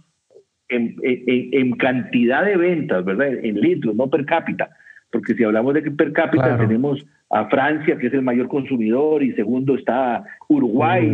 En, 0.70 0.95
en, 1.01 1.49
en, 1.51 1.72
cantidad 1.72 2.45
de 2.45 2.55
ventas, 2.55 3.03
¿verdad? 3.03 3.34
En 3.43 3.59
litros, 3.59 3.95
no 3.95 4.09
per 4.09 4.26
cápita. 4.26 4.70
Porque 5.11 5.34
si 5.34 5.43
hablamos 5.43 5.74
de 5.74 5.84
que 5.84 5.91
per 5.91 6.13
cápita 6.13 6.57
tenemos 6.57 7.03
a 7.32 7.45
Francia, 7.45 7.97
que 7.97 8.07
es 8.07 8.13
el 8.13 8.22
mayor 8.22 8.47
consumidor, 8.47 9.24
y 9.24 9.34
segundo 9.34 9.76
está 9.76 10.24
Uruguay, 10.47 11.11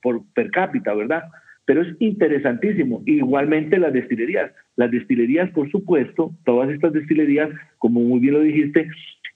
por 0.00 0.22
per 0.34 0.50
cápita, 0.50 0.94
¿verdad? 0.94 1.24
Pero 1.64 1.82
es 1.82 1.96
interesantísimo. 2.00 3.02
Igualmente 3.06 3.78
las 3.78 3.92
destilerías. 3.92 4.52
Las 4.76 4.90
destilerías, 4.90 5.50
por 5.50 5.70
supuesto, 5.70 6.32
todas 6.44 6.70
estas 6.70 6.92
destilerías, 6.92 7.50
como 7.78 8.00
muy 8.00 8.20
bien 8.20 8.34
lo 8.34 8.40
dijiste, 8.40 8.88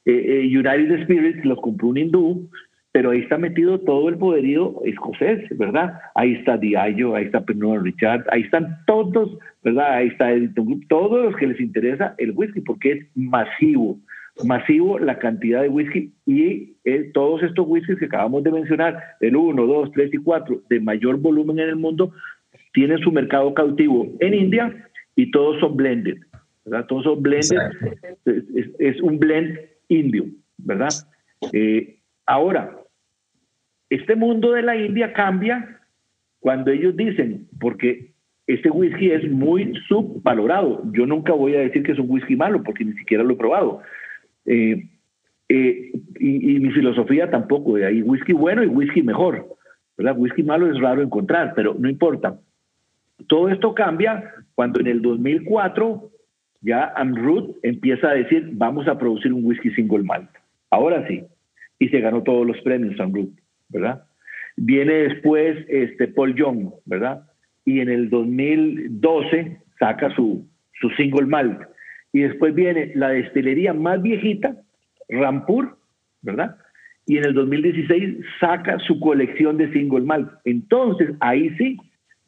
eh, 0.07 0.43
eh, 0.45 0.59
United 0.59 1.03
Spirits 1.05 1.45
los 1.45 1.61
compró 1.61 1.89
un 1.89 1.99
hindú, 1.99 2.49
pero 2.97 3.11
ahí 3.11 3.21
está 3.21 3.37
metido 3.37 3.79
todo 3.81 4.09
el 4.09 4.17
poderío 4.17 4.81
escocés, 4.87 5.47
¿verdad? 5.59 6.01
Ahí 6.15 6.33
está 6.33 6.57
Diageo, 6.57 7.15
ahí 7.15 7.27
está 7.27 7.45
Pernod 7.45 7.83
Richard, 7.83 8.25
ahí 8.31 8.41
están 8.41 8.79
todos, 8.87 9.37
¿verdad? 9.63 9.97
Ahí 9.97 10.09
está 10.09 10.33
Editon 10.33 10.65
Group, 10.65 10.89
todos 10.89 11.27
los 11.27 11.37
que 11.37 11.49
les 11.49 11.61
interesa 11.61 12.15
el 12.17 12.31
whisky, 12.31 12.63
porque 12.63 12.93
es 12.93 13.07
masivo 13.15 13.99
masivo 14.47 14.99
la 14.99 15.19
cantidad 15.19 15.61
de 15.61 15.69
whisky 15.69 16.11
y 16.25 16.77
eh, 16.85 17.11
todos 17.13 17.43
estos 17.43 17.67
whiskies 17.69 17.99
que 17.99 18.07
acabamos 18.07 18.43
de 18.45 18.53
mencionar, 18.53 18.99
el 19.21 19.37
1, 19.37 19.67
2, 19.67 19.93
3 19.93 20.15
y 20.15 20.17
4, 20.17 20.63
de 20.71 20.81
mayor 20.81 21.19
volumen 21.19 21.59
en 21.59 21.69
el 21.69 21.77
mundo, 21.77 22.15
tienen 22.73 22.97
su 23.01 23.13
mercado 23.13 23.53
cautivo 23.53 24.07
en 24.21 24.33
India 24.33 24.75
y 25.17 25.31
todos 25.33 25.61
son 25.61 25.77
blended, 25.77 26.17
¿verdad? 26.65 26.87
Todos 26.87 27.05
son 27.05 27.23
blended, 27.23 27.59
es, 28.79 29.03
un 29.03 29.19
blend 29.19 29.59
indio, 29.89 30.25
¿verdad? 30.57 30.89
Eh, 31.53 31.99
ahora, 32.25 32.75
este 33.91 34.17
mundo 34.17 34.53
de 34.53 34.63
la 34.63 34.77
India 34.77 35.13
cambia 35.13 35.81
cuando 36.41 36.71
ellos 36.71 36.97
dicen, 36.97 37.49
porque 37.61 38.13
este 38.47 38.71
whisky 38.71 39.11
es 39.11 39.31
muy 39.31 39.75
subvalorado. 39.89 40.83
Yo 40.93 41.07
nunca 41.07 41.33
voy 41.33 41.55
a 41.57 41.61
decir 41.61 41.83
que 41.83 41.93
es 41.93 41.99
un 41.99 42.11
whisky 42.11 42.37
malo 42.37 42.63
porque 42.63 42.85
ni 42.85 42.93
siquiera 42.93 43.25
lo 43.25 43.35
he 43.35 43.37
probado. 43.37 43.83
Eh, 44.45 44.89
eh, 45.49 45.93
y, 46.19 46.59
mi 46.61 46.71
filosofía 46.71 47.31
tampoco, 47.31 47.77
hay 47.77 48.03
whisky 48.03 48.33
bueno 48.33 48.63
y 48.63 48.67
whisky 48.67 49.03
mejor, 49.03 49.47
¿verdad? 49.97 50.17
Whisky 50.17 50.43
malo 50.43 50.71
es 50.71 50.81
raro 50.81 51.03
encontrar, 51.03 51.53
pero 51.55 51.75
no 51.79 51.89
importa. 51.89 52.39
Todo 53.29 53.49
esto 53.49 53.75
cambia 53.75 54.33
cuando 54.55 54.81
en 54.81 54.89
el 54.89 55.03
2004 55.03 56.11
ya 56.61 56.93
Amrut 56.97 57.57
empieza 57.63 58.11
a 58.11 58.15
decir, 58.15 58.51
vamos 58.53 58.89
a 58.89 58.99
producir 58.99 59.33
un 59.33 59.45
whisky 59.45 59.71
single 59.71 60.03
malt. 60.03 60.31
Ahora 60.71 61.07
sí. 61.07 61.25
Y 61.79 61.89
se 61.89 62.01
ganó 62.01 62.23
todos 62.23 62.47
los 62.47 62.61
premios 62.63 62.99
Amrut, 62.99 63.31
¿verdad? 63.69 64.05
Viene 64.57 64.93
después 64.93 65.65
este 65.69 66.09
Paul 66.09 66.35
Young, 66.35 66.71
¿verdad? 66.85 67.27
Y 67.65 67.81
en 67.81 67.89
el 67.89 68.09
2012 68.11 69.59
saca 69.79 70.15
su, 70.15 70.49
su 70.81 70.91
single 70.91 71.27
malt 71.27 71.63
y 72.13 72.21
después 72.21 72.55
viene 72.55 72.93
la 72.95 73.11
destilería 73.11 73.75
más 73.75 74.01
viejita, 74.01 74.57
Rampur, 75.09 75.77
¿verdad? 76.23 76.57
Y 77.07 77.19
en 77.19 77.25
el 77.25 77.35
2016 77.35 78.25
saca 78.41 78.79
su 78.81 78.99
colección 79.01 79.59
de 79.59 79.73
single 79.73 80.01
malt. 80.01 80.31
Entonces, 80.45 81.11
ahí 81.21 81.51
sí, 81.59 81.77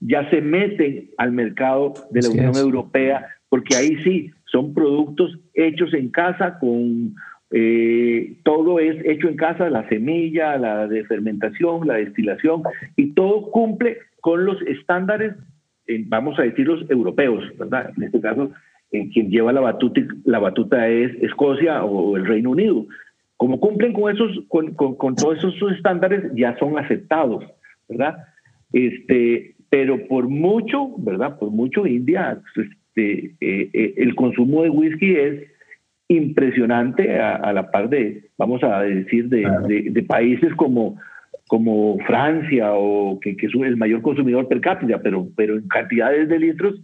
ya 0.01 0.29
se 0.31 0.41
meten 0.41 1.11
al 1.17 1.33
mercado 1.33 1.95
de 2.11 2.23
la 2.23 2.29
Unión 2.29 2.57
Europea, 2.57 3.27
porque 3.49 3.75
ahí 3.75 3.97
sí 4.05 4.31
son 4.45 4.75
productos 4.75 5.39
hechos 5.55 5.93
en 5.95 6.11
casa 6.11 6.59
con 6.59 7.15
eh, 7.51 8.37
todo 8.45 8.79
es 8.79 8.97
hecho 9.05 9.29
en 9.29 9.37
casa, 9.37 9.71
la 9.71 9.89
semilla, 9.89 10.57
la 10.59 10.87
de 10.87 11.05
fermentación, 11.05 11.87
la 11.87 11.95
destilación, 11.95 12.63
y 12.97 13.13
todo 13.15 13.51
cumple 13.51 13.99
con 14.21 14.45
los 14.45 14.61
estándares, 14.63 15.35
vamos 16.07 16.39
a 16.39 16.43
decir, 16.43 16.67
los 16.67 16.89
europeos, 16.91 17.45
¿verdad? 17.59 17.93
En 17.97 18.03
este 18.05 18.21
caso, 18.21 18.51
quien 18.91 19.31
lleva 19.31 19.53
la 19.53 19.61
batuta, 19.61 20.01
la 20.25 20.39
batuta 20.39 20.89
es 20.89 21.15
Escocia 21.23 21.85
o 21.85 22.17
el 22.17 22.27
Reino 22.27 22.51
Unido. 22.51 22.87
Como 23.37 23.61
cumplen 23.61 23.93
con 23.93 24.13
esos, 24.13 24.41
con, 24.49 24.75
todos 24.75 25.39
esos 25.39 25.73
estándares, 25.73 26.25
ya 26.35 26.59
son 26.59 26.79
aceptados, 26.79 27.45
¿verdad? 27.89 28.19
Este, 28.73 29.55
pero 29.71 30.07
por 30.09 30.29
mucho, 30.29 30.91
¿verdad? 30.99 31.39
Por 31.39 31.51
mucho 31.51 31.87
India, 31.87 32.41
este, 32.57 33.37
eh, 33.41 33.71
eh, 33.73 33.95
el 33.97 34.15
consumo 34.15 34.63
de 34.63 34.71
whisky 34.71 35.15
es 35.15 35.58
impresionante 36.09 37.21
a, 37.21 37.53
la 37.53 37.71
par 37.71 37.89
de, 37.89 38.31
vamos 38.39 38.63
a 38.65 38.81
decir, 38.81 39.29
de, 39.29 39.91
de 39.91 40.03
países 40.03 40.55
como 40.55 40.99
como 41.49 41.99
Francia 42.07 42.75
o 42.75 43.19
que, 43.21 43.37
que, 43.37 43.47
es 43.47 43.55
el 43.55 43.77
mayor 43.77 44.03
consumidor 44.03 44.47
per 44.47 44.61
cápita, 44.61 45.01
pero, 45.03 45.27
pero 45.35 45.57
en 45.57 45.67
cantidades 45.67 46.29
de 46.29 46.39
litros, 46.39 46.79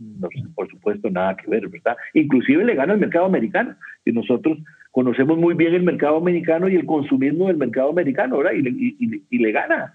por 0.55 0.68
supuesto, 0.70 1.11
nada 1.11 1.37
que 1.37 1.49
ver, 1.49 1.68
¿verdad? 1.68 1.97
Inclusive 2.14 2.64
le 2.64 2.75
gana 2.75 2.95
el 2.95 2.99
mercado 2.99 3.27
americano, 3.27 3.77
y 4.05 4.12
nosotros 4.12 4.59
conocemos 4.91 5.39
muy 5.39 5.55
bien 5.55 5.75
el 5.75 5.83
mercado 5.83 6.16
americano 6.16 6.68
y 6.68 6.77
el 6.77 6.87
consumismo 6.87 7.49
del 7.49 7.59
mercado 7.59 7.91
americano, 7.91 8.39
¿verdad? 8.39 8.53
Y, 8.55 9.39
le 9.39 9.53
gana. 9.53 9.95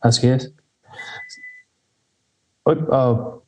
Así 0.00 0.28
es. 0.28 0.54
Uh, 2.64 3.40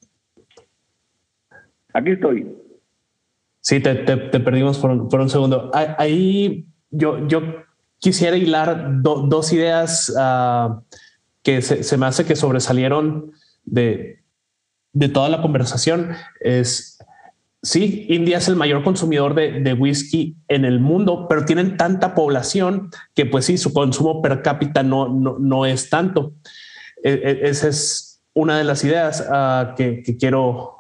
Aquí 1.95 2.11
estoy. 2.11 2.62
Sí, 3.63 3.79
te, 3.79 3.95
te, 3.95 4.17
perdimos 4.41 4.79
por 4.79 4.91
un, 4.91 5.09
por 5.09 5.21
un 5.21 5.31
segundo. 5.31 5.71
Ahí 5.73 6.67
yo, 6.91 7.29
yo 7.29 7.43
quisiera 7.99 8.37
hilar 8.37 9.01
dos 9.01 9.53
ideas 9.53 10.13
ah, 10.19 10.83
que 11.45 11.63
se, 11.63 11.97
me 11.97 12.07
hace 12.07 12.25
que 12.25 12.35
sobresalieron 12.35 13.31
de, 13.65 14.25
de 14.93 15.09
toda 15.09 15.29
la 15.29 15.41
conversación. 15.41 16.11
Es, 16.41 16.99
sí, 17.63 18.07
India 18.09 18.39
es 18.39 18.49
el 18.49 18.57
mayor 18.57 18.83
consumidor 18.83 19.35
de, 19.35 19.73
whisky 19.75 20.37
en 20.49 20.65
el 20.65 20.81
mundo, 20.81 21.27
pero 21.29 21.45
tienen 21.45 21.77
tanta 21.77 22.17
población 22.17 22.91
que 23.15 23.27
pues 23.27 23.45
sí, 23.45 23.59
su 23.59 23.73
consumo 23.73 24.21
per 24.23 24.43
cápita 24.43 24.83
no, 24.83 25.09
no, 25.09 25.67
es 25.67 25.89
tanto. 25.89 26.33
E, 27.05 27.13
e, 27.13 27.49
esa 27.49 27.69
es 27.69 28.25
una 28.35 28.59
de 28.59 28.65
las 28.65 28.83
ideas 28.83 29.25
ah, 29.31 29.75
que, 29.77 30.03
que 30.03 30.17
quiero... 30.17 30.75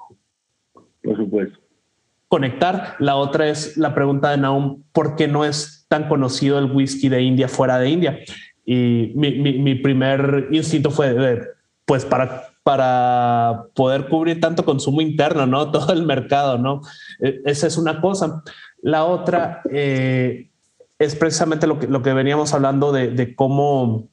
Por 1.00 1.16
supuesto 1.16 1.61
conectar. 2.32 2.96
La 2.98 3.16
otra 3.16 3.46
es 3.48 3.76
la 3.76 3.94
pregunta 3.94 4.30
de 4.30 4.38
Naum, 4.38 4.84
¿por 4.92 5.16
qué 5.16 5.28
no 5.28 5.44
es 5.44 5.84
tan 5.88 6.08
conocido 6.08 6.58
el 6.58 6.72
whisky 6.72 7.10
de 7.10 7.20
India 7.20 7.46
fuera 7.46 7.78
de 7.78 7.90
India? 7.90 8.18
Y 8.64 9.12
mi, 9.14 9.74
primer 9.74 10.48
instinto 10.50 10.90
fue, 10.90 11.42
pues 11.84 12.06
para 12.06 12.48
para 12.62 13.64
poder 13.74 14.08
cubrir 14.08 14.40
tanto 14.40 14.64
consumo 14.64 15.02
interno, 15.02 15.46
¿no? 15.46 15.70
Todo 15.72 15.92
el 15.92 16.04
mercado, 16.06 16.56
¿no? 16.56 16.80
E, 17.20 17.42
esa 17.44 17.66
es 17.66 17.76
una 17.76 18.00
cosa. 18.00 18.42
La 18.80 19.04
otra 19.04 19.60
eh, 19.70 20.48
es 20.98 21.14
precisamente 21.14 21.66
lo 21.66 21.78
que, 21.78 21.86
lo 21.86 22.00
que 22.02 22.14
veníamos 22.14 22.54
hablando 22.54 22.92
de, 22.92 23.34
cómo 23.36 24.08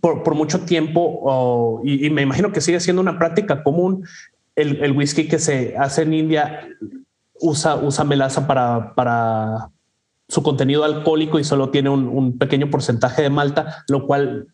por, 0.00 0.34
mucho 0.34 0.62
tiempo, 0.62 1.80
y, 1.84 2.10
me 2.10 2.22
imagino 2.22 2.50
que 2.50 2.60
sigue 2.60 2.80
siendo 2.80 3.00
una 3.00 3.16
práctica 3.16 3.62
común, 3.62 4.04
el, 4.56 4.82
el, 4.82 4.92
whisky 4.92 5.28
que 5.28 5.38
se 5.38 5.76
hace 5.76 6.02
en 6.02 6.14
India 6.14 6.68
usa, 7.40 7.76
usa 7.76 8.04
melaza 8.04 8.46
para, 8.46 8.94
para 8.94 9.70
su 10.28 10.42
contenido 10.42 10.84
alcohólico 10.84 11.38
y 11.38 11.44
solo 11.44 11.70
tiene 11.70 11.90
un, 11.90 12.38
pequeño 12.38 12.70
porcentaje 12.70 13.22
de 13.22 13.30
malta, 13.30 13.84
lo 13.88 14.06
cual 14.06 14.48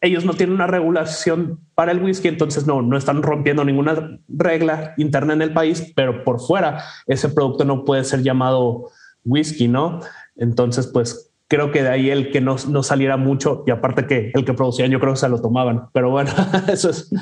ellos 0.00 0.24
no 0.26 0.34
tienen 0.34 0.54
una 0.54 0.66
regulación 0.66 1.60
para 1.74 1.92
el 1.92 2.02
whisky, 2.02 2.28
entonces 2.28 2.66
no, 2.66 2.82
no 2.82 2.98
están 2.98 3.22
rompiendo 3.22 3.64
ninguna 3.64 4.20
regla 4.28 4.92
interna 4.98 5.32
en 5.32 5.40
el 5.40 5.54
país, 5.54 5.92
pero 5.96 6.24
por 6.24 6.40
fuera 6.40 6.84
ese 7.06 7.30
producto 7.30 7.64
no 7.64 7.84
puede 7.84 8.04
ser 8.04 8.22
llamado 8.22 8.90
whisky, 9.24 9.66
¿no? 9.66 10.00
Entonces, 10.36 10.88
pues 10.88 11.30
creo 11.54 11.70
que 11.70 11.82
de 11.82 11.88
ahí 11.88 12.10
el 12.10 12.32
que 12.32 12.40
no, 12.40 12.56
no 12.68 12.82
saliera 12.82 13.16
mucho 13.16 13.62
y 13.64 13.70
aparte 13.70 14.06
que 14.06 14.32
el 14.34 14.44
que 14.44 14.54
producían 14.54 14.90
yo 14.90 14.98
creo 14.98 15.12
que 15.12 15.20
se 15.20 15.28
lo 15.28 15.40
tomaban, 15.40 15.84
pero 15.92 16.10
bueno, 16.10 16.30
eso 16.72 16.90
es, 16.90 17.12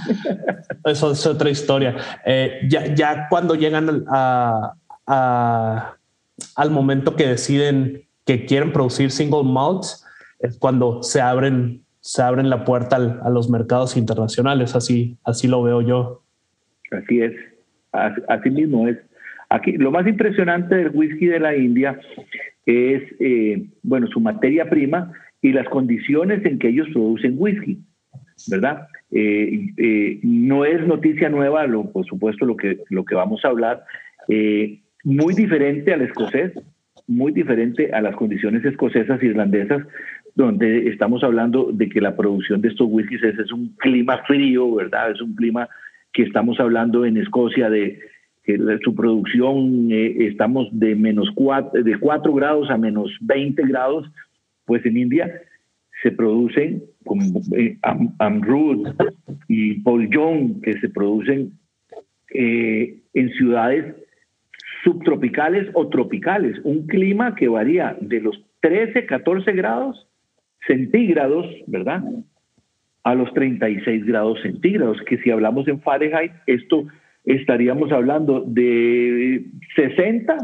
eso 0.87 1.12
es 1.12 1.26
otra 1.26 1.51
historia. 1.51 1.97
Eh, 2.24 2.61
ya, 2.66 2.95
ya 2.95 3.26
cuando 3.28 3.55
llegan 3.55 4.05
a, 4.09 4.74
al 6.57 6.70
momento 6.70 7.14
que 7.14 7.26
deciden 7.26 8.05
que 8.24 8.47
quieren 8.47 8.72
producir 8.72 9.11
single 9.11 9.45
malts, 9.45 10.03
es 10.41 10.57
cuando 10.59 11.03
se 11.03 11.20
abren 11.20 11.83
se 12.01 12.20
abren 12.20 12.51
la 12.51 12.64
puerta 12.64 12.97
a 12.97 13.30
los 13.30 13.49
mercados 13.49 13.97
internacionales. 13.97 14.74
Así, 14.74 15.18
así 15.24 15.47
lo 15.47 15.62
veo 15.62 15.83
yo. 15.83 16.22
Así 16.91 17.20
es, 17.20 17.33
así, 17.93 18.51
mismo 18.51 18.89
es. 18.89 18.99
Aquí, 19.51 19.72
lo 19.72 19.93
más 19.93 20.07
impresionante 20.07 20.74
del 20.74 20.91
whisky 20.93 21.26
de 21.26 21.39
la 21.39 21.55
India 21.55 22.01
es, 22.66 23.02
eh, 23.20 23.64
bueno, 23.82 24.06
su 24.08 24.20
materia 24.20 24.68
prima 24.68 25.12
y 25.40 25.52
las 25.52 25.68
condiciones 25.68 26.44
en 26.44 26.58
que 26.58 26.68
ellos 26.68 26.88
producen 26.92 27.34
whisky, 27.36 27.78
¿verdad? 28.48 28.86
Eh, 29.10 29.68
eh, 29.76 30.20
no 30.22 30.64
es 30.64 30.86
noticia 30.86 31.28
nueva, 31.28 31.66
lo, 31.66 31.90
por 31.90 32.06
supuesto, 32.06 32.46
lo 32.46 32.56
que, 32.56 32.78
lo 32.90 33.04
que 33.04 33.14
vamos 33.14 33.44
a 33.44 33.48
hablar. 33.48 33.84
muy 35.04 35.34
diferente 35.34 35.92
al 35.92 36.02
escocés, 36.02 36.52
muy 37.08 37.32
diferente 37.32 37.90
a 37.92 38.00
las 38.00 38.14
condiciones 38.14 38.64
escocesas 38.64 39.22
y 39.22 39.26
irlandesas, 39.26 39.82
donde 40.34 40.88
estamos 40.88 41.22
hablando 41.22 41.70
de 41.72 41.88
que 41.88 42.00
la 42.00 42.16
producción 42.16 42.60
de 42.60 42.68
estos 42.68 42.88
whiskies 42.90 43.22
es, 43.22 43.52
un 43.52 43.74
clima 43.76 44.18
frío, 44.26 44.74
¿verdad? 44.74 45.10
Es 45.10 45.20
un 45.20 45.34
clima 45.34 45.68
que 46.12 46.22
estamos 46.22 46.58
hablando 46.60 47.04
en 47.04 47.16
Escocia 47.16 47.68
de 47.68 48.00
que 48.45 48.59
su 48.82 48.95
producción 48.95 49.90
eh, 49.90 50.26
estamos 50.26 50.68
de 50.72 50.95
menos 50.97 51.28
cuatro, 51.34 51.82
de 51.82 51.99
4 51.99 52.32
grados 52.34 52.70
a 52.70 52.76
menos 52.76 53.16
20 53.20 53.62
grados, 53.66 54.11
pues 54.64 54.84
en 54.84 54.97
India 54.97 55.30
se 56.03 56.11
producen 56.11 56.82
como 57.05 57.40
eh, 57.57 57.78
Amrud 58.18 58.88
y 59.49 59.80
Paul 59.80 60.09
Young, 60.11 60.61
que 60.62 60.72
se 60.80 60.88
producen 60.88 61.53
eh, 62.34 62.99
en 63.14 63.30
ciudades 63.34 63.95
subtropicales 64.82 65.68
o 65.74 65.88
tropicales, 65.88 66.59
un 66.64 66.86
clima 66.86 67.36
que 67.36 67.49
varía 67.49 67.97
de 68.01 68.20
los 68.20 68.43
13, 68.61 69.07
14 69.07 69.53
grados 69.53 70.09
centígrados, 70.66 71.47
¿verdad? 71.66 72.03
A 73.05 73.14
los 73.14 73.32
36 73.34 74.05
grados 74.05 74.40
centígrados, 74.43 75.01
que 75.03 75.18
si 75.18 75.30
hablamos 75.30 75.68
en 75.68 75.80
Fahrenheit, 75.80 76.32
esto 76.47 76.86
estaríamos 77.24 77.92
hablando 77.92 78.44
de 78.46 79.44
60 79.76 80.36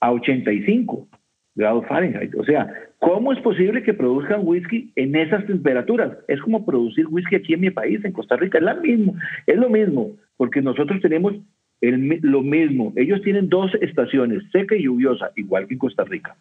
a 0.00 0.12
85 0.12 1.08
grados 1.54 1.86
Fahrenheit. 1.86 2.34
O 2.36 2.44
sea, 2.44 2.72
¿cómo 2.98 3.32
es 3.32 3.40
posible 3.40 3.82
que 3.82 3.92
produzcan 3.92 4.40
whisky 4.44 4.92
en 4.94 5.16
esas 5.16 5.44
temperaturas? 5.46 6.16
Es 6.28 6.40
como 6.40 6.64
producir 6.64 7.06
whisky 7.08 7.36
aquí 7.36 7.54
en 7.54 7.60
mi 7.60 7.70
país, 7.70 8.04
en 8.04 8.12
Costa 8.12 8.36
Rica. 8.36 8.58
Es 8.58 8.64
lo 8.64 8.76
mismo, 8.80 9.14
es 9.46 9.56
lo 9.56 9.68
mismo, 9.68 10.12
porque 10.36 10.62
nosotros 10.62 11.00
tenemos 11.00 11.34
lo 11.80 12.42
mismo. 12.42 12.92
Ellos 12.96 13.20
tienen 13.22 13.48
dos 13.48 13.72
estaciones, 13.80 14.42
seca 14.52 14.76
y 14.76 14.84
lluviosa, 14.84 15.32
igual 15.36 15.66
que 15.66 15.74
en 15.74 15.78
Costa 15.78 16.04
Rica. 16.04 16.36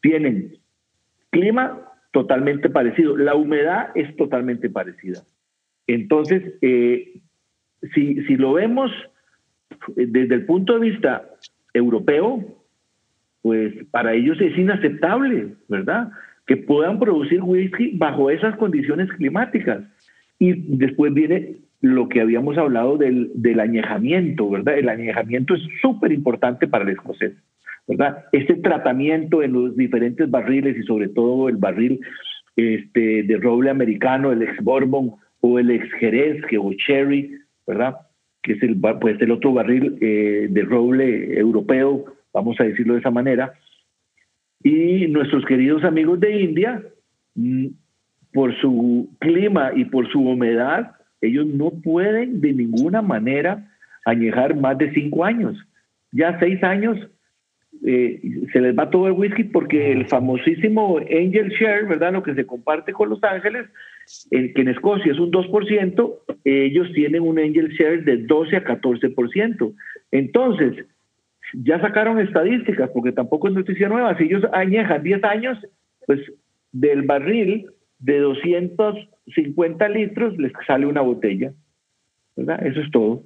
Tienen 0.00 0.54
clima 1.30 1.82
totalmente 2.12 2.70
parecido. 2.70 3.16
La 3.16 3.34
humedad 3.34 3.90
es 3.94 4.14
totalmente 4.16 4.70
parecida. 4.70 5.22
Entonces, 5.88 6.54
eh, 6.62 7.20
si, 7.94 8.22
si 8.24 8.36
lo 8.36 8.54
vemos 8.54 8.90
eh, 9.96 10.06
desde 10.08 10.34
el 10.34 10.46
punto 10.46 10.74
de 10.74 10.90
vista 10.90 11.28
europeo, 11.74 12.44
pues 13.42 13.72
para 13.90 14.14
ellos 14.14 14.40
es 14.40 14.56
inaceptable, 14.58 15.54
¿verdad? 15.68 16.10
Que 16.46 16.56
puedan 16.56 16.98
producir 16.98 17.42
whisky 17.42 17.92
bajo 17.96 18.30
esas 18.30 18.56
condiciones 18.56 19.10
climáticas. 19.12 19.84
Y 20.38 20.52
después 20.76 21.14
viene 21.14 21.56
lo 21.80 22.08
que 22.08 22.20
habíamos 22.20 22.58
hablado 22.58 22.96
del, 22.96 23.30
del 23.34 23.60
añejamiento, 23.60 24.50
¿verdad? 24.50 24.78
El 24.78 24.88
añejamiento 24.88 25.54
es 25.54 25.62
súper 25.80 26.12
importante 26.12 26.66
para 26.66 26.84
el 26.84 26.90
escocés. 26.90 27.34
¿verdad? 27.86 28.24
Este 28.32 28.54
tratamiento 28.54 29.42
en 29.42 29.52
los 29.52 29.76
diferentes 29.76 30.28
barriles 30.30 30.76
y 30.76 30.82
sobre 30.82 31.08
todo 31.08 31.48
el 31.48 31.56
barril 31.56 32.00
este, 32.56 33.22
de 33.22 33.36
roble 33.36 33.70
americano, 33.70 34.32
el 34.32 34.42
ex 34.42 34.62
Bourbon 34.62 35.12
o 35.40 35.58
el 35.58 35.70
ex 35.70 35.90
Jerez, 36.00 36.44
que 36.46 36.58
o 36.58 36.72
Cherry, 36.72 37.38
¿verdad? 37.66 37.96
Que 38.42 38.52
es 38.52 38.62
el, 38.62 38.80
pues, 39.00 39.20
el 39.20 39.30
otro 39.30 39.52
barril 39.52 39.98
eh, 40.00 40.48
de 40.50 40.62
roble 40.62 41.38
europeo, 41.38 42.04
vamos 42.32 42.56
a 42.60 42.64
decirlo 42.64 42.94
de 42.94 43.00
esa 43.00 43.10
manera. 43.10 43.54
Y 44.62 45.06
nuestros 45.08 45.44
queridos 45.44 45.84
amigos 45.84 46.20
de 46.20 46.40
India, 46.40 46.82
mm, 47.34 47.66
por 48.32 48.54
su 48.60 49.10
clima 49.18 49.72
y 49.74 49.86
por 49.86 50.10
su 50.10 50.20
humedad, 50.20 50.92
ellos 51.20 51.46
no 51.46 51.70
pueden 51.70 52.40
de 52.40 52.52
ninguna 52.52 53.02
manera 53.02 53.70
añejar 54.04 54.54
más 54.56 54.78
de 54.78 54.92
cinco 54.92 55.24
años. 55.24 55.56
Ya 56.12 56.38
seis 56.38 56.62
años 56.62 56.98
eh, 57.84 58.20
se 58.52 58.60
les 58.60 58.76
va 58.76 58.90
todo 58.90 59.06
el 59.06 59.12
whisky 59.12 59.44
porque 59.44 59.92
el 59.92 60.06
famosísimo 60.06 60.98
Angel 60.98 61.50
Share, 61.50 61.86
¿verdad? 61.86 62.12
Lo 62.12 62.22
que 62.22 62.34
se 62.34 62.46
comparte 62.46 62.92
con 62.92 63.10
Los 63.10 63.22
Ángeles, 63.22 63.66
que 64.30 64.52
en 64.54 64.68
Escocia 64.68 65.12
es 65.12 65.18
un 65.18 65.30
2%, 65.30 66.18
ellos 66.44 66.92
tienen 66.94 67.22
un 67.22 67.38
Angel 67.38 67.68
Share 67.70 68.04
de 68.04 68.18
12 68.18 68.56
a 68.56 68.64
14%. 68.64 69.74
Entonces, 70.12 70.86
ya 71.52 71.80
sacaron 71.80 72.18
estadísticas, 72.18 72.90
porque 72.90 73.12
tampoco 73.12 73.48
es 73.48 73.54
noticia 73.54 73.88
nueva, 73.88 74.16
si 74.16 74.24
ellos 74.24 74.44
añejan 74.52 75.02
10 75.02 75.24
años, 75.24 75.58
pues 76.06 76.20
del 76.72 77.02
barril 77.02 77.66
de 77.98 78.18
250 78.18 79.88
litros 79.88 80.36
les 80.38 80.52
sale 80.66 80.86
una 80.86 81.00
botella, 81.00 81.52
¿verdad? 82.36 82.66
Eso 82.66 82.80
es 82.80 82.90
todo. 82.90 83.24